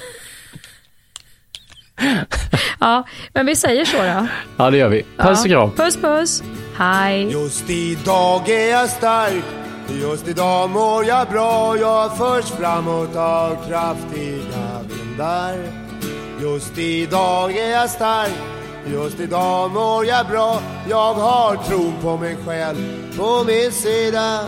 Ja, 2.80 3.06
men 3.32 3.46
vi 3.46 3.56
säger 3.56 3.84
så 3.84 3.96
då. 3.96 4.26
Ja, 4.56 4.70
det 4.70 4.76
gör 4.76 4.88
vi. 4.88 5.02
Puss 5.16 5.40
och 5.44 5.46
Ja. 5.50 5.66
kram. 5.70 5.76
Puss 5.86 5.96
puss. 5.96 6.42
Hej. 6.78 7.32
Just 7.32 7.70
idag 7.70 8.48
är 8.48 8.70
jag 8.70 8.88
stark 8.88 9.44
Just 10.00 10.28
idag 10.28 10.70
mår 10.70 11.04
jag 11.04 11.28
bra 11.28 11.76
Jag 11.76 12.16
förs 12.16 12.44
framåt 12.44 13.16
av 13.16 13.68
kraftiga 13.68 14.80
vindar 14.88 15.54
Just 16.42 16.78
idag 16.78 17.56
är 17.56 17.70
jag 17.70 17.90
stark 17.90 18.32
Just 18.86 19.20
idag 19.20 19.70
mår 19.70 20.06
jag 20.06 20.26
bra 20.26 20.60
Jag 20.90 21.14
har 21.14 21.56
tron 21.56 21.94
på 22.02 22.16
mig 22.16 22.36
själv 22.46 22.78
på 23.16 23.44
min 23.44 23.72
sida 23.72 24.40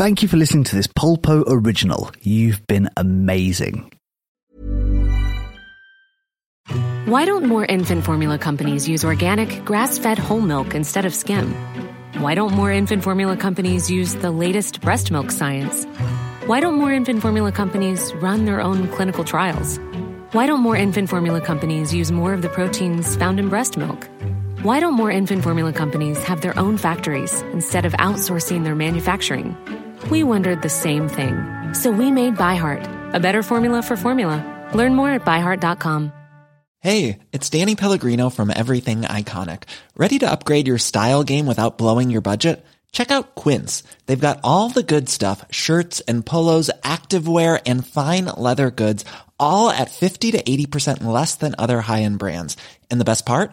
Thank 0.00 0.22
you 0.22 0.28
for 0.28 0.38
listening 0.38 0.64
to 0.64 0.74
this 0.74 0.86
Polpo 0.86 1.44
original. 1.46 2.10
You've 2.22 2.66
been 2.66 2.88
amazing. 2.96 3.92
Why 7.04 7.26
don't 7.26 7.44
more 7.44 7.66
infant 7.66 8.02
formula 8.06 8.38
companies 8.38 8.88
use 8.88 9.04
organic, 9.04 9.62
grass 9.66 9.98
fed 9.98 10.18
whole 10.18 10.40
milk 10.40 10.74
instead 10.74 11.04
of 11.04 11.14
skim? 11.14 11.54
Why 12.14 12.34
don't 12.34 12.54
more 12.54 12.72
infant 12.72 13.04
formula 13.04 13.36
companies 13.36 13.90
use 13.90 14.14
the 14.14 14.30
latest 14.30 14.80
breast 14.80 15.10
milk 15.10 15.30
science? 15.30 15.84
Why 16.46 16.60
don't 16.60 16.76
more 16.76 16.94
infant 16.94 17.20
formula 17.20 17.52
companies 17.52 18.10
run 18.22 18.46
their 18.46 18.62
own 18.62 18.88
clinical 18.88 19.22
trials? 19.22 19.78
Why 20.32 20.46
don't 20.46 20.60
more 20.60 20.76
infant 20.76 21.10
formula 21.10 21.42
companies 21.42 21.92
use 21.92 22.10
more 22.10 22.32
of 22.32 22.40
the 22.40 22.48
proteins 22.48 23.16
found 23.16 23.38
in 23.38 23.50
breast 23.50 23.76
milk? 23.76 24.08
Why 24.62 24.78
don't 24.78 24.92
more 24.92 25.10
infant 25.10 25.42
formula 25.42 25.72
companies 25.72 26.22
have 26.24 26.42
their 26.42 26.58
own 26.58 26.76
factories 26.76 27.40
instead 27.54 27.86
of 27.86 27.94
outsourcing 27.94 28.62
their 28.62 28.74
manufacturing? 28.74 29.56
We 30.10 30.22
wondered 30.22 30.60
the 30.60 30.68
same 30.68 31.08
thing. 31.08 31.72
So 31.72 31.90
we 31.90 32.10
made 32.10 32.36
ByHeart, 32.36 33.14
a 33.14 33.20
better 33.20 33.42
formula 33.42 33.80
for 33.80 33.96
formula. 33.96 34.44
Learn 34.74 34.94
more 34.94 35.08
at 35.12 35.24
byheart.com. 35.24 36.12
Hey, 36.80 37.20
it's 37.32 37.48
Danny 37.48 37.74
Pellegrino 37.74 38.28
from 38.28 38.52
Everything 38.54 39.00
Iconic. 39.00 39.62
Ready 39.96 40.18
to 40.18 40.30
upgrade 40.30 40.66
your 40.66 40.76
style 40.76 41.24
game 41.24 41.46
without 41.46 41.78
blowing 41.78 42.10
your 42.10 42.20
budget? 42.20 42.62
Check 42.92 43.10
out 43.10 43.36
Quince. 43.36 43.82
They've 44.04 44.20
got 44.28 44.40
all 44.44 44.68
the 44.68 44.82
good 44.82 45.08
stuff 45.08 45.42
shirts 45.50 46.00
and 46.00 46.24
polos, 46.24 46.70
activewear, 46.82 47.62
and 47.64 47.86
fine 47.86 48.26
leather 48.26 48.70
goods, 48.70 49.06
all 49.38 49.70
at 49.70 49.90
50 49.90 50.32
to 50.32 50.42
80% 50.42 51.02
less 51.02 51.34
than 51.34 51.54
other 51.56 51.80
high 51.80 52.02
end 52.02 52.18
brands. 52.18 52.58
And 52.90 53.00
the 53.00 53.06
best 53.06 53.24
part? 53.24 53.52